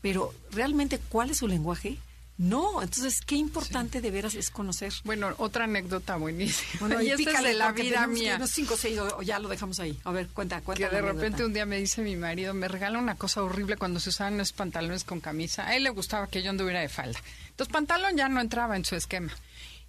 pero 0.00 0.32
realmente, 0.52 0.98
¿cuál 0.98 1.30
es 1.30 1.38
su 1.38 1.48
lenguaje? 1.48 1.98
No, 2.40 2.80
entonces, 2.80 3.20
qué 3.20 3.34
importante 3.34 4.00
de 4.00 4.10
veras 4.10 4.34
es 4.34 4.50
conocer. 4.50 4.94
Bueno, 5.04 5.34
otra 5.36 5.64
anécdota 5.64 6.16
buenísima. 6.16 6.70
Bueno, 6.80 7.02
y 7.02 7.10
esta 7.10 7.32
es 7.32 7.42
de 7.42 7.52
la 7.52 7.70
vida 7.72 8.06
mía. 8.06 8.36
irnos 8.36 8.50
cinco 8.50 8.78
seis, 8.78 8.98
o, 8.98 9.20
ya 9.20 9.38
lo 9.38 9.50
dejamos 9.50 9.78
ahí. 9.78 10.00
A 10.04 10.10
ver, 10.10 10.26
cuenta, 10.28 10.62
cuenta. 10.62 10.88
Que 10.88 10.94
de 10.94 11.02
repente 11.02 11.26
anécdota. 11.26 11.44
un 11.44 11.52
día 11.52 11.66
me 11.66 11.76
dice 11.76 12.00
mi 12.00 12.16
marido, 12.16 12.54
me 12.54 12.66
regala 12.66 12.98
una 12.98 13.16
cosa 13.16 13.42
horrible 13.42 13.76
cuando 13.76 14.00
se 14.00 14.08
usaban 14.08 14.40
esos 14.40 14.54
pantalones 14.54 15.04
con 15.04 15.20
camisa. 15.20 15.66
A 15.66 15.76
él 15.76 15.82
le 15.84 15.90
gustaba 15.90 16.28
que 16.28 16.42
yo 16.42 16.48
anduviera 16.48 16.80
de 16.80 16.88
falda. 16.88 17.20
Entonces, 17.50 17.70
pantalón 17.70 18.16
ya 18.16 18.30
no 18.30 18.40
entraba 18.40 18.74
en 18.74 18.86
su 18.86 18.96
esquema. 18.96 19.36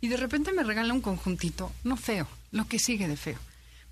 Y 0.01 0.09
de 0.09 0.17
repente 0.17 0.51
me 0.51 0.63
regala 0.63 0.93
un 0.93 0.99
conjuntito, 0.99 1.71
no 1.85 1.95
feo, 1.95 2.27
lo 2.51 2.67
que 2.67 2.79
sigue 2.79 3.07
de 3.07 3.15
feo. 3.15 3.39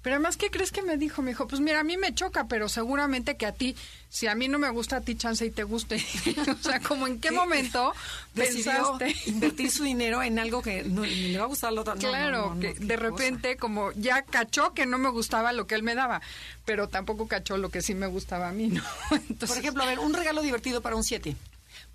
Pero 0.02 0.16
además, 0.16 0.38
¿qué 0.38 0.50
crees 0.50 0.72
que 0.72 0.82
me 0.82 0.98
dijo? 0.98 1.22
Me 1.22 1.32
dijo, 1.32 1.48
pues 1.48 1.60
mira, 1.60 1.82
a 1.82 1.84
mí 1.84 1.98
me 1.98 2.14
choca, 2.14 2.48
pero 2.48 2.70
seguramente 2.70 3.36
que 3.36 3.46
a 3.46 3.52
ti, 3.52 3.76
si 4.08 4.28
a 4.28 4.36
mí 4.36 4.48
no 4.48 4.58
me 4.58 4.70
gusta, 4.70 4.98
a 4.98 5.02
ti 5.02 5.16
chance 5.16 5.46
y 5.46 5.52
te 5.52 5.64
guste. 5.64 5.96
o 6.60 6.64
sea, 6.64 6.80
como 6.80 7.06
en 7.06 7.20
qué 7.20 7.32
momento 7.32 7.94
decidió 8.34 8.98
pensaste... 8.98 9.16
invertir 9.30 9.70
su 9.70 9.84
dinero 9.84 10.24
en 10.24 10.40
algo 10.40 10.62
que 10.62 10.84
no, 10.84 11.02
ni 11.02 11.34
le 11.34 11.38
va 11.38 11.44
a 11.44 11.48
gustar 11.48 11.70
al 11.70 11.80
otro. 11.80 11.96
Claro, 11.96 12.38
no, 12.38 12.48
no, 12.48 12.56
no, 12.56 12.62
que 12.62 12.74
de 12.76 12.96
cosa. 12.96 12.98
repente 12.98 13.58
como 13.58 13.92
ya 13.94 14.22
cachó 14.22 14.74
que 14.74 14.86
no 14.86 14.98
me 14.98 15.10
gustaba 15.10 15.52
lo 15.52 15.68
que 15.68 15.76
él 15.76 15.84
me 15.84 15.96
daba, 15.96 16.22
pero 16.64 16.88
tampoco 16.88 17.28
cachó 17.28 17.58
lo 17.58 17.70
que 17.70 17.82
sí 17.82 17.94
me 17.94 18.08
gustaba 18.08 18.48
a 18.48 18.52
mí, 18.54 18.68
¿no? 18.68 18.84
Entonces, 19.12 19.50
Por 19.50 19.58
ejemplo, 19.58 19.84
a 19.84 19.88
ver, 19.88 20.00
un 20.00 20.14
regalo 20.14 20.42
divertido 20.42 20.82
para 20.82 20.96
un 20.96 21.04
7. 21.04 21.36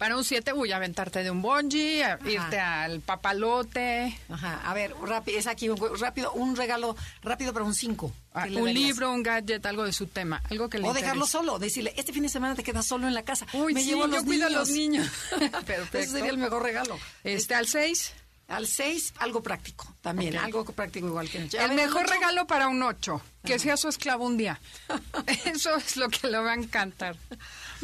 Para 0.04 0.18
un 0.18 0.24
7 0.24 0.52
voy 0.52 0.70
a 0.70 0.76
aventarte 0.76 1.22
de 1.22 1.30
un 1.30 1.40
bungee, 1.40 2.04
a 2.04 2.18
irte 2.28 2.60
al 2.60 3.00
papalote, 3.00 4.14
Ajá, 4.28 4.60
a 4.62 4.74
ver, 4.74 4.94
rápido, 5.02 5.38
es 5.38 5.46
aquí, 5.46 5.70
un- 5.70 5.80
rápido, 5.98 6.30
un 6.32 6.56
regalo 6.56 6.94
rápido 7.22 7.54
para 7.54 7.64
un 7.64 7.74
5. 7.74 8.12
a 8.34 8.44
un 8.44 8.74
libro, 8.74 9.10
un 9.12 9.22
gadget, 9.22 9.64
algo 9.64 9.82
de 9.84 9.94
su 9.94 10.06
tema, 10.06 10.42
algo 10.50 10.68
que 10.68 10.78
le 10.78 10.86
O 10.86 10.92
dejarlo 10.92 11.26
solo, 11.26 11.58
decirle, 11.58 11.94
este 11.96 12.12
fin 12.12 12.22
de 12.24 12.28
semana 12.28 12.54
te 12.54 12.62
quedas 12.62 12.84
solo 12.84 13.08
en 13.08 13.14
la 13.14 13.22
casa. 13.22 13.46
Uy, 13.54 13.72
Me 13.72 13.80
sí, 13.80 13.86
llevo 13.86 14.04
a 14.04 14.08
yo 14.08 14.16
los 14.16 14.24
cuido 14.24 14.44
a 14.46 14.48
niños. 14.50 14.68
los 14.68 14.76
niños. 14.76 15.10
Ese 15.40 15.48
Perfecto. 15.64 16.12
sería 16.12 16.30
el 16.32 16.36
mejor 16.38 16.62
regalo. 16.62 16.98
Este 17.22 17.54
al 17.54 17.66
6, 17.66 18.12
Al 18.46 18.66
6, 18.66 19.14
algo 19.20 19.42
práctico 19.42 19.94
también, 20.02 20.36
algo 20.36 20.66
práctico 20.66 21.06
igual 21.06 21.30
que 21.30 21.38
A 21.38 21.42
el 21.42 21.48
ver, 21.70 21.74
mejor 21.74 22.02
ocho. 22.04 22.12
regalo 22.12 22.46
para 22.46 22.68
un 22.68 22.82
8, 22.82 23.22
que 23.42 23.58
sea 23.58 23.78
su 23.78 23.88
esclavo 23.88 24.26
un 24.26 24.36
día. 24.36 24.60
Eso 25.46 25.74
es 25.76 25.96
lo 25.96 26.10
que 26.10 26.28
le 26.28 26.36
va 26.36 26.50
a 26.52 26.54
encantar. 26.54 27.16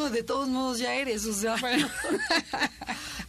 De 0.08 0.22
todos 0.22 0.48
modos 0.48 0.78
ya 0.78 0.94
eres, 0.94 1.26
o 1.26 1.34
sea. 1.34 1.56
Bueno. 1.56 1.88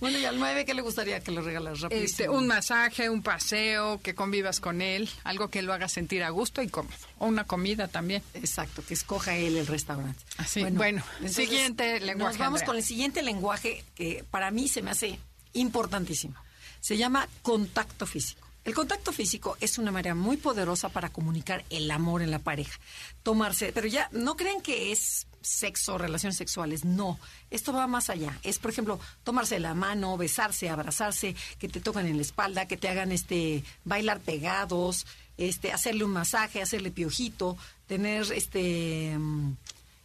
Bueno, 0.01 0.17
y 0.17 0.25
al 0.25 0.39
9, 0.39 0.65
¿qué 0.65 0.73
le 0.73 0.81
gustaría 0.81 1.19
que 1.19 1.29
le 1.29 1.41
regalas 1.41 1.79
rápido? 1.81 2.01
Este, 2.01 2.27
un 2.27 2.47
masaje, 2.47 3.07
un 3.11 3.21
paseo, 3.21 4.01
que 4.01 4.15
convivas 4.15 4.59
con 4.59 4.81
él, 4.81 5.07
algo 5.23 5.49
que 5.49 5.61
lo 5.61 5.73
haga 5.73 5.87
sentir 5.87 6.23
a 6.23 6.31
gusto 6.31 6.63
y 6.63 6.69
cómodo. 6.69 6.95
O 7.19 7.27
una 7.27 7.43
comida 7.43 7.87
también. 7.87 8.23
Exacto, 8.33 8.83
que 8.83 8.95
escoja 8.95 9.35
él 9.35 9.57
el 9.57 9.67
restaurante. 9.67 10.19
Así, 10.37 10.63
bueno, 10.63 11.03
siguiente 11.27 11.99
lenguaje, 11.99 12.31
Nos 12.33 12.37
vamos 12.39 12.61
Andrea. 12.61 12.65
con 12.65 12.77
el 12.77 12.83
siguiente 12.83 13.21
lenguaje 13.21 13.85
que 13.93 14.25
para 14.31 14.49
mí 14.49 14.67
se 14.67 14.81
me 14.81 14.89
hace 14.89 15.19
importantísimo. 15.53 16.33
Se 16.79 16.97
llama 16.97 17.27
contacto 17.43 18.07
físico. 18.07 18.47
El 18.63 18.73
contacto 18.73 19.11
físico 19.11 19.55
es 19.59 19.77
una 19.77 19.91
manera 19.91 20.15
muy 20.15 20.37
poderosa 20.37 20.89
para 20.89 21.09
comunicar 21.09 21.63
el 21.69 21.91
amor 21.91 22.23
en 22.23 22.31
la 22.31 22.39
pareja. 22.39 22.79
Tomarse, 23.21 23.71
pero 23.71 23.85
ya 23.85 24.09
no 24.13 24.35
creen 24.35 24.61
que 24.61 24.91
es 24.91 25.27
sexo, 25.41 25.97
relaciones 25.97 26.37
sexuales, 26.37 26.85
no. 26.85 27.19
Esto 27.49 27.73
va 27.73 27.87
más 27.87 28.09
allá. 28.09 28.37
Es, 28.43 28.59
por 28.59 28.71
ejemplo, 28.71 28.99
tomarse 29.23 29.59
la 29.59 29.73
mano, 29.73 30.17
besarse, 30.17 30.69
abrazarse, 30.69 31.35
que 31.59 31.67
te 31.67 31.81
tocan 31.81 32.05
en 32.05 32.17
la 32.17 32.21
espalda, 32.21 32.67
que 32.67 32.77
te 32.77 32.89
hagan 32.89 33.11
este 33.11 33.63
bailar 33.83 34.19
pegados, 34.19 35.05
este 35.37 35.71
hacerle 35.71 36.03
un 36.03 36.11
masaje, 36.11 36.61
hacerle 36.61 36.91
piojito, 36.91 37.57
tener 37.87 38.31
este 38.31 39.17
mm, 39.17 39.53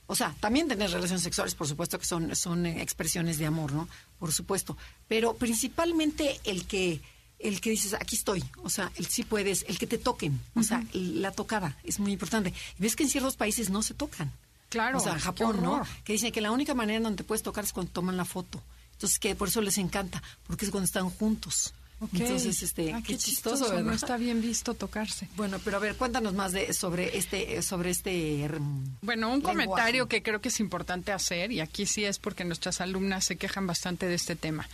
o 0.06 0.14
sea, 0.14 0.34
también 0.40 0.68
tener 0.68 0.90
relaciones 0.90 1.22
sexuales, 1.22 1.54
por 1.54 1.66
supuesto 1.66 1.98
que 1.98 2.04
son, 2.04 2.34
son 2.36 2.64
expresiones 2.66 3.38
de 3.38 3.46
amor, 3.46 3.72
¿no? 3.72 3.88
Por 4.18 4.32
supuesto. 4.32 4.76
Pero 5.08 5.34
principalmente 5.34 6.40
el 6.44 6.66
que, 6.66 7.00
el 7.40 7.60
que 7.60 7.70
dices, 7.70 7.94
aquí 7.94 8.14
estoy, 8.14 8.44
o 8.62 8.70
sea, 8.70 8.92
el 8.96 9.06
sí 9.06 9.24
puedes, 9.24 9.64
el 9.68 9.78
que 9.78 9.86
te 9.86 9.98
toquen, 9.98 10.40
o 10.54 10.62
sea, 10.62 10.84
la 10.92 11.32
tocada 11.32 11.76
es 11.82 11.98
muy 11.98 12.12
importante. 12.12 12.54
Y 12.78 12.82
ves 12.82 12.94
que 12.94 13.02
en 13.02 13.10
ciertos 13.10 13.36
países 13.36 13.68
no 13.68 13.82
se 13.82 13.94
tocan. 13.94 14.32
Claro, 14.68 14.98
O 14.98 15.00
sea, 15.00 15.18
Japón, 15.18 15.62
¿no? 15.62 15.82
Que 16.04 16.14
dicen 16.14 16.32
que 16.32 16.40
la 16.40 16.50
única 16.50 16.74
manera 16.74 16.96
en 16.98 17.02
donde 17.04 17.18
te 17.18 17.24
puedes 17.24 17.42
tocar 17.42 17.64
es 17.64 17.72
cuando 17.72 17.92
toman 17.92 18.16
la 18.16 18.24
foto. 18.24 18.62
Entonces, 18.92 19.18
que 19.18 19.34
por 19.34 19.48
eso 19.48 19.60
les 19.60 19.78
encanta, 19.78 20.22
porque 20.46 20.64
es 20.64 20.70
cuando 20.70 20.86
están 20.86 21.08
juntos. 21.10 21.72
Ok. 22.00 22.10
Entonces, 22.14 22.62
este, 22.62 22.92
Ah, 22.92 23.00
qué, 23.06 23.16
chistoso, 23.16 23.68
¿verdad? 23.70 23.84
No 23.84 23.92
está 23.92 24.16
bien 24.18 24.42
visto 24.42 24.74
tocarse. 24.74 25.28
Bueno, 25.36 25.58
pero 25.64 25.78
a 25.78 25.80
ver, 25.80 25.94
cuéntanos 25.96 26.34
más 26.34 26.52
de 26.52 26.72
sobre 26.74 27.16
este, 27.16 27.62
sobre 27.62 27.90
este. 27.90 28.48
mm, 28.48 28.96
Bueno, 29.02 29.28
un 29.28 29.34
lenguaje. 29.36 29.56
comentario 29.66 30.06
que 30.08 30.22
creo 30.22 30.40
que 30.42 30.48
es 30.48 30.60
importante 30.60 31.12
hacer, 31.12 31.52
y 31.52 31.60
aquí 31.60 31.86
sí 31.86 32.04
es 32.04 32.18
porque 32.18 32.44
nuestras 32.44 32.80
alumnas 32.82 33.24
se 33.24 33.36
quejan 33.36 33.66
bastante 33.66 34.06
de 34.06 34.14
este 34.14 34.36
tema, 34.36 34.68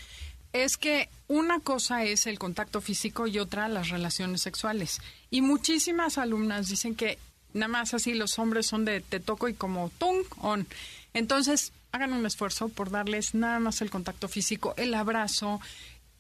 es 0.52 0.76
que 0.76 1.09
una 1.28 1.61
cosa 1.61 2.02
es 2.05 2.26
el 2.26 2.38
contacto 2.40 2.81
físico 2.81 3.26
y 3.28 3.38
otra 3.38 3.68
las 3.68 3.88
relaciones 3.90 4.42
sexuales. 4.42 5.00
Y 5.31 5.42
muchísimas 5.42 6.18
alumnas 6.18 6.68
dicen 6.68 6.94
que 6.96 7.18
nada 7.55 7.69
más 7.69 7.95
así 7.95 8.15
los 8.15 8.38
hombres 8.38 8.67
son 8.67 8.85
de 8.85 9.01
te 9.01 9.21
toco 9.21 9.49
y 9.49 9.55
como 9.55 9.91
tung 9.99 10.25
on. 10.38 10.67
Entonces, 11.15 11.73
hagan 11.93 12.12
un 12.12 12.27
esfuerzo 12.27 12.69
por 12.69 12.91
darles 12.91 13.35
nada 13.35 13.61
más 13.61 13.83
el 13.83 13.91
contacto 13.91 14.29
físico, 14.29 14.75
el 14.77 14.95
abrazo, 14.95 15.61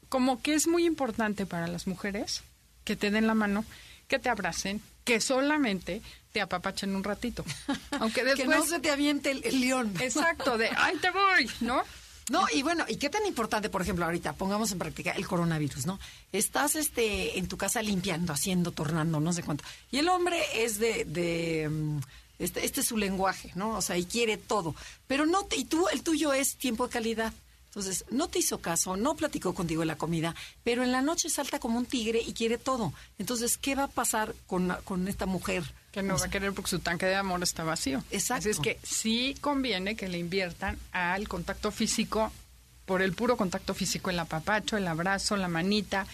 como 0.08 0.42
que 0.42 0.54
es 0.54 0.66
muy 0.66 0.84
importante 0.84 1.46
para 1.46 1.66
las 1.66 1.86
mujeres 1.86 2.42
que 2.84 2.96
te 2.96 3.10
den 3.10 3.26
la 3.26 3.34
mano, 3.34 3.64
que 4.08 4.18
te 4.18 4.28
abracen, 4.28 4.82
que 5.04 5.20
solamente 5.20 6.02
te 6.32 6.40
apapachen 6.40 6.94
un 6.94 7.04
ratito. 7.04 7.44
Aunque 8.00 8.24
después... 8.24 8.48
que 8.48 8.54
no 8.54 8.64
se 8.64 8.80
te 8.80 8.90
aviente 8.90 9.30
el, 9.30 9.44
el 9.44 9.60
león. 9.60 9.94
Exacto, 10.00 10.58
de 10.58 10.70
¡ay, 10.76 10.96
te 10.98 11.10
voy! 11.10 11.50
¿No? 11.60 11.82
No, 12.30 12.46
y 12.52 12.62
bueno, 12.62 12.84
¿y 12.88 12.96
qué 12.96 13.10
tan 13.10 13.26
importante, 13.26 13.68
por 13.68 13.82
ejemplo, 13.82 14.04
ahorita 14.04 14.34
pongamos 14.34 14.70
en 14.72 14.78
práctica 14.78 15.12
el 15.12 15.26
coronavirus, 15.26 15.86
¿no? 15.86 15.98
Estás 16.32 16.76
este 16.76 17.38
en 17.38 17.48
tu 17.48 17.56
casa 17.56 17.82
limpiando, 17.82 18.32
haciendo, 18.32 18.70
tornando, 18.70 19.20
no 19.20 19.32
sé 19.32 19.42
cuánto. 19.42 19.64
Y 19.90 19.98
el 19.98 20.08
hombre 20.08 20.40
es 20.54 20.78
de, 20.78 21.04
de 21.04 21.68
mm, 21.68 21.98
este, 22.38 22.64
este 22.64 22.80
es 22.80 22.86
su 22.86 22.96
lenguaje, 22.96 23.52
¿no? 23.54 23.76
O 23.76 23.82
sea, 23.82 23.96
y 23.96 24.04
quiere 24.04 24.36
todo. 24.36 24.74
Pero 25.06 25.26
no 25.26 25.46
y 25.56 25.64
tú, 25.64 25.86
el 25.92 26.02
tuyo 26.02 26.32
es 26.32 26.56
tiempo 26.56 26.86
de 26.86 26.92
calidad. 26.92 27.32
Entonces, 27.72 28.04
no 28.10 28.28
te 28.28 28.38
hizo 28.38 28.60
caso, 28.60 28.98
no 28.98 29.16
platicó 29.16 29.54
contigo 29.54 29.80
en 29.80 29.88
la 29.88 29.96
comida, 29.96 30.34
pero 30.62 30.84
en 30.84 30.92
la 30.92 31.00
noche 31.00 31.30
salta 31.30 31.58
como 31.58 31.78
un 31.78 31.86
tigre 31.86 32.20
y 32.20 32.34
quiere 32.34 32.58
todo. 32.58 32.92
Entonces, 33.18 33.56
¿qué 33.56 33.74
va 33.74 33.84
a 33.84 33.88
pasar 33.88 34.34
con, 34.46 34.76
con 34.84 35.08
esta 35.08 35.24
mujer? 35.24 35.64
Que 35.90 36.02
no 36.02 36.16
O 36.16 36.18
va 36.18 36.26
a 36.26 36.30
querer 36.30 36.52
porque 36.52 36.68
su 36.68 36.80
tanque 36.80 37.06
de 37.06 37.14
amor 37.14 37.42
está 37.42 37.64
vacío. 37.64 38.04
Exacto. 38.10 38.40
Así 38.40 38.50
es 38.50 38.60
que 38.60 38.78
sí 38.82 39.34
conviene 39.40 39.96
que 39.96 40.08
le 40.10 40.18
inviertan 40.18 40.78
al 40.92 41.28
contacto 41.28 41.70
físico, 41.70 42.30
por 42.84 43.00
el 43.00 43.14
puro 43.14 43.38
contacto 43.38 43.72
físico, 43.72 44.10
el 44.10 44.18
apapacho, 44.18 44.76
el 44.76 44.86
abrazo, 44.86 45.36
la 45.38 45.48
manita. 45.48 46.06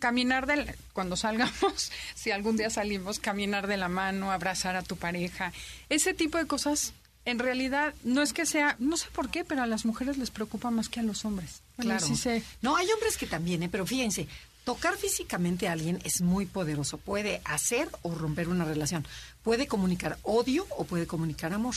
Caminar 0.00 0.46
del, 0.46 0.74
cuando 0.92 1.14
salgamos, 1.16 1.92
si 2.16 2.32
algún 2.32 2.56
día 2.56 2.70
salimos, 2.70 3.20
caminar 3.20 3.68
de 3.68 3.76
la 3.76 3.88
mano, 3.88 4.32
abrazar 4.32 4.74
a 4.74 4.82
tu 4.82 4.96
pareja. 4.96 5.52
Ese 5.88 6.12
tipo 6.12 6.38
de 6.38 6.46
cosas, 6.48 6.92
en 7.24 7.38
realidad, 7.38 7.94
no 8.04 8.22
es 8.22 8.32
que 8.32 8.46
sea, 8.46 8.76
no 8.78 8.96
sé 8.96 9.06
por 9.12 9.30
qué, 9.30 9.44
pero 9.44 9.62
a 9.62 9.66
las 9.66 9.84
mujeres 9.84 10.18
les 10.18 10.30
preocupa 10.30 10.70
más 10.70 10.88
que 10.88 11.00
a 11.00 11.02
los 11.02 11.24
hombres. 11.24 11.62
Bueno, 11.76 11.92
Claro. 11.92 12.06
sí 12.06 12.16
sé. 12.16 12.42
No, 12.62 12.76
hay 12.76 12.90
hombres 12.90 13.16
que 13.16 13.26
también, 13.26 13.62
¿eh? 13.62 13.68
pero 13.70 13.86
fíjense, 13.86 14.26
tocar 14.64 14.96
físicamente 14.96 15.68
a 15.68 15.72
alguien 15.72 16.00
es 16.04 16.20
muy 16.20 16.46
poderoso. 16.46 16.98
Puede 16.98 17.40
hacer 17.44 17.88
o 18.02 18.14
romper 18.14 18.48
una 18.48 18.64
relación. 18.64 19.06
Puede 19.42 19.66
comunicar 19.66 20.18
odio 20.22 20.66
o 20.76 20.84
puede 20.84 21.06
comunicar 21.06 21.52
amor. 21.52 21.74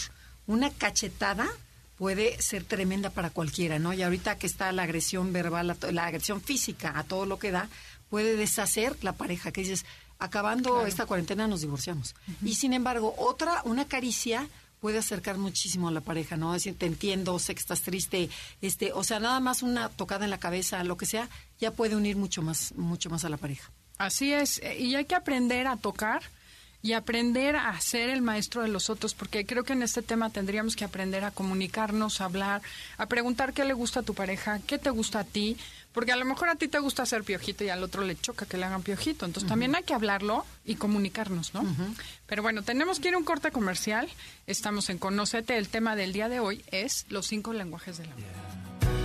Una 0.48 0.70
cachetada 0.72 1.48
puede 1.98 2.42
ser 2.42 2.64
tremenda 2.64 3.10
para 3.10 3.30
cualquiera, 3.30 3.80
¿no? 3.80 3.94
Y 3.94 4.02
ahorita 4.04 4.38
que 4.38 4.48
está 4.48 4.72
la 4.72 4.84
agresión 4.84 5.32
verbal, 5.32 5.78
la 5.92 6.06
agresión 6.06 6.42
física 6.42 6.94
a 6.98 7.04
todo 7.04 7.26
lo 7.26 7.40
que 7.40 7.52
da, 7.52 7.70
puede 8.10 8.36
deshacer 8.36 8.98
la 9.04 9.14
pareja, 9.14 9.52
que 9.52 9.62
dices, 9.62 9.86
acabando 10.20 10.86
esta 10.86 11.06
cuarentena 11.06 11.48
nos 11.48 11.62
divorciamos. 11.62 12.16
Y 12.44 12.56
sin 12.56 12.74
embargo, 12.74 13.16
otra, 13.18 13.62
una 13.64 13.86
caricia 13.86 14.48
puede 14.80 14.98
acercar 14.98 15.38
muchísimo 15.38 15.88
a 15.88 15.92
la 15.92 16.02
pareja, 16.02 16.38
¿no? 16.38 16.54
Decir, 16.54 16.78
te 16.78 16.86
entiendo, 16.86 17.38
sé 17.40 17.56
que 17.56 17.62
estás 17.62 17.82
triste, 17.82 18.30
este, 18.62 18.94
o 18.94 19.04
sea, 19.04 19.20
nada 19.20 19.40
más 19.40 19.64
una 19.64 19.90
tocada 19.90 20.26
en 20.26 20.32
la 20.32 20.40
cabeza, 20.40 20.84
lo 20.84 20.98
que 20.98 21.06
sea, 21.06 21.30
ya 21.60 21.72
puede 21.72 21.96
unir 21.96 22.16
mucho 22.16 22.42
más, 22.42 22.74
mucho 22.76 23.10
más 23.10 23.26
a 23.26 23.30
la 23.30 23.38
pareja. 23.38 23.72
Así 23.98 24.34
es, 24.34 24.60
eh, 24.60 24.78
y 24.80 24.96
hay 24.96 25.06
que 25.06 25.16
aprender 25.16 25.68
a 25.68 25.78
tocar 25.78 26.22
y 26.82 26.94
aprender 26.94 27.56
a 27.56 27.82
ser 27.82 28.12
el 28.12 28.22
maestro 28.22 28.62
de 28.62 28.68
los 28.68 28.92
otros, 28.92 29.16
porque 29.16 29.44
creo 29.46 29.64
que 29.64 29.74
en 29.74 29.82
este 29.82 30.04
tema 30.04 30.30
tendríamos 30.30 30.76
que 30.76 30.86
aprender 30.86 31.24
a 31.24 31.32
comunicarnos, 31.32 32.22
a 32.22 32.26
hablar, 32.26 32.62
a 32.98 33.08
preguntar 33.08 33.54
qué 33.54 33.66
le 33.66 33.74
gusta 33.74 34.02
a 34.02 34.04
tu 34.04 34.14
pareja, 34.14 34.60
qué 34.68 34.78
te 34.78 34.92
gusta 34.92 35.22
a 35.22 35.24
ti, 35.24 35.58
porque 35.96 36.12
a 36.12 36.18
lo 36.18 36.26
mejor 36.26 36.50
a 36.50 36.56
ti 36.56 36.68
te 36.68 36.78
gusta 36.78 37.04
hacer 37.04 37.24
piojito 37.24 37.64
y 37.64 37.70
al 37.70 37.82
otro 37.82 38.04
le 38.04 38.18
choca 38.18 38.46
que 38.46 38.58
le 38.58 38.66
hagan 38.66 38.84
piojito. 38.84 39.26
Entonces 39.26 39.48
también 39.48 39.74
hay 39.76 39.84
que 39.84 39.94
hablarlo 39.94 40.46
y 40.66 40.76
comunicarnos, 40.76 41.54
¿no? 41.54 41.66
Pero 42.28 42.44
bueno, 42.44 42.64
tenemos 42.64 43.00
que 43.00 43.08
ir 43.08 43.14
a 43.16 43.18
un 43.18 43.24
corte 43.24 43.50
comercial. 43.50 44.10
Estamos 44.46 44.90
en 44.90 44.98
Conócete. 44.98 45.58
El 45.58 45.70
tema 45.70 45.96
del 45.96 46.12
día 46.12 46.28
de 46.28 46.42
hoy 46.42 46.64
es 46.70 47.06
los 47.08 47.28
cinco 47.28 47.54
lenguajes 47.54 47.98
del 47.98 48.12
amor. 48.12 48.24
But 48.82 49.05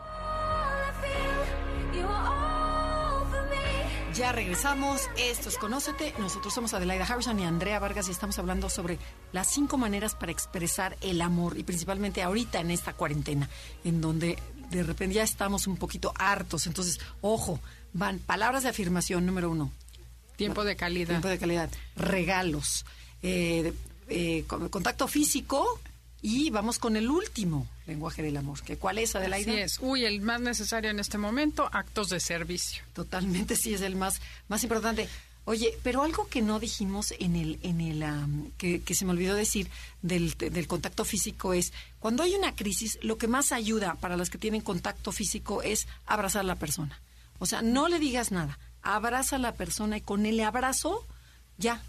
Ya 4.15 4.31
regresamos. 4.33 5.01
Esto 5.17 5.49
es 5.49 5.57
Conócete. 5.57 6.13
Nosotros 6.19 6.53
somos 6.53 6.73
Adelaida 6.73 7.05
Harrison 7.05 7.39
y 7.39 7.43
Andrea 7.45 7.79
Vargas 7.79 8.07
y 8.07 8.11
estamos 8.11 8.37
hablando 8.39 8.69
sobre 8.69 8.99
las 9.31 9.47
cinco 9.51 9.77
maneras 9.77 10.15
para 10.15 10.31
expresar 10.31 10.97
el 11.01 11.21
amor 11.21 11.57
y 11.57 11.63
principalmente 11.63 12.21
ahorita 12.21 12.59
en 12.59 12.71
esta 12.71 12.93
cuarentena, 12.93 13.49
en 13.85 14.01
donde 14.01 14.37
de 14.69 14.83
repente 14.83 15.15
ya 15.15 15.23
estamos 15.23 15.65
un 15.67 15.77
poquito 15.77 16.13
hartos. 16.17 16.67
Entonces, 16.67 16.99
ojo, 17.21 17.59
van 17.93 18.19
palabras 18.19 18.63
de 18.63 18.69
afirmación 18.69 19.25
número 19.25 19.49
uno. 19.49 19.71
Tiempo 20.35 20.63
de 20.65 20.75
calidad. 20.75 21.09
Tiempo 21.09 21.27
de 21.29 21.39
calidad. 21.39 21.69
Regalos. 21.95 22.85
eh, 23.23 23.73
eh, 24.09 24.43
con- 24.47 24.67
contacto 24.69 25.07
físico. 25.07 25.79
Y 26.23 26.51
vamos 26.51 26.77
con 26.77 26.95
el 26.97 27.09
último 27.09 27.65
lenguaje 27.91 28.23
del 28.23 28.37
amor. 28.37 28.61
que 28.61 28.77
¿Cuál 28.77 28.97
es, 28.97 29.15
Adelaida? 29.15 29.51
Así 29.51 29.61
es. 29.61 29.79
Uy, 29.79 30.05
el 30.05 30.21
más 30.21 30.41
necesario 30.41 30.89
en 30.89 30.99
este 30.99 31.17
momento, 31.17 31.69
actos 31.71 32.09
de 32.09 32.19
servicio. 32.19 32.83
Totalmente 32.93 33.55
sí 33.55 33.73
es 33.73 33.81
el 33.81 33.95
más, 33.95 34.21
más 34.47 34.63
importante. 34.63 35.07
Oye, 35.45 35.75
pero 35.81 36.03
algo 36.03 36.27
que 36.27 36.41
no 36.41 36.59
dijimos 36.59 37.13
en 37.19 37.35
el, 37.35 37.59
en 37.63 37.81
el 37.81 38.05
que, 38.57 38.81
que 38.81 38.93
se 38.93 39.05
me 39.05 39.11
olvidó 39.11 39.35
decir 39.35 39.69
del, 40.03 40.37
del 40.37 40.67
contacto 40.67 41.03
físico 41.03 41.53
es 41.53 41.73
cuando 41.99 42.21
hay 42.21 42.35
una 42.35 42.55
crisis, 42.55 42.99
lo 43.01 43.17
que 43.17 43.27
más 43.27 43.51
ayuda 43.51 43.95
para 43.95 44.17
las 44.17 44.29
que 44.29 44.37
tienen 44.37 44.61
contacto 44.61 45.11
físico 45.11 45.63
es 45.63 45.87
abrazar 46.05 46.41
a 46.41 46.43
la 46.43 46.55
persona. 46.55 47.01
O 47.39 47.47
sea, 47.47 47.63
no 47.63 47.87
le 47.87 47.97
digas 47.97 48.31
nada, 48.31 48.59
abraza 48.83 49.37
a 49.37 49.39
la 49.39 49.55
persona 49.55 49.97
y 49.97 50.01
con 50.01 50.27
el 50.27 50.39
abrazo 50.41 51.07
ya, 51.57 51.81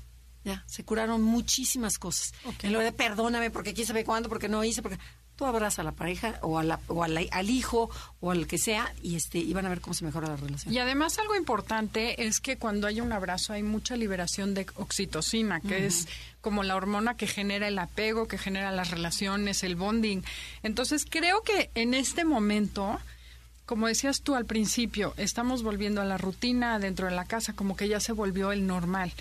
ya, 0.44 0.64
se 0.66 0.82
curaron 0.82 1.20
muchísimas 1.20 1.98
cosas. 1.98 2.32
En 2.62 2.72
lugar 2.72 2.86
de 2.86 2.92
perdóname 2.92 3.50
porque 3.50 3.74
quién 3.74 3.86
sabe 3.86 4.04
cuándo, 4.04 4.30
porque 4.30 4.48
no 4.48 4.64
hice, 4.64 4.80
porque 4.80 4.98
tú 5.42 5.46
abraza 5.48 5.82
a 5.82 5.84
la 5.84 5.90
pareja 5.92 6.38
o, 6.42 6.58
a 6.60 6.62
la, 6.62 6.78
o 6.86 7.02
a 7.02 7.08
la- 7.08 7.22
al 7.32 7.50
hijo 7.50 7.90
o 8.20 8.30
al 8.30 8.46
que 8.46 8.58
sea 8.58 8.94
y 9.02 9.16
este 9.16 9.38
y 9.38 9.52
van 9.52 9.66
a 9.66 9.70
ver 9.70 9.80
cómo 9.80 9.92
se 9.92 10.04
mejora 10.04 10.28
la 10.28 10.36
relación. 10.36 10.72
Y 10.72 10.78
además 10.78 11.18
algo 11.18 11.34
importante 11.34 12.24
es 12.26 12.38
que 12.40 12.58
cuando 12.58 12.86
hay 12.86 13.00
un 13.00 13.12
abrazo 13.12 13.52
hay 13.52 13.64
mucha 13.64 13.96
liberación 13.96 14.54
de 14.54 14.66
oxitocina, 14.76 15.60
que 15.60 15.86
es 15.86 16.06
como 16.40 16.62
la 16.62 16.76
hormona 16.76 17.16
que 17.16 17.26
genera 17.26 17.66
el 17.66 17.78
apego, 17.80 18.28
que 18.28 18.38
genera 18.38 18.70
las 18.70 18.90
relaciones, 18.92 19.64
el 19.64 19.74
bonding. 19.74 20.22
Entonces 20.62 21.04
creo 21.10 21.42
que 21.42 21.70
en 21.74 21.94
este 21.94 22.24
momento, 22.24 23.00
como 23.64 23.86
decías 23.86 24.22
tú 24.22 24.34
al 24.34 24.44
principio, 24.44 25.14
estamos 25.16 25.62
volviendo 25.62 26.00
a 26.00 26.04
la 26.04 26.18
rutina 26.18 26.78
dentro 26.78 27.06
de 27.06 27.14
la 27.14 27.24
casa, 27.24 27.52
como 27.52 27.76
que 27.76 27.88
ya 27.88 28.00
se 28.00 28.12
volvió 28.12 28.52
el 28.52 28.66
normal. 28.66 29.12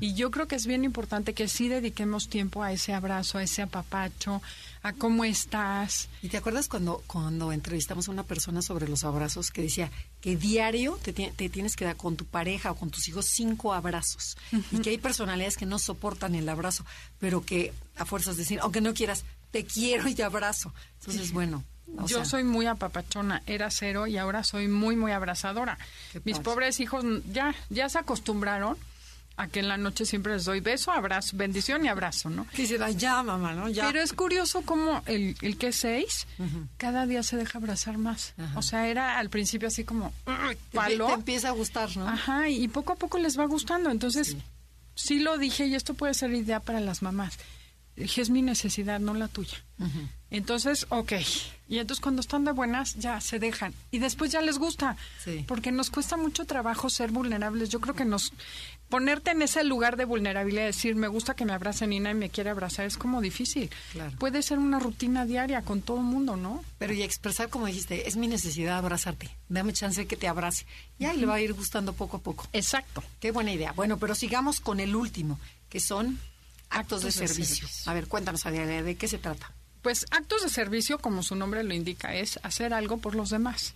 Y 0.00 0.14
yo 0.14 0.30
creo 0.30 0.48
que 0.48 0.56
es 0.56 0.66
bien 0.66 0.84
importante 0.84 1.32
que 1.32 1.48
sí 1.48 1.68
dediquemos 1.68 2.28
tiempo 2.28 2.62
a 2.62 2.72
ese 2.72 2.92
abrazo, 2.92 3.38
a 3.38 3.44
ese 3.44 3.62
apapacho, 3.62 4.42
a 4.82 4.92
cómo 4.92 5.24
estás. 5.24 6.08
¿Y 6.22 6.28
te 6.28 6.36
acuerdas 6.36 6.68
cuando, 6.68 7.02
cuando 7.06 7.52
entrevistamos 7.52 8.08
a 8.08 8.10
una 8.10 8.24
persona 8.24 8.62
sobre 8.62 8.88
los 8.88 9.04
abrazos 9.04 9.50
que 9.50 9.62
decía 9.62 9.90
que 10.20 10.36
diario 10.36 10.98
te, 11.02 11.12
te 11.12 11.48
tienes 11.48 11.76
que 11.76 11.84
dar 11.84 11.96
con 11.96 12.16
tu 12.16 12.24
pareja 12.24 12.72
o 12.72 12.76
con 12.76 12.90
tus 12.90 13.08
hijos 13.08 13.26
cinco 13.26 13.72
abrazos? 13.72 14.36
Y 14.72 14.78
que 14.80 14.90
hay 14.90 14.98
personalidades 14.98 15.56
que 15.56 15.66
no 15.66 15.78
soportan 15.78 16.34
el 16.34 16.48
abrazo, 16.48 16.84
pero 17.18 17.44
que 17.44 17.72
a 17.96 18.04
fuerzas 18.04 18.36
decir, 18.36 18.58
aunque 18.60 18.80
no 18.80 18.92
quieras, 18.92 19.24
te 19.52 19.64
quiero 19.64 20.08
y 20.08 20.14
te 20.14 20.24
abrazo. 20.24 20.74
Entonces, 20.98 21.32
bueno. 21.32 21.64
O 21.96 22.06
Yo 22.06 22.16
sea, 22.18 22.24
soy 22.24 22.44
muy 22.44 22.66
apapachona, 22.66 23.42
era 23.46 23.70
cero 23.70 24.06
y 24.06 24.16
ahora 24.18 24.42
soy 24.44 24.68
muy, 24.68 24.96
muy 24.96 25.12
abrazadora. 25.12 25.78
Mis 26.24 26.38
pobres 26.38 26.80
hijos 26.80 27.04
mm, 27.04 27.18
ya, 27.32 27.54
ya 27.70 27.88
se 27.88 27.98
acostumbraron 27.98 28.76
a 29.36 29.48
que 29.48 29.58
en 29.60 29.68
la 29.68 29.76
noche 29.76 30.06
siempre 30.06 30.32
les 30.32 30.44
doy 30.44 30.60
beso, 30.60 30.92
abrazo, 30.92 31.36
bendición 31.36 31.84
y 31.84 31.88
abrazo, 31.88 32.30
¿no? 32.30 32.46
Que 32.50 32.62
dice, 32.62 32.78
"Ay, 32.80 32.94
ya, 32.94 33.20
mamá, 33.22 33.52
¿no? 33.52 33.68
Ya. 33.68 33.86
Pero 33.86 34.00
es 34.00 34.12
curioso 34.12 34.62
cómo 34.62 35.02
el, 35.06 35.36
el 35.42 35.58
que 35.58 35.68
es 35.68 35.76
seis, 35.76 36.26
cada 36.76 37.04
día 37.06 37.22
se 37.24 37.36
deja 37.36 37.58
abrazar 37.58 37.98
más. 37.98 38.34
O 38.54 38.62
sea, 38.62 38.86
era 38.88 39.18
al 39.18 39.30
principio 39.30 39.68
así 39.68 39.82
como 39.84 40.12
te, 40.24 40.56
palo. 40.76 41.08
te 41.08 41.12
empieza 41.14 41.48
a 41.48 41.52
gustar, 41.52 41.96
¿no? 41.96 42.08
Ajá, 42.08 42.48
y 42.48 42.68
poco 42.68 42.92
a 42.92 42.96
poco 42.96 43.18
les 43.18 43.36
va 43.38 43.44
gustando. 43.46 43.90
Entonces, 43.90 44.36
sí. 44.94 45.18
lo 45.18 45.36
dije 45.36 45.66
y 45.66 45.74
esto 45.74 45.94
puede 45.94 46.14
ser 46.14 46.32
idea 46.32 46.60
para 46.60 46.78
las 46.78 47.02
mamás. 47.02 47.36
Dije, 47.96 48.22
es 48.22 48.30
mi 48.30 48.40
necesidad, 48.42 49.00
no 49.00 49.14
la 49.14 49.26
tuya. 49.28 49.58
Entonces, 50.36 50.86
ok. 50.88 51.12
Y 51.68 51.78
entonces 51.78 52.02
cuando 52.02 52.20
están 52.20 52.44
de 52.44 52.52
buenas, 52.52 52.94
ya 52.96 53.20
se 53.20 53.38
dejan. 53.38 53.72
Y 53.90 54.00
después 54.00 54.32
ya 54.32 54.40
les 54.40 54.58
gusta. 54.58 54.96
Sí. 55.22 55.44
Porque 55.46 55.70
nos 55.70 55.90
cuesta 55.90 56.16
mucho 56.16 56.44
trabajo 56.44 56.90
ser 56.90 57.10
vulnerables. 57.10 57.68
Yo 57.70 57.80
creo 57.80 57.94
que 57.94 58.04
nos... 58.04 58.32
Ponerte 58.88 59.30
en 59.30 59.42
ese 59.42 59.64
lugar 59.64 59.96
de 59.96 60.04
vulnerabilidad, 60.04 60.66
decir, 60.66 60.94
me 60.94 61.08
gusta 61.08 61.34
que 61.34 61.44
me 61.44 61.52
abracen 61.52 61.92
y 61.92 62.00
nadie 62.00 62.14
me 62.14 62.30
quiere 62.30 62.50
abrazar, 62.50 62.84
es 62.84 62.98
como 62.98 63.22
difícil. 63.22 63.70
Claro. 63.92 64.12
Puede 64.18 64.42
ser 64.42 64.58
una 64.58 64.78
rutina 64.78 65.24
diaria 65.24 65.62
con 65.62 65.80
todo 65.80 65.96
el 65.98 66.04
mundo, 66.04 66.36
¿no? 66.36 66.62
Pero 66.78 66.92
y 66.92 67.02
expresar, 67.02 67.48
como 67.48 67.66
dijiste, 67.66 68.06
es 68.06 68.16
mi 68.16 68.28
necesidad 68.28 68.76
abrazarte. 68.76 69.30
Dame 69.48 69.72
chance 69.72 70.02
de 70.02 70.06
que 70.06 70.16
te 70.16 70.28
abrace. 70.28 70.66
Y 70.98 71.06
ahí 71.06 71.16
le 71.16 71.26
va 71.26 71.36
a 71.36 71.40
ir 71.40 71.54
gustando 71.54 71.94
poco 71.94 72.18
a 72.18 72.20
poco. 72.20 72.46
Exacto. 72.52 73.02
Qué 73.20 73.30
buena 73.30 73.52
idea. 73.52 73.72
Bueno, 73.72 73.98
pero 73.98 74.14
sigamos 74.14 74.60
con 74.60 74.80
el 74.80 74.94
último, 74.94 75.40
que 75.70 75.80
son 75.80 76.18
actos, 76.68 77.02
de, 77.02 77.08
Actos 77.08 77.20
de 77.20 77.28
servicio. 77.28 77.66
servicio. 77.66 77.90
A 77.90 77.94
ver, 77.94 78.06
cuéntanos, 78.06 78.44
Adela, 78.46 78.82
¿de 78.82 78.96
qué 78.96 79.08
se 79.08 79.18
trata? 79.18 79.50
Pues 79.84 80.06
actos 80.10 80.42
de 80.42 80.48
servicio, 80.48 80.98
como 80.98 81.22
su 81.22 81.36
nombre 81.36 81.62
lo 81.62 81.72
indica, 81.74 82.12
es 82.14 82.40
hacer 82.42 82.74
algo 82.74 82.98
por 82.98 83.14
los 83.14 83.30
demás. 83.30 83.74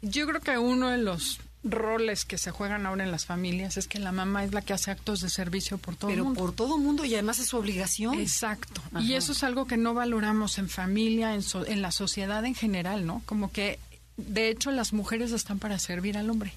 Yo 0.00 0.26
creo 0.26 0.40
que 0.40 0.56
uno 0.56 0.88
de 0.88 0.96
los 0.98 1.38
roles 1.64 2.24
que 2.24 2.38
se 2.38 2.50
juegan 2.50 2.86
ahora 2.86 3.04
en 3.04 3.10
las 3.12 3.24
familias 3.26 3.76
es 3.76 3.86
que 3.86 3.98
la 4.00 4.10
mamá 4.10 4.42
es 4.44 4.52
la 4.52 4.62
que 4.62 4.72
hace 4.72 4.90
actos 4.90 5.20
de 5.20 5.28
servicio 5.30 5.78
por 5.78 5.94
todo 5.94 6.08
Pero 6.10 6.22
el 6.22 6.24
mundo. 6.28 6.40
por 6.40 6.52
todo 6.54 6.78
mundo 6.78 7.04
y 7.04 7.12
además 7.14 7.38
es 7.38 7.48
su 7.48 7.56
obligación. 7.56 8.18
Exacto. 8.20 8.80
Ajá. 8.92 9.00
Y 9.02 9.14
eso 9.14 9.32
es 9.32 9.42
algo 9.44 9.66
que 9.66 9.76
no 9.76 9.94
valoramos 9.94 10.58
en 10.58 10.68
familia, 10.68 11.34
en, 11.34 11.42
so- 11.42 11.66
en 11.66 11.82
la 11.82 11.92
sociedad 11.92 12.44
en 12.44 12.54
general, 12.56 13.04
¿no? 13.06 13.22
Como 13.26 13.52
que, 13.52 13.78
de 14.16 14.48
hecho, 14.48 14.70
las 14.72 14.92
mujeres 14.92 15.30
están 15.32 15.58
para 15.60 15.78
servir 15.78 16.16
al 16.18 16.30
hombre. 16.30 16.52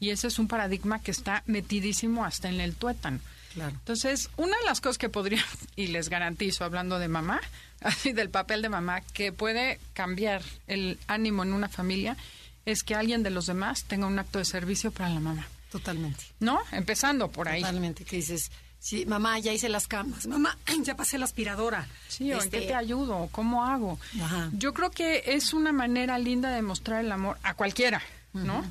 Y 0.00 0.10
ese 0.10 0.26
es 0.28 0.38
un 0.38 0.48
paradigma 0.48 1.00
que 1.00 1.10
está 1.12 1.42
metidísimo 1.46 2.24
hasta 2.24 2.48
en 2.48 2.60
el 2.60 2.74
tuétano. 2.74 3.20
Claro. 3.54 3.70
Entonces, 3.72 4.30
una 4.36 4.56
de 4.58 4.64
las 4.64 4.80
cosas 4.80 4.98
que 4.98 5.08
podría, 5.08 5.44
y 5.76 5.88
les 5.88 6.08
garantizo, 6.08 6.64
hablando 6.64 6.98
de 6.98 7.08
mamá, 7.08 7.40
así 7.84 8.12
del 8.12 8.30
papel 8.30 8.62
de 8.62 8.68
mamá, 8.68 9.00
que 9.00 9.32
puede 9.32 9.80
cambiar 9.92 10.42
el 10.66 10.98
ánimo 11.06 11.42
en 11.42 11.52
una 11.52 11.68
familia, 11.68 12.16
es 12.66 12.82
que 12.82 12.94
alguien 12.94 13.22
de 13.22 13.30
los 13.30 13.46
demás 13.46 13.84
tenga 13.84 14.06
un 14.06 14.18
acto 14.18 14.38
de 14.38 14.44
servicio 14.44 14.90
para 14.90 15.08
la 15.08 15.20
mamá. 15.20 15.46
Totalmente. 15.70 16.24
¿No? 16.40 16.60
Empezando 16.72 17.30
por 17.30 17.48
ahí. 17.48 17.60
Totalmente. 17.60 18.04
Que 18.04 18.16
dices, 18.16 18.50
sí, 18.78 19.06
mamá, 19.06 19.38
ya 19.38 19.52
hice 19.52 19.68
las 19.68 19.86
camas. 19.86 20.26
Mamá, 20.26 20.58
ya 20.82 20.96
pasé 20.96 21.16
la 21.18 21.24
aspiradora. 21.24 21.86
Sí, 22.08 22.32
o 22.32 22.36
en 22.36 22.44
Este, 22.44 22.60
qué 22.60 22.66
te 22.66 22.74
ayudo, 22.74 23.28
cómo 23.30 23.64
hago. 23.64 23.98
Ajá. 24.20 24.50
Yo 24.52 24.74
creo 24.74 24.90
que 24.90 25.22
es 25.26 25.52
una 25.52 25.72
manera 25.72 26.18
linda 26.18 26.50
de 26.50 26.62
mostrar 26.62 27.04
el 27.04 27.12
amor 27.12 27.38
a 27.42 27.54
cualquiera, 27.54 28.02
¿no? 28.32 28.64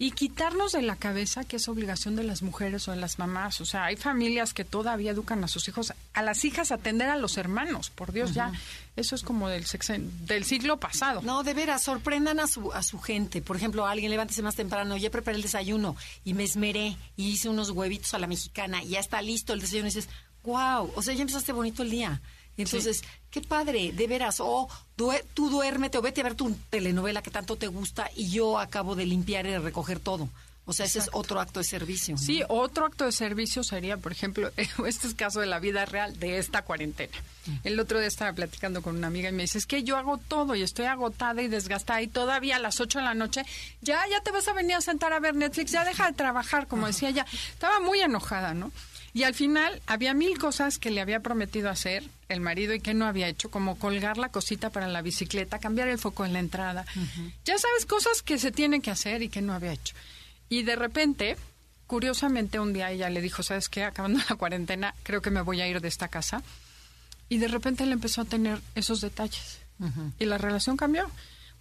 Y 0.00 0.12
quitarnos 0.12 0.70
de 0.70 0.82
la 0.82 0.94
cabeza 0.94 1.42
que 1.42 1.56
es 1.56 1.66
obligación 1.66 2.14
de 2.14 2.22
las 2.22 2.42
mujeres 2.42 2.86
o 2.86 2.92
de 2.92 2.98
las 2.98 3.18
mamás. 3.18 3.60
O 3.60 3.64
sea, 3.64 3.86
hay 3.86 3.96
familias 3.96 4.54
que 4.54 4.64
todavía 4.64 5.10
educan 5.10 5.42
a 5.42 5.48
sus 5.48 5.66
hijos, 5.66 5.92
a 6.14 6.22
las 6.22 6.44
hijas 6.44 6.70
atender 6.70 7.08
a 7.08 7.16
los 7.16 7.36
hermanos. 7.36 7.90
Por 7.90 8.12
Dios, 8.12 8.32
ya. 8.32 8.52
Eso 8.94 9.16
es 9.16 9.22
como 9.24 9.48
del, 9.48 9.64
sexen- 9.66 10.08
del 10.26 10.44
siglo 10.44 10.76
pasado. 10.78 11.20
No, 11.22 11.42
de 11.42 11.52
veras, 11.52 11.82
sorprendan 11.82 12.38
a 12.38 12.46
su, 12.46 12.72
a 12.72 12.84
su 12.84 13.00
gente. 13.00 13.42
Por 13.42 13.56
ejemplo, 13.56 13.86
alguien 13.86 14.10
levántese 14.12 14.40
más 14.42 14.54
temprano, 14.54 14.96
ya 14.96 15.10
preparé 15.10 15.36
el 15.36 15.42
desayuno 15.42 15.96
y 16.24 16.34
me 16.34 16.44
esmeré 16.44 16.96
y 17.16 17.30
hice 17.30 17.48
unos 17.48 17.70
huevitos 17.70 18.14
a 18.14 18.20
la 18.20 18.28
mexicana 18.28 18.84
y 18.84 18.90
ya 18.90 19.00
está 19.00 19.20
listo 19.20 19.52
el 19.52 19.60
desayuno 19.60 19.88
y 19.88 19.90
dices, 19.90 20.08
wow, 20.44 20.92
o 20.94 21.02
sea, 21.02 21.12
ya 21.14 21.22
empezaste 21.22 21.50
bonito 21.52 21.82
el 21.82 21.90
día. 21.90 22.20
Entonces, 22.58 23.02
qué 23.30 23.40
padre, 23.40 23.92
de 23.92 24.06
veras. 24.06 24.40
O 24.40 24.68
due- 24.96 25.24
tú 25.34 25.48
duérmete 25.48 25.96
o 25.98 26.02
vete 26.02 26.20
a 26.20 26.24
ver 26.24 26.34
tu 26.34 26.54
telenovela 26.70 27.22
que 27.22 27.30
tanto 27.30 27.56
te 27.56 27.68
gusta 27.68 28.10
y 28.14 28.30
yo 28.30 28.58
acabo 28.58 28.94
de 28.96 29.06
limpiar 29.06 29.46
y 29.46 29.50
de 29.50 29.58
recoger 29.60 30.00
todo. 30.00 30.28
O 30.70 30.74
sea, 30.74 30.84
ese 30.84 30.98
es 30.98 31.08
otro 31.14 31.40
acto 31.40 31.60
de 31.60 31.64
servicio. 31.64 32.16
¿no? 32.16 32.20
Sí, 32.20 32.42
otro 32.46 32.84
acto 32.84 33.06
de 33.06 33.12
servicio 33.12 33.64
sería, 33.64 33.96
por 33.96 34.12
ejemplo, 34.12 34.50
este 34.86 35.06
es 35.06 35.14
caso 35.14 35.40
de 35.40 35.46
la 35.46 35.60
vida 35.60 35.86
real 35.86 36.18
de 36.18 36.36
esta 36.36 36.60
cuarentena. 36.60 37.16
El 37.64 37.80
otro 37.80 37.98
día 37.98 38.08
estaba 38.08 38.34
platicando 38.34 38.82
con 38.82 38.94
una 38.94 39.06
amiga 39.06 39.30
y 39.30 39.32
me 39.32 39.44
dice, 39.44 39.56
es 39.56 39.64
que 39.64 39.82
yo 39.82 39.96
hago 39.96 40.18
todo 40.18 40.54
y 40.54 40.62
estoy 40.62 40.84
agotada 40.84 41.40
y 41.40 41.48
desgastada 41.48 42.02
y 42.02 42.06
todavía 42.06 42.56
a 42.56 42.58
las 42.58 42.80
8 42.80 42.98
de 42.98 43.04
la 43.06 43.14
noche, 43.14 43.44
ya, 43.80 44.04
ya 44.10 44.20
te 44.20 44.30
vas 44.30 44.46
a 44.48 44.52
venir 44.52 44.74
a 44.76 44.82
sentar 44.82 45.14
a 45.14 45.20
ver 45.20 45.34
Netflix, 45.34 45.72
ya 45.72 45.84
deja 45.86 46.06
de 46.08 46.12
trabajar, 46.12 46.66
como 46.66 46.86
decía 46.86 47.08
ella. 47.08 47.24
Estaba 47.50 47.80
muy 47.80 48.00
enojada, 48.02 48.52
¿no? 48.52 48.70
Y 49.18 49.24
al 49.24 49.34
final 49.34 49.82
había 49.88 50.14
mil 50.14 50.38
cosas 50.38 50.78
que 50.78 50.92
le 50.92 51.00
había 51.00 51.18
prometido 51.18 51.70
hacer 51.70 52.04
el 52.28 52.40
marido 52.40 52.72
y 52.72 52.78
que 52.78 52.94
no 52.94 53.04
había 53.04 53.26
hecho, 53.26 53.50
como 53.50 53.76
colgar 53.76 54.16
la 54.16 54.28
cosita 54.28 54.70
para 54.70 54.86
la 54.86 55.02
bicicleta, 55.02 55.58
cambiar 55.58 55.88
el 55.88 55.98
foco 55.98 56.24
en 56.24 56.32
la 56.32 56.38
entrada. 56.38 56.86
Ya 57.44 57.58
sabes, 57.58 57.84
cosas 57.84 58.22
que 58.22 58.38
se 58.38 58.52
tienen 58.52 58.80
que 58.80 58.92
hacer 58.92 59.22
y 59.22 59.28
que 59.28 59.42
no 59.42 59.54
había 59.54 59.72
hecho. 59.72 59.96
Y 60.48 60.62
de 60.62 60.76
repente, 60.76 61.36
curiosamente, 61.88 62.60
un 62.60 62.72
día 62.72 62.92
ella 62.92 63.10
le 63.10 63.20
dijo, 63.20 63.42
¿sabes 63.42 63.68
qué? 63.68 63.82
Acabando 63.82 64.20
la 64.30 64.36
cuarentena, 64.36 64.94
creo 65.02 65.20
que 65.20 65.32
me 65.32 65.40
voy 65.40 65.62
a 65.62 65.66
ir 65.66 65.80
de 65.80 65.88
esta 65.88 66.06
casa. 66.06 66.44
Y 67.28 67.38
de 67.38 67.48
repente 67.48 67.82
él 67.82 67.90
empezó 67.90 68.20
a 68.20 68.24
tener 68.24 68.60
esos 68.76 69.00
detalles. 69.00 69.58
Y 70.20 70.26
la 70.26 70.38
relación 70.38 70.76
cambió, 70.76 71.10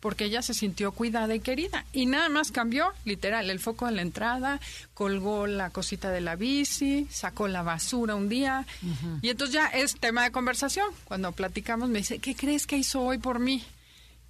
porque 0.08 0.24
ella 0.24 0.42
se 0.42 0.54
sintió 0.54 0.94
cuidada 0.94 1.36
y 1.36 1.42
querida. 1.42 1.84
Y 1.92 2.06
nada 2.06 2.30
más 2.30 2.54
cambió, 2.54 2.94
literal, 3.04 3.50
el 3.50 3.60
foco 3.60 3.90
en 3.90 3.98
la 3.98 4.04
entrada, 4.04 4.62
colgó 4.94 5.48
la 5.48 5.70
cosita 5.70 6.12
de 6.12 6.22
la 6.22 6.38
bici, 6.38 7.10
sacó 7.12 7.50
la 7.50 7.62
basura 7.62 8.16
un 8.16 8.30
día. 8.30 8.66
Y 9.22 9.28
entonces 9.28 9.54
ya 9.54 9.68
es 9.68 10.00
tema 10.00 10.24
de 10.24 10.32
conversación. 10.32 10.88
Cuando 11.04 11.34
platicamos 11.34 11.90
me 11.90 11.98
dice, 12.00 12.20
¿qué 12.20 12.36
crees 12.36 12.66
que 12.66 12.78
hizo 12.78 13.02
hoy 13.02 13.18
por 13.18 13.40
mí? 13.40 13.66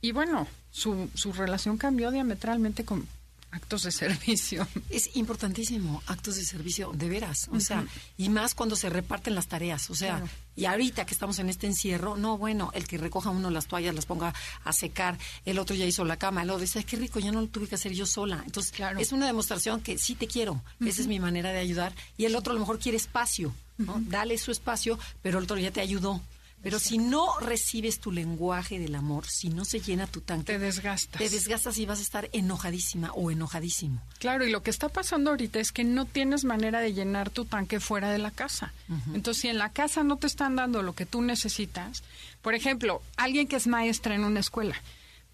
Y 0.01 0.13
bueno, 0.13 0.47
su, 0.71 1.11
su 1.13 1.31
relación 1.31 1.77
cambió 1.77 2.09
diametralmente 2.09 2.83
con 2.83 3.07
actos 3.51 3.83
de 3.83 3.91
servicio. 4.03 4.67
Es 4.89 5.15
importantísimo, 5.15 6.03
actos 6.07 6.35
de 6.35 6.43
servicio, 6.43 6.91
de 6.93 7.09
veras. 7.09 7.47
O 7.51 7.59
sea, 7.59 7.85
y 8.17 8.29
más 8.29 8.53
cuando 8.55 8.75
se 8.75 8.89
reparten 8.89 9.35
las 9.35 9.47
tareas. 9.47 9.89
O 9.89 9.95
sea, 9.95 10.17
Claro. 10.17 10.29
y 10.55 10.65
ahorita 10.65 11.05
que 11.05 11.13
estamos 11.13 11.39
en 11.39 11.49
este 11.49 11.67
encierro, 11.67 12.17
no, 12.17 12.37
bueno, 12.37 12.71
el 12.73 12.87
que 12.87 12.97
recoja 12.97 13.29
uno 13.29 13.49
las 13.49 13.67
toallas, 13.67 13.95
las 13.95 14.05
ponga 14.05 14.33
a 14.63 14.73
secar, 14.73 15.17
el 15.45 15.59
otro 15.59 15.75
ya 15.75 15.85
hizo 15.85 16.03
la 16.05 16.17
cama, 16.17 16.43
el 16.43 16.49
otro 16.49 16.61
dice, 16.61 16.79
"Ay, 16.79 16.85
qué 16.85 16.97
rico, 16.97 17.19
ya 17.19 17.31
no 17.31 17.41
lo 17.41 17.47
tuve 17.47 17.67
que 17.67 17.75
hacer 17.75 17.93
yo 17.93 18.05
sola. 18.05 18.41
Entonces, 18.45 18.71
Claro. 18.71 18.99
es 18.99 19.11
una 19.11 19.25
demostración 19.27 19.81
que 19.81 19.97
sí 19.97 20.15
te 20.15 20.27
quiero, 20.27 20.61
esa 20.85 21.01
es 21.01 21.07
mi 21.07 21.19
manera 21.19 21.51
de 21.51 21.59
ayudar. 21.59 21.93
Y 22.17 22.25
el 22.25 22.35
otro 22.35 22.51
a 22.51 22.53
lo 22.55 22.59
mejor 22.59 22.79
quiere 22.79 22.97
espacio, 22.97 23.53
¿no? 23.77 23.95
Dale 24.07 24.37
su 24.37 24.51
espacio, 24.51 24.99
pero 25.21 25.37
el 25.39 25.45
otro 25.45 25.57
ya 25.57 25.71
te 25.71 25.81
ayudó. 25.81 26.21
Pero 26.67 26.79
si 26.79 26.97
no 26.97 27.39
recibes 27.39 27.99
tu 27.99 28.11
lenguaje 28.11 28.77
del 28.79 28.95
amor, 28.95 29.25
si 29.27 29.49
no 29.49 29.63
se 29.65 29.79
llena 29.79 30.05
tu 30.07 30.21
tanque, 30.21 30.53
Te 30.53 30.59
desgastas. 30.59 31.17
te 31.19 31.29
desgastas 31.29 31.77
y 31.77 31.85
vas 31.85 31.99
a 31.99 32.01
estar 32.01 32.29
enojadísima 32.33 33.11
o 33.13 33.31
enojadísimo. 33.31 34.01
Claro, 34.19 34.45
y 34.45 34.51
lo 34.51 34.63
que 34.63 34.69
está 34.69 34.89
pasando 34.89 35.29
ahorita 35.29 35.59
es 35.59 35.71
que 35.71 35.83
no 35.83 36.05
tienes 36.05 36.43
manera 36.43 36.79
de 36.81 36.93
llenar 36.93 37.29
tu 37.29 37.45
tanque 37.45 37.79
fuera 37.79 38.11
de 38.11 38.17
la 38.17 38.31
casa. 38.31 38.73
Entonces, 39.13 39.41
si 39.41 39.47
en 39.47 39.57
la 39.57 39.71
casa 39.71 40.03
no 40.03 40.17
te 40.17 40.27
están 40.27 40.55
dando 40.55 40.81
lo 40.81 40.93
que 40.93 41.05
tú 41.05 41.21
necesitas, 41.21 42.03
por 42.41 42.53
ejemplo, 42.53 43.01
alguien 43.15 43.47
que 43.47 43.55
es 43.55 43.67
maestra 43.67 44.15
en 44.15 44.23
una 44.23 44.39
escuela, 44.39 44.75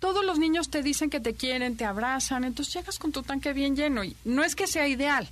todos 0.04 0.26
los 0.26 0.38
niños 0.38 0.70
te 0.70 0.84
dicen 0.84 1.10
que 1.10 1.22
te 1.22 1.34
quieren, 1.34 1.78
te 1.78 1.86
abrazan, 1.86 2.44
entonces 2.44 2.74
llegas 2.74 3.00
con 3.00 3.14
tu 3.14 3.24
tanque 3.24 3.54
bien 3.54 3.74
lleno 3.74 4.04
y 4.04 4.18
no 4.26 4.44
es 4.44 4.54
que 4.54 4.68
sea 4.68 4.86
ideal. 4.86 5.30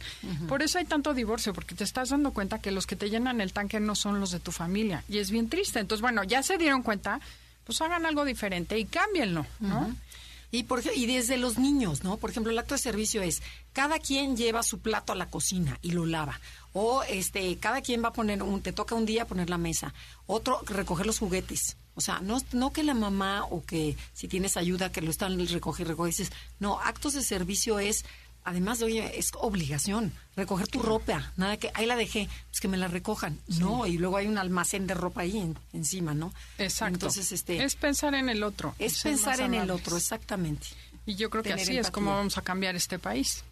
Por 0.47 0.63
eso 0.63 0.77
hay 0.77 0.85
tanto 0.85 1.13
divorcio, 1.13 1.53
porque 1.53 1.75
te 1.75 1.83
estás 1.83 2.07
dando 2.07 2.31
cuenta 2.31 2.59
que 2.59 2.71
los 2.71 2.87
que 2.87 2.95
te 2.95 3.09
llenan 3.09 3.41
el 3.41 3.51
tanque 3.51 3.81
no 3.81 3.95
son 3.95 4.21
los 4.21 4.31
de 4.31 4.39
tu 4.39 4.53
familia 4.53 5.03
y 5.09 5.17
es 5.17 5.29
bien 5.29 5.49
triste. 5.49 5.79
Entonces, 5.79 6.01
bueno, 6.01 6.23
ya 6.23 6.41
se 6.41 6.57
dieron 6.57 6.83
cuenta, 6.83 7.19
pues 7.65 7.81
hagan 7.81 8.05
algo 8.05 8.23
diferente 8.23 8.79
y 8.79 8.85
cámbienlo, 8.85 9.45
¿no? 9.59 9.93
Y, 10.51 10.63
por, 10.63 10.81
y 10.95 11.05
desde 11.05 11.35
los 11.35 11.59
niños, 11.59 12.05
¿no? 12.05 12.15
Por 12.15 12.29
ejemplo, 12.29 12.49
el 12.49 12.57
acto 12.57 12.75
de 12.75 12.79
servicio 12.79 13.21
es, 13.21 13.41
cada 13.73 13.99
quien 13.99 14.37
lleva 14.37 14.63
su 14.63 14.79
plato 14.79 15.11
a 15.11 15.17
la 15.17 15.25
cocina 15.25 15.79
y 15.81 15.91
lo 15.91 16.05
lava. 16.05 16.39
O 16.71 17.03
este, 17.03 17.57
cada 17.57 17.81
quien 17.81 18.01
va 18.01 18.09
a 18.09 18.13
poner, 18.13 18.41
un, 18.41 18.61
te 18.61 18.71
toca 18.71 18.95
un 18.95 19.05
día 19.05 19.27
poner 19.27 19.49
la 19.49 19.57
mesa. 19.57 19.93
Otro, 20.27 20.61
recoger 20.65 21.05
los 21.05 21.19
juguetes. 21.19 21.75
O 21.95 22.01
sea, 22.01 22.19
no, 22.21 22.37
no 22.53 22.71
que 22.73 22.83
la 22.83 22.93
mamá 22.93 23.43
o 23.49 23.65
que 23.65 23.97
si 24.13 24.27
tienes 24.27 24.57
ayuda 24.57 24.91
que 24.91 25.01
lo 25.01 25.11
están 25.11 25.37
recoger, 25.47 25.87
recoger. 25.87 26.11
Dices, 26.13 26.31
no, 26.59 26.79
actos 26.79 27.13
de 27.13 27.21
servicio 27.21 27.79
es, 27.79 28.05
además 28.45 28.79
de, 28.79 28.85
oye, 28.85 29.19
es 29.19 29.31
obligación. 29.37 30.13
Recoger 30.35 30.67
tu 30.67 30.81
ropa. 30.81 31.31
Nada 31.35 31.57
que, 31.57 31.69
ahí 31.73 31.85
la 31.85 31.97
dejé, 31.97 32.29
pues 32.49 32.61
que 32.61 32.67
me 32.69 32.77
la 32.77 32.87
recojan. 32.87 33.37
No, 33.59 33.85
y 33.85 33.97
luego 33.97 34.17
hay 34.17 34.27
un 34.27 34.37
almacén 34.37 34.87
de 34.87 34.93
ropa 34.93 35.21
ahí 35.21 35.37
en- 35.37 35.57
encima, 35.73 36.13
¿no? 36.13 36.33
Exacto. 36.57 36.93
Entonces, 36.95 37.31
este, 37.33 37.61
es 37.63 37.75
pensar 37.75 38.15
en 38.15 38.29
el 38.29 38.43
otro. 38.43 38.73
es 38.79 39.01
pensar 39.03 39.41
en 39.41 39.53
el 39.53 39.69
otro, 39.69 39.97
exactamente. 39.97 40.67
Y 41.05 41.15
yo 41.15 41.29
creo 41.29 41.43
que 41.43 41.53
así 41.53 41.77
es 41.77 41.91
como 41.91 42.11
vamos 42.15 42.37
a 42.37 42.41
cambiar 42.41 42.75
este 42.75 42.99
país. 42.99 43.43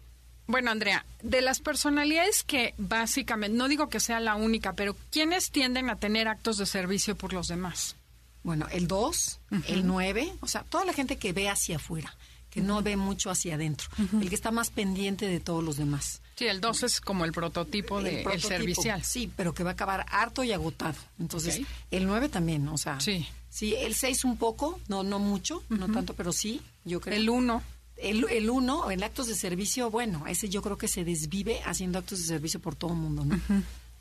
Bueno, 0.46 0.70
Andrea, 0.70 1.04
de 1.22 1.42
las 1.42 1.60
personalidades 1.60 2.42
que 2.42 2.74
básicamente, 2.78 3.56
no 3.56 3.68
digo 3.68 3.88
que 3.88 4.00
sea 4.00 4.18
la 4.18 4.34
única, 4.34 4.72
pero 4.72 4.96
¿quiénes 5.12 5.50
tienden 5.50 5.90
a 5.90 5.96
tener 5.96 6.26
actos 6.26 6.56
de 6.58 6.66
servicio 6.66 7.16
por 7.16 7.32
los 7.32 7.46
demás? 7.48 7.94
Bueno, 8.42 8.66
el 8.70 8.86
2, 8.88 9.40
el 9.68 9.86
9, 9.86 10.32
o 10.40 10.46
sea, 10.46 10.62
toda 10.62 10.84
la 10.84 10.92
gente 10.92 11.16
que 11.18 11.32
ve 11.32 11.48
hacia 11.48 11.76
afuera, 11.76 12.14
que 12.48 12.60
no 12.60 12.82
ve 12.82 12.96
mucho 12.96 13.30
hacia 13.30 13.54
adentro, 13.54 13.88
el 14.20 14.28
que 14.28 14.34
está 14.34 14.50
más 14.50 14.70
pendiente 14.70 15.26
de 15.26 15.40
todos 15.40 15.62
los 15.62 15.76
demás. 15.76 16.22
Sí, 16.36 16.46
el 16.46 16.60
2 16.60 16.82
es 16.84 17.00
como 17.02 17.26
el 17.26 17.32
prototipo 17.32 17.98
El 17.98 18.04
de 18.04 18.22
el 18.22 18.40
servicial. 18.42 19.04
Sí, 19.04 19.30
pero 19.36 19.52
que 19.52 19.62
va 19.62 19.70
a 19.70 19.72
acabar 19.74 20.06
harto 20.10 20.42
y 20.42 20.52
agotado. 20.52 20.96
Entonces, 21.18 21.60
el 21.90 22.06
9 22.06 22.30
también, 22.30 22.66
o 22.68 22.78
sea. 22.78 22.98
Sí. 22.98 23.26
Sí, 23.50 23.74
el 23.74 23.94
6 23.94 24.24
un 24.24 24.36
poco, 24.36 24.80
no 24.88 25.02
no 25.02 25.18
mucho, 25.18 25.62
no 25.68 25.88
tanto, 25.92 26.14
pero 26.14 26.32
sí, 26.32 26.62
yo 26.84 27.00
creo. 27.00 27.16
El 27.16 27.28
1, 27.28 27.62
El, 27.96 28.24
el 28.30 28.48
uno, 28.48 28.90
el 28.90 29.02
actos 29.02 29.26
de 29.26 29.34
servicio, 29.34 29.90
bueno, 29.90 30.26
ese 30.26 30.48
yo 30.48 30.62
creo 30.62 30.78
que 30.78 30.88
se 30.88 31.04
desvive 31.04 31.60
haciendo 31.66 31.98
actos 31.98 32.20
de 32.20 32.24
servicio 32.24 32.60
por 32.60 32.74
todo 32.74 32.92
el 32.92 32.98
mundo, 32.98 33.24
¿no? 33.24 33.38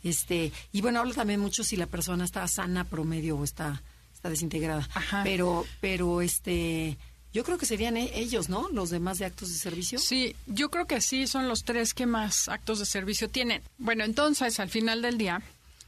Este, 0.03 0.53
y 0.71 0.79
bueno, 0.81 0.99
habla 1.01 1.13
también 1.13 1.41
mucho 1.41 1.65
si 1.65 1.75
la 1.75 1.87
persona 1.87 2.23
está 2.23 2.47
sana, 2.47 2.85
promedio 2.85 3.37
o 3.37 3.43
está, 3.43 3.81
está 4.19 4.29
desintegrada. 4.29 4.87
Ajá. 4.93 5.21
Pero, 5.23 5.65
pero 5.79 6.21
este, 6.21 6.97
yo 7.33 7.45
creo 7.45 7.57
que 7.57 7.65
serían 7.65 7.95
e- 7.95 8.11
ellos, 8.19 8.49
¿no? 8.49 8.67
Los 8.73 8.89
demás 8.89 9.17
de 9.17 9.25
actos 9.25 9.47
de 9.49 9.55
servicio. 9.57 9.97
Sí, 9.97 10.35
yo 10.45 10.69
creo 10.69 10.87
que 10.87 10.99
sí, 10.99 11.25
son 11.25 11.47
los 11.47 11.63
tres 11.63 11.93
que 11.93 12.05
más 12.05 12.49
actos 12.49 12.79
de 12.79 12.85
servicio 12.85 13.29
tienen. 13.29 13.61
Bueno, 13.77 14.03
entonces, 14.03 14.59
al 14.59 14.69
final 14.69 15.01
del 15.01 15.17
día, 15.17 15.41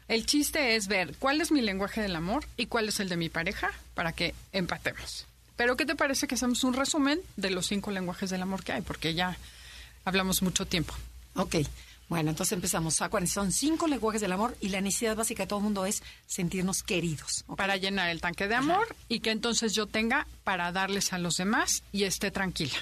el 0.07 0.25
chiste 0.25 0.75
es 0.77 0.87
ver 0.87 1.13
cuál 1.19 1.41
es 1.41 1.51
mi 1.51 1.59
lenguaje 1.61 2.01
del 2.01 2.15
amor 2.15 2.45
y 2.55 2.67
cuál 2.67 2.87
es 2.87 3.01
el 3.01 3.09
de 3.09 3.17
mi 3.17 3.27
pareja 3.27 3.71
para 3.95 4.13
que 4.13 4.33
empatemos. 4.53 5.25
Pero, 5.57 5.75
¿qué 5.75 5.85
te 5.85 5.95
parece 5.95 6.25
que 6.25 6.35
hacemos 6.35 6.63
un 6.63 6.73
resumen 6.73 7.19
de 7.35 7.49
los 7.51 7.67
cinco 7.67 7.91
lenguajes 7.91 8.29
del 8.29 8.41
amor 8.41 8.63
que 8.63 8.71
hay? 8.71 8.81
Porque 8.81 9.13
ya 9.13 9.37
hablamos 10.05 10.41
mucho 10.41 10.65
tiempo. 10.65 10.93
Ok. 11.35 11.55
Bueno, 12.11 12.31
entonces 12.31 12.51
empezamos. 12.51 13.01
Acuérdense, 13.01 13.35
son 13.35 13.53
cinco 13.53 13.87
lenguajes 13.87 14.19
del 14.19 14.33
amor 14.33 14.57
y 14.59 14.67
la 14.67 14.81
necesidad 14.81 15.15
básica 15.15 15.43
de 15.43 15.47
todo 15.47 15.59
el 15.59 15.63
mundo 15.63 15.85
es 15.85 16.03
sentirnos 16.27 16.83
queridos. 16.83 17.45
Para 17.55 17.77
llenar 17.77 18.09
el 18.09 18.19
tanque 18.19 18.49
de 18.49 18.55
amor 18.55 18.93
y 19.07 19.21
que 19.21 19.31
entonces 19.31 19.73
yo 19.73 19.85
tenga 19.87 20.27
para 20.43 20.73
darles 20.73 21.13
a 21.13 21.19
los 21.19 21.37
demás 21.37 21.83
y 21.93 22.03
esté 22.03 22.29
tranquila. 22.29 22.73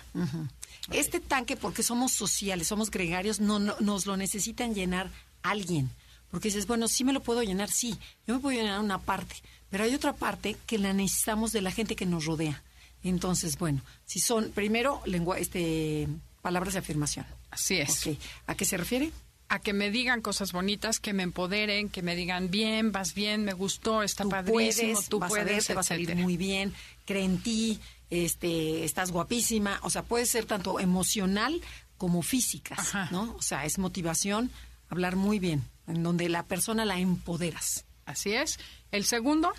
Este 0.92 1.20
tanque, 1.20 1.56
porque 1.58 1.84
somos 1.84 2.12
sociales, 2.14 2.66
somos 2.70 2.90
gregarios, 2.90 3.40
no, 3.40 3.60
no- 3.60 3.76
nos 3.80 4.08
lo 4.08 4.18
necesitan 4.18 4.74
llenar 4.74 5.12
alguien. 5.44 5.92
Porque 6.32 6.48
dices, 6.48 6.66
bueno, 6.66 6.88
sí 6.88 7.04
me 7.04 7.14
lo 7.14 7.20
puedo 7.20 7.44
llenar, 7.44 7.70
sí, 7.70 8.00
yo 8.26 8.34
me 8.34 8.40
puedo 8.40 8.58
llenar 8.58 8.80
una 8.80 8.98
parte, 8.98 9.36
pero 9.70 9.84
hay 9.84 9.94
otra 9.94 10.14
parte 10.14 10.58
que 10.66 10.80
la 10.80 10.92
necesitamos 10.92 11.52
de 11.52 11.62
la 11.62 11.70
gente 11.72 11.96
que 11.96 12.08
nos 12.08 12.26
rodea. 12.26 12.64
Entonces, 13.04 13.60
bueno, 13.60 13.84
si 14.08 14.20
son, 14.20 14.50
primero, 14.50 15.04
lengua, 15.06 15.38
este, 15.38 16.08
palabras 16.50 16.74
de 16.74 16.80
afirmación. 16.80 17.28
Así 17.52 17.78
es. 17.78 18.10
¿A 18.48 18.56
qué 18.56 18.66
se 18.66 18.76
refiere? 18.76 19.12
A 19.50 19.60
que 19.60 19.72
me 19.72 19.92
digan 19.92 20.24
cosas 20.24 20.52
bonitas, 20.52 21.00
que 21.00 21.14
me 21.14 21.22
empoderen, 21.22 21.90
que 21.90 22.02
me 22.02 22.16
digan 22.16 22.50
bien, 22.50 22.92
vas 22.92 23.14
bien, 23.14 23.44
me 23.44 23.54
gustó, 23.54 24.02
está 24.02 24.24
tú 24.24 24.30
padrísimo, 24.30 24.94
puedes, 24.94 25.10
tú 25.10 25.20
vas 25.20 25.28
a 25.28 25.30
puedes, 25.30 25.46
ver, 25.46 25.64
te 25.64 25.74
va 25.76 25.82
a 25.82 25.84
salir 25.84 26.16
muy 26.16 26.38
bien, 26.38 26.74
cree 27.06 27.24
en 27.24 27.38
ti, 27.44 27.80
este, 28.10 28.84
estás 28.84 29.12
guapísima, 29.12 29.80
o 29.84 29.92
sea, 29.92 30.02
puede 30.02 30.26
ser 30.26 30.46
tanto 30.46 30.80
emocional 30.80 31.62
como 32.00 32.24
físicas, 32.24 32.80
Ajá. 32.80 33.10
¿no? 33.12 33.36
O 33.38 33.42
sea, 33.44 33.66
es 33.66 33.78
motivación, 33.78 34.50
hablar 34.90 35.18
muy 35.18 35.38
bien, 35.38 35.64
en 35.86 36.02
donde 36.02 36.30
la 36.30 36.48
persona 36.48 36.84
la 36.84 36.98
empoderas. 36.98 37.86
Así 38.06 38.34
es. 38.34 38.60
El 38.92 39.06
segundo, 39.06 39.54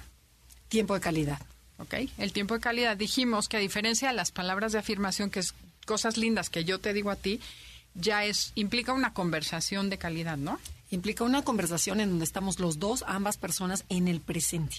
Tiempo 0.68 0.94
de 0.94 1.00
calidad. 1.00 1.40
¿ok? 1.78 1.94
El 2.18 2.32
tiempo 2.32 2.54
de 2.54 2.60
calidad. 2.60 2.96
Dijimos 2.96 3.48
que 3.48 3.56
a 3.56 3.60
diferencia 3.60 4.08
de 4.08 4.14
las 4.14 4.30
palabras 4.30 4.72
de 4.72 4.78
afirmación, 4.78 5.30
que 5.30 5.40
es 5.40 5.54
cosas 5.90 6.16
lindas 6.16 6.50
que 6.50 6.64
yo 6.64 6.78
te 6.78 6.92
digo 6.92 7.10
a 7.10 7.16
ti, 7.16 7.40
ya 7.94 8.24
es 8.24 8.52
implica 8.54 8.92
una 8.92 9.12
conversación 9.12 9.90
de 9.90 9.98
calidad, 9.98 10.36
¿no? 10.38 10.58
Implica 10.92 11.24
una 11.24 11.42
conversación 11.42 12.00
en 12.00 12.08
donde 12.10 12.24
estamos 12.24 12.58
los 12.60 12.78
dos, 12.78 13.02
ambas 13.06 13.36
personas, 13.36 13.84
en 13.88 14.06
el 14.08 14.20
presente. 14.20 14.76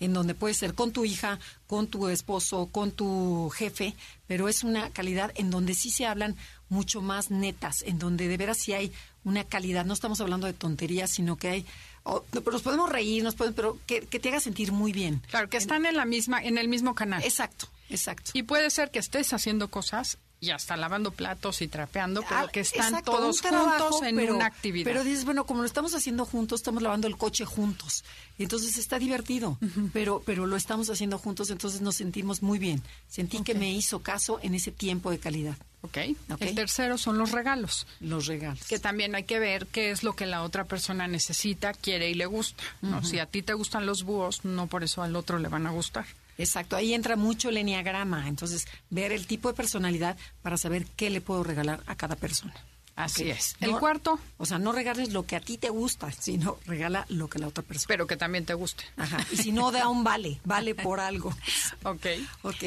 En 0.00 0.12
donde 0.12 0.34
puede 0.34 0.54
ser 0.54 0.72
con 0.74 0.90
tu 0.92 1.04
hija, 1.04 1.38
con 1.66 1.86
tu 1.86 2.08
esposo, 2.08 2.68
con 2.72 2.90
tu 2.90 3.50
jefe, 3.54 3.94
pero 4.26 4.48
es 4.48 4.62
una 4.64 4.90
calidad 4.90 5.32
en 5.36 5.50
donde 5.50 5.74
sí 5.74 5.90
se 5.90 6.04
hablan 6.06 6.36
mucho 6.68 7.00
más 7.02 7.30
netas, 7.30 7.82
en 7.82 7.98
donde 7.98 8.28
de 8.28 8.36
veras 8.36 8.58
sí 8.58 8.72
hay 8.72 8.90
una 9.24 9.44
calidad. 9.44 9.84
No 9.86 9.94
estamos 9.94 10.20
hablando 10.20 10.46
de 10.46 10.52
tonterías, 10.54 11.10
sino 11.10 11.36
que 11.36 11.48
hay... 11.48 11.66
o- 12.02 12.24
no, 12.32 12.40
pero 12.42 12.52
nos 12.52 12.62
podemos 12.62 12.90
reír, 12.90 13.22
nos 13.22 13.34
podemos, 13.34 13.56
pero 13.56 13.78
que, 13.86 14.00
que 14.00 14.18
te 14.18 14.28
haga 14.30 14.40
sentir 14.40 14.72
muy 14.72 14.92
bien. 14.92 15.22
Claro, 15.30 15.48
que 15.48 15.56
están 15.58 15.86
en 15.86 15.96
la 15.96 16.04
misma, 16.04 16.42
en 16.42 16.56
el 16.58 16.68
mismo 16.68 16.94
canal. 16.94 17.22
Exacto, 17.22 17.68
exacto. 17.88 18.32
Y 18.34 18.42
puede 18.42 18.68
ser 18.70 18.90
que 18.90 18.98
estés 18.98 19.32
haciendo 19.32 19.68
cosas 19.68 20.18
y 20.44 20.50
hasta 20.50 20.76
lavando 20.76 21.10
platos 21.10 21.62
y 21.62 21.68
trapeando, 21.68 22.22
pero 22.28 22.40
Ah, 22.46 22.48
que 22.52 22.60
están 22.60 22.86
exacto, 22.88 23.12
todos 23.12 23.40
trabajo, 23.40 23.88
juntos 23.90 24.08
en 24.08 24.16
pero- 24.16 24.36
una 24.36 24.46
actividad. 24.46 24.84
Pero 24.84 25.04
dices, 25.04 25.24
bueno, 25.24 25.44
como 25.46 25.60
lo 25.60 25.66
estamos 25.66 25.94
haciendo 25.94 26.24
juntos, 26.26 26.60
estamos 26.60 26.82
lavando 26.82 27.06
el 27.06 27.16
coche 27.16 27.44
juntos. 27.44 28.04
Entonces 28.38 28.76
está 28.78 28.98
divertido, 28.98 29.58
pero, 29.92 30.22
pero 30.26 30.46
lo 30.46 30.56
estamos 30.56 30.90
haciendo 30.90 31.18
juntos, 31.18 31.50
entonces 31.50 31.80
nos 31.80 31.96
sentimos 31.96 32.42
muy 32.42 32.58
bien. 32.58 32.82
Sentí 33.08 33.42
que 33.42 33.54
me 33.54 33.70
hizo 33.72 34.00
caso 34.02 34.38
en 34.42 34.54
ese 34.54 34.70
tiempo 34.72 35.10
de 35.10 35.18
calidad. 35.18 35.56
¿Ok? 35.82 35.98
Ok. 36.30 36.40
El 36.40 36.54
tercero 36.54 36.96
son 36.96 37.18
los 37.18 37.30
regalos. 37.32 37.86
Los 38.00 38.26
regalos. 38.26 38.64
que 38.66 38.78
también 38.78 39.14
hay 39.14 39.24
que 39.24 39.38
ver 39.38 39.66
qué 39.66 39.90
es 39.90 40.02
lo 40.02 40.16
que 40.16 40.24
la 40.24 40.42
otra 40.42 40.64
persona 40.64 41.06
necesita, 41.08 41.74
quiere 41.74 42.08
y 42.08 42.14
le 42.14 42.24
gusta. 42.26 42.64
¿no? 42.80 43.04
Si 43.04 43.18
a 43.18 43.26
ti 43.26 43.42
te 43.42 43.52
gustan 43.52 43.84
los 43.84 44.02
búhos, 44.02 44.44
no 44.46 44.66
por 44.66 44.82
eso 44.82 45.02
al 45.02 45.14
otro 45.14 45.38
le 45.38 45.48
van 45.48 45.66
a 45.66 45.70
gustar. 45.70 46.06
Exacto, 46.38 46.76
ahí 46.76 46.94
entra 46.94 47.16
mucho 47.16 47.48
el 47.48 47.56
enneagrama. 47.56 48.28
Entonces, 48.28 48.66
ver 48.90 49.12
el 49.12 49.26
tipo 49.26 49.48
de 49.48 49.54
personalidad 49.54 50.16
para 50.42 50.56
saber 50.56 50.86
qué 50.96 51.10
le 51.10 51.20
puedo 51.20 51.42
regalar 51.44 51.82
a 51.86 51.94
cada 51.96 52.16
persona. 52.16 52.54
Así 52.96 53.28
es. 53.28 53.56
El 53.60 53.72
No- 53.72 53.80
cuarto, 53.80 54.20
O 54.38 54.46
sea, 54.46 54.58
no 54.60 54.70
regales 54.70 55.12
lo 55.12 55.26
que 55.26 55.34
a 55.34 55.40
ti 55.40 55.58
te 55.58 55.68
gusta, 55.68 56.12
sino 56.12 56.58
regala 56.64 57.06
lo 57.08 57.28
que 57.28 57.40
la 57.40 57.48
otra 57.48 57.64
persona. 57.64 57.86
pero 57.88 58.06
que 58.06 58.16
también 58.16 58.44
te 58.46 58.54
guste. 58.54 58.84
Ajá. 58.96 59.18
Y 59.32 59.36
si 59.36 59.50
no, 59.50 59.72
da 59.72 59.88
un 59.88 60.04
vale, 60.04 60.40
vale 60.44 60.74
por 60.76 61.00
algo. 61.00 61.34
Ok. 61.84 62.06
Ok. 62.42 62.62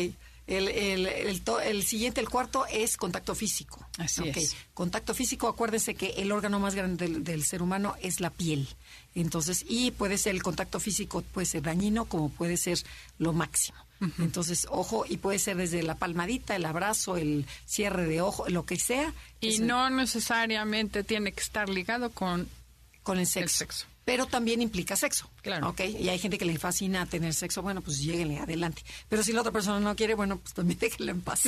El, 0.48 0.70
el, 0.70 1.06
el, 1.08 1.42
to- 1.42 1.60
el 1.60 1.84
siguiente, 1.86 2.22
el 2.22 2.30
cuarto, 2.30 2.66
es 2.68 2.96
contacto 2.96 3.36
físico. 3.36 3.86
Así 3.98 4.30
es. 4.30 4.56
Contacto 4.74 5.14
físico, 5.14 5.50
acuérdense 5.50 5.94
que 5.96 6.08
el 6.18 6.32
órgano 6.32 6.58
más 6.60 6.74
grande 6.74 7.06
del, 7.06 7.24
del 7.26 7.44
ser 7.44 7.62
humano 7.62 7.96
es 8.02 8.22
la 8.22 8.30
piel. 8.30 8.68
Entonces, 9.22 9.66
y 9.68 9.92
puede 9.92 10.18
ser 10.18 10.36
el 10.36 10.44
contacto 10.44 10.80
físico, 10.80 11.22
puede 11.34 11.46
ser 11.46 11.62
dañino 11.64 12.06
como 12.06 12.30
puede 12.30 12.58
ser 12.58 12.78
lo 13.18 13.34
máximo. 13.34 13.78
Entonces, 14.20 14.68
ojo, 14.70 15.06
y 15.10 15.18
puede 15.18 15.40
ser 15.40 15.58
desde 15.58 15.82
la 15.82 15.96
palmadita, 15.96 16.56
el 16.56 16.66
abrazo, 16.66 17.18
el 17.18 17.48
cierre 17.66 18.06
de 18.06 18.22
ojo, 18.22 18.48
lo 18.48 18.64
que 18.64 18.78
sea. 18.78 19.12
Y 19.42 19.56
es- 19.56 19.60
no 19.60 19.90
necesariamente 19.90 21.04
tiene 21.04 21.32
que 21.32 21.42
estar 21.42 21.68
ligado 21.68 22.12
con... 22.12 22.48
con 23.02 23.18
el 23.18 23.26
sexo. 23.26 23.58
sexo. 23.58 23.86
Pero 24.06 24.26
también 24.28 24.62
implica 24.62 24.96
sexo. 24.96 25.28
Claro. 25.42 25.70
¿ok? 25.70 25.82
Y 26.00 26.10
hay 26.10 26.20
gente 26.20 26.38
que 26.38 26.46
le 26.46 26.58
fascina 26.60 27.08
tener 27.08 27.34
sexo, 27.34 27.62
bueno, 27.64 27.82
pues 27.82 27.98
lléguenle 28.00 28.38
adelante. 28.38 28.84
Pero 29.10 29.24
si 29.24 29.34
la 29.34 29.42
otra 29.42 29.52
persona 29.52 29.80
no 29.80 29.96
quiere, 29.96 30.14
bueno, 30.14 30.38
pues 30.38 30.54
también 30.54 30.78
déjenla 30.82 31.12
en 31.12 31.22
paz. 31.22 31.42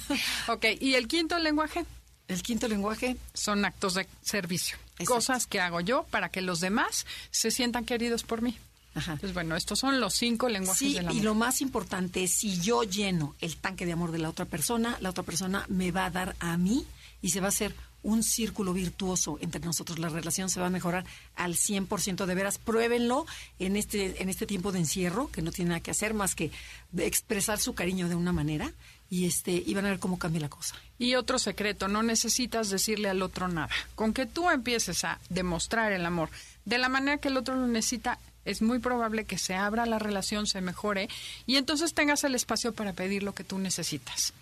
Ok, 0.48 0.64
y 0.80 0.94
el 0.94 1.06
quinto 1.06 1.38
lenguaje 1.38 1.84
el 2.32 2.42
quinto 2.42 2.68
lenguaje, 2.68 3.16
son 3.34 3.64
actos 3.64 3.94
de 3.94 4.06
servicio. 4.22 4.76
Exacto. 4.98 5.14
Cosas 5.14 5.46
que 5.46 5.60
hago 5.60 5.80
yo 5.80 6.04
para 6.10 6.28
que 6.30 6.40
los 6.42 6.60
demás 6.60 7.06
se 7.30 7.50
sientan 7.50 7.84
queridos 7.84 8.22
por 8.24 8.42
mí. 8.42 8.56
Ajá. 8.94 9.16
Pues 9.20 9.32
bueno, 9.32 9.56
estos 9.56 9.78
son 9.78 10.00
los 10.00 10.14
cinco 10.14 10.48
lenguajes 10.50 10.78
Sí, 10.88 10.94
del 10.94 11.06
amor. 11.06 11.16
y 11.16 11.20
lo 11.22 11.34
más 11.34 11.60
importante 11.62 12.24
es 12.24 12.34
si 12.34 12.60
yo 12.60 12.82
lleno 12.82 13.34
el 13.40 13.56
tanque 13.56 13.86
de 13.86 13.92
amor 13.92 14.12
de 14.12 14.18
la 14.18 14.28
otra 14.28 14.44
persona, 14.44 14.98
la 15.00 15.08
otra 15.10 15.22
persona 15.22 15.64
me 15.68 15.90
va 15.92 16.04
a 16.06 16.10
dar 16.10 16.36
a 16.40 16.56
mí 16.58 16.84
y 17.22 17.30
se 17.30 17.40
va 17.40 17.46
a 17.46 17.48
hacer 17.48 17.74
un 18.02 18.22
círculo 18.24 18.72
virtuoso 18.74 19.38
entre 19.40 19.60
nosotros. 19.64 19.98
La 19.98 20.08
relación 20.08 20.50
se 20.50 20.60
va 20.60 20.66
a 20.66 20.70
mejorar 20.70 21.04
al 21.36 21.54
100% 21.54 22.26
de 22.26 22.34
veras. 22.34 22.58
Pruébenlo 22.58 23.24
en 23.60 23.76
este, 23.76 24.20
en 24.20 24.28
este 24.28 24.44
tiempo 24.44 24.72
de 24.72 24.80
encierro, 24.80 25.30
que 25.30 25.40
no 25.40 25.52
tiene 25.52 25.70
nada 25.70 25.80
que 25.80 25.92
hacer 25.92 26.12
más 26.12 26.34
que 26.34 26.50
de 26.90 27.06
expresar 27.06 27.60
su 27.60 27.74
cariño 27.74 28.08
de 28.08 28.16
una 28.16 28.32
manera 28.32 28.72
y, 29.12 29.26
este, 29.26 29.52
y 29.52 29.74
van 29.74 29.84
a 29.84 29.90
ver 29.90 29.98
cómo 29.98 30.18
cambia 30.18 30.40
la 30.40 30.48
cosa. 30.48 30.74
Y 30.98 31.16
otro 31.16 31.38
secreto, 31.38 31.86
no 31.86 32.02
necesitas 32.02 32.70
decirle 32.70 33.10
al 33.10 33.20
otro 33.20 33.46
nada. 33.46 33.68
Con 33.94 34.14
que 34.14 34.24
tú 34.24 34.48
empieces 34.48 35.04
a 35.04 35.18
demostrar 35.28 35.92
el 35.92 36.06
amor 36.06 36.30
de 36.64 36.78
la 36.78 36.88
manera 36.88 37.18
que 37.18 37.28
el 37.28 37.36
otro 37.36 37.54
lo 37.54 37.66
necesita, 37.66 38.18
es 38.46 38.62
muy 38.62 38.78
probable 38.78 39.26
que 39.26 39.36
se 39.36 39.54
abra 39.54 39.84
la 39.84 39.98
relación, 39.98 40.46
se 40.46 40.62
mejore 40.62 41.10
y 41.44 41.56
entonces 41.56 41.92
tengas 41.92 42.24
el 42.24 42.34
espacio 42.34 42.72
para 42.72 42.94
pedir 42.94 43.22
lo 43.22 43.34
que 43.34 43.44
tú 43.44 43.58
necesitas. 43.58 44.32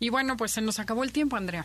Y 0.00 0.08
bueno, 0.08 0.36
pues 0.36 0.50
se 0.50 0.60
nos 0.60 0.80
acabó 0.80 1.04
el 1.04 1.12
tiempo, 1.12 1.36
Andrea. 1.36 1.64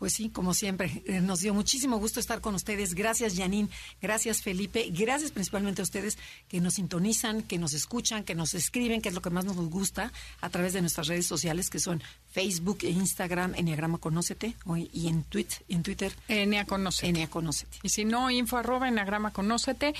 Pues 0.00 0.14
sí, 0.14 0.30
como 0.30 0.54
siempre, 0.54 1.02
eh, 1.04 1.20
nos 1.20 1.40
dio 1.40 1.52
muchísimo 1.52 1.98
gusto 1.98 2.20
estar 2.20 2.40
con 2.40 2.54
ustedes. 2.54 2.94
Gracias, 2.94 3.36
Janine. 3.36 3.68
Gracias, 4.00 4.40
Felipe. 4.40 4.88
Gracias 4.90 5.30
principalmente 5.30 5.82
a 5.82 5.84
ustedes 5.84 6.16
que 6.48 6.58
nos 6.58 6.74
sintonizan, 6.74 7.42
que 7.42 7.58
nos 7.58 7.74
escuchan, 7.74 8.24
que 8.24 8.34
nos 8.34 8.54
escriben, 8.54 9.02
que 9.02 9.10
es 9.10 9.14
lo 9.14 9.20
que 9.20 9.28
más 9.28 9.44
nos 9.44 9.56
gusta 9.56 10.10
a 10.40 10.48
través 10.48 10.72
de 10.72 10.80
nuestras 10.80 11.06
redes 11.06 11.26
sociales, 11.26 11.68
que 11.68 11.80
son 11.80 12.02
Facebook 12.32 12.78
e 12.80 12.88
Instagram, 12.88 13.54
Enneagrama 13.56 13.98
Conócete, 13.98 14.54
y 14.90 15.08
en, 15.08 15.22
tweet, 15.24 15.48
en 15.68 15.82
Twitter, 15.82 16.14
Enea 16.28 16.64
conoce. 16.64 17.06
Enea 17.06 17.28
Conócete. 17.28 17.76
Y 17.82 17.90
si 17.90 18.06
no, 18.06 18.30
info 18.30 18.56
arroba 18.56 18.88
enagrama 18.88 19.34
conócete. 19.34 19.92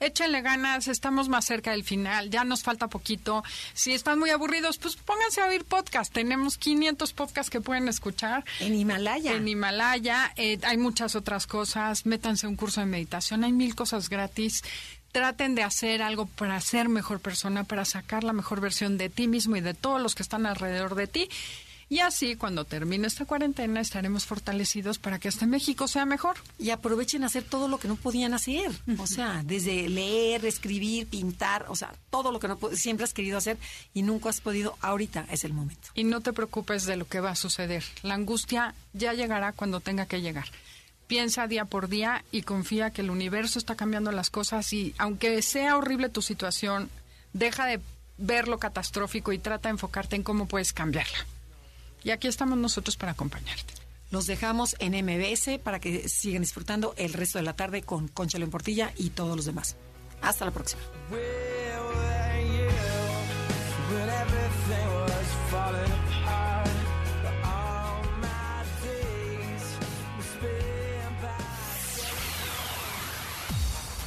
Échenle 0.00 0.42
ganas, 0.42 0.86
estamos 0.86 1.28
más 1.28 1.44
cerca 1.44 1.72
del 1.72 1.82
final, 1.82 2.30
ya 2.30 2.44
nos 2.44 2.62
falta 2.62 2.86
poquito. 2.86 3.42
Si 3.74 3.92
están 3.92 4.20
muy 4.20 4.30
aburridos, 4.30 4.78
pues 4.78 4.94
pónganse 4.94 5.40
a 5.40 5.46
oír 5.46 5.64
podcast. 5.64 6.12
Tenemos 6.12 6.56
500 6.56 7.12
podcasts 7.12 7.50
que 7.50 7.60
pueden 7.60 7.88
escuchar. 7.88 8.44
En 8.60 8.76
Himalaya. 8.76 9.34
En 9.34 9.48
Himalaya, 9.48 10.32
eh, 10.36 10.60
hay 10.62 10.76
muchas 10.76 11.16
otras 11.16 11.48
cosas. 11.48 12.06
Métanse 12.06 12.46
a 12.46 12.48
un 12.48 12.54
curso 12.54 12.80
de 12.80 12.86
meditación, 12.86 13.42
hay 13.42 13.52
mil 13.52 13.74
cosas 13.74 14.08
gratis. 14.08 14.62
Traten 15.10 15.56
de 15.56 15.64
hacer 15.64 16.00
algo 16.02 16.26
para 16.26 16.60
ser 16.60 16.88
mejor 16.88 17.18
persona, 17.18 17.64
para 17.64 17.84
sacar 17.84 18.22
la 18.22 18.32
mejor 18.32 18.60
versión 18.60 18.98
de 18.98 19.08
ti 19.08 19.26
mismo 19.26 19.56
y 19.56 19.62
de 19.62 19.74
todos 19.74 20.00
los 20.00 20.14
que 20.14 20.22
están 20.22 20.46
alrededor 20.46 20.94
de 20.94 21.08
ti. 21.08 21.28
Y 21.90 22.00
así, 22.00 22.36
cuando 22.36 22.66
termine 22.66 23.06
esta 23.06 23.24
cuarentena, 23.24 23.80
estaremos 23.80 24.26
fortalecidos 24.26 24.98
para 24.98 25.18
que 25.18 25.28
este 25.28 25.46
México 25.46 25.88
sea 25.88 26.04
mejor. 26.04 26.36
y 26.58 26.70
aprovechen 26.70 27.22
a 27.22 27.26
hacer 27.26 27.44
todo 27.44 27.66
lo 27.68 27.78
que 27.78 27.88
no 27.88 27.96
podían 27.96 28.34
hacer. 28.34 28.70
O 28.98 29.06
sea, 29.06 29.42
desde 29.44 29.88
leer, 29.88 30.44
escribir, 30.44 31.06
pintar, 31.06 31.64
o 31.68 31.76
sea, 31.76 31.94
todo 32.10 32.30
lo 32.30 32.40
que 32.40 32.48
no 32.48 32.58
siempre 32.74 33.04
has 33.04 33.14
querido 33.14 33.38
hacer 33.38 33.56
y 33.94 34.02
nunca 34.02 34.28
has 34.28 34.40
podido, 34.40 34.76
ahorita 34.80 35.26
es 35.30 35.44
el 35.44 35.54
momento. 35.54 35.88
Y 35.94 36.04
no 36.04 36.20
te 36.20 36.32
preocupes 36.32 36.84
de 36.84 36.96
lo 36.96 37.06
que 37.06 37.20
va 37.20 37.30
a 37.30 37.36
suceder. 37.36 37.84
La 38.02 38.14
angustia 38.14 38.74
ya 38.92 39.14
llegará 39.14 39.52
cuando 39.52 39.80
tenga 39.80 40.06
que 40.06 40.20
llegar. 40.20 40.48
Piensa 41.06 41.46
día 41.46 41.64
por 41.64 41.88
día 41.88 42.22
y 42.30 42.42
confía 42.42 42.90
que 42.90 43.00
el 43.00 43.08
universo 43.08 43.58
está 43.58 43.76
cambiando 43.76 44.12
las 44.12 44.28
cosas 44.28 44.70
y 44.74 44.94
aunque 44.98 45.40
sea 45.40 45.78
horrible 45.78 46.10
tu 46.10 46.20
situación, 46.20 46.90
deja 47.32 47.64
de 47.64 47.80
ver 48.18 48.46
lo 48.46 48.58
catastrófico 48.58 49.32
y 49.32 49.38
trata 49.38 49.68
de 49.68 49.74
enfocarte 49.74 50.16
en 50.16 50.22
cómo 50.22 50.46
puedes 50.46 50.74
cambiarla. 50.74 51.16
Y 52.04 52.10
aquí 52.10 52.28
estamos 52.28 52.58
nosotros 52.58 52.96
para 52.96 53.12
acompañarte. 53.12 53.74
Los 54.10 54.26
dejamos 54.26 54.74
en 54.78 54.92
MBS 55.04 55.58
para 55.62 55.80
que 55.80 56.08
sigan 56.08 56.42
disfrutando 56.42 56.94
el 56.96 57.12
resto 57.12 57.38
de 57.38 57.44
la 57.44 57.54
tarde 57.54 57.82
con 57.82 58.08
Concha 58.08 58.38
León 58.38 58.50
Portilla 58.50 58.92
y 58.96 59.10
todos 59.10 59.36
los 59.36 59.44
demás. 59.44 59.76
Hasta 60.22 60.44
la 60.46 60.50
próxima. 60.50 60.82